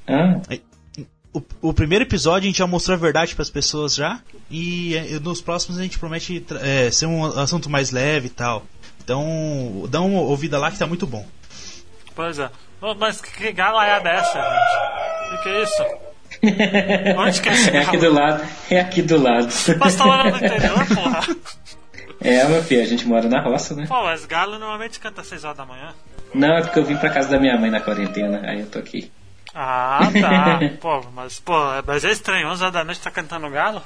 Ah, 0.07 0.39
O, 1.33 1.41
o 1.69 1.73
primeiro 1.73 2.05
episódio 2.05 2.45
a 2.45 2.49
gente 2.49 2.59
já 2.59 2.67
mostrou 2.67 2.95
a 2.95 2.99
verdade 2.99 3.35
pras 3.35 3.49
pessoas 3.49 3.95
já. 3.95 4.19
E 4.51 4.95
eh, 4.95 5.19
nos 5.19 5.41
próximos 5.41 5.79
a 5.79 5.81
gente 5.81 5.97
promete 5.99 6.45
eh, 6.61 6.89
ser 6.91 7.07
um 7.07 7.25
assunto 7.25 7.69
mais 7.69 7.89
leve 7.91 8.27
e 8.27 8.29
tal. 8.29 8.63
Então, 9.03 9.85
dá 9.89 9.99
uma 9.99 10.21
ouvida 10.21 10.57
lá 10.59 10.71
que 10.71 10.77
tá 10.77 10.85
muito 10.87 11.05
bom. 11.07 11.25
Pois 12.15 12.39
é. 12.39 12.49
Mas 12.93 13.21
que 13.21 13.51
galaiada 13.51 14.09
é 14.09 14.15
essa, 14.17 14.41
gente? 14.41 15.33
O 15.33 15.43
que, 15.43 15.49
é 15.49 15.63
isso? 15.63 15.85
Onde 17.17 17.41
que 17.41 17.49
é 17.49 17.53
esse 17.53 17.69
é 17.75 17.79
aqui 17.79 17.97
galo? 17.97 17.99
do 17.99 18.13
lado. 18.13 18.47
É 18.69 18.79
aqui 18.79 19.01
do 19.01 19.21
lado. 19.21 19.47
Nós 19.79 19.95
tá 19.95 20.05
morando 20.05 20.31
no 20.31 20.45
interior, 20.45 20.87
porra. 20.93 21.21
É, 22.21 22.43
meu 22.45 22.63
filho, 22.63 22.81
a 22.81 22.85
gente 22.85 23.05
mora 23.07 23.27
na 23.29 23.39
roça, 23.39 23.75
né? 23.75 23.85
Pô, 23.87 24.01
mas 24.01 24.25
galo 24.25 24.57
normalmente 24.57 24.99
canta 24.99 25.21
às 25.21 25.27
6 25.27 25.43
horas 25.43 25.57
da 25.57 25.65
manhã. 25.65 25.93
Não, 26.33 26.57
é 26.57 26.61
porque 26.61 26.79
eu 26.79 26.85
vim 26.85 26.97
pra 26.97 27.09
casa 27.11 27.29
da 27.29 27.39
minha 27.39 27.55
mãe 27.55 27.69
na 27.69 27.79
quarentena, 27.79 28.41
aí 28.49 28.61
eu 28.61 28.67
tô 28.67 28.79
aqui. 28.79 29.11
Ah, 29.53 29.99
tá. 30.19 30.59
Pô, 30.81 31.05
mas, 31.13 31.39
pô, 31.39 31.53
mas 31.85 32.03
é 32.03 32.11
estranho. 32.11 32.47
11 32.49 32.61
horas 32.63 32.73
da 32.73 32.83
noite 32.83 32.99
tá 32.99 33.11
cantando 33.11 33.49
galo? 33.49 33.81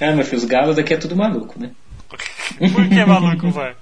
Ah, 0.00 0.10
meu 0.10 0.24
filho, 0.24 0.38
os 0.38 0.44
galos 0.44 0.76
daqui 0.76 0.94
é 0.94 0.96
tudo 0.96 1.14
maluco, 1.14 1.54
né? 1.60 1.70
Por 2.08 2.18
que 2.88 3.04
maluco, 3.04 3.50
vai? 3.50 3.76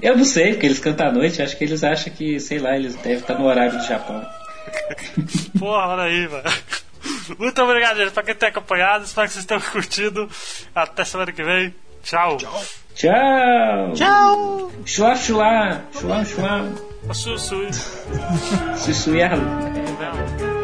Eu 0.00 0.16
não 0.16 0.24
sei, 0.24 0.52
porque 0.52 0.66
eles 0.66 0.78
cantam 0.78 1.08
à 1.08 1.12
noite, 1.12 1.40
acho 1.40 1.56
que 1.56 1.64
eles 1.64 1.82
acham 1.82 2.12
que, 2.12 2.38
sei 2.38 2.58
lá, 2.58 2.76
eles 2.76 2.94
devem 2.96 3.14
estar 3.18 3.38
no 3.38 3.46
horário 3.46 3.78
do 3.78 3.84
Japão. 3.84 4.24
Porra, 5.58 5.88
olha 5.88 6.02
aí, 6.02 6.26
velho. 6.26 6.44
Muito 7.38 7.62
obrigado, 7.62 7.96
gente, 7.96 8.12
pra 8.12 8.22
quem 8.22 8.34
tem 8.34 8.48
acompanhado. 8.48 9.04
Espero 9.04 9.26
que 9.26 9.34
vocês 9.34 9.44
tenham 9.44 9.60
curtido. 9.60 10.28
Até 10.74 11.04
semana 11.04 11.32
que 11.32 11.42
vem. 11.42 11.74
Tchau. 12.02 12.36
Tchau! 12.94 13.92
Tchau! 13.94 14.72
Chua, 14.84 15.14
chua! 15.16 15.82
Chua, 15.92 16.24
chua! 16.24 16.72
Susui. 17.12 17.68
Sussuia. 18.76 19.30
Não. 19.30 20.46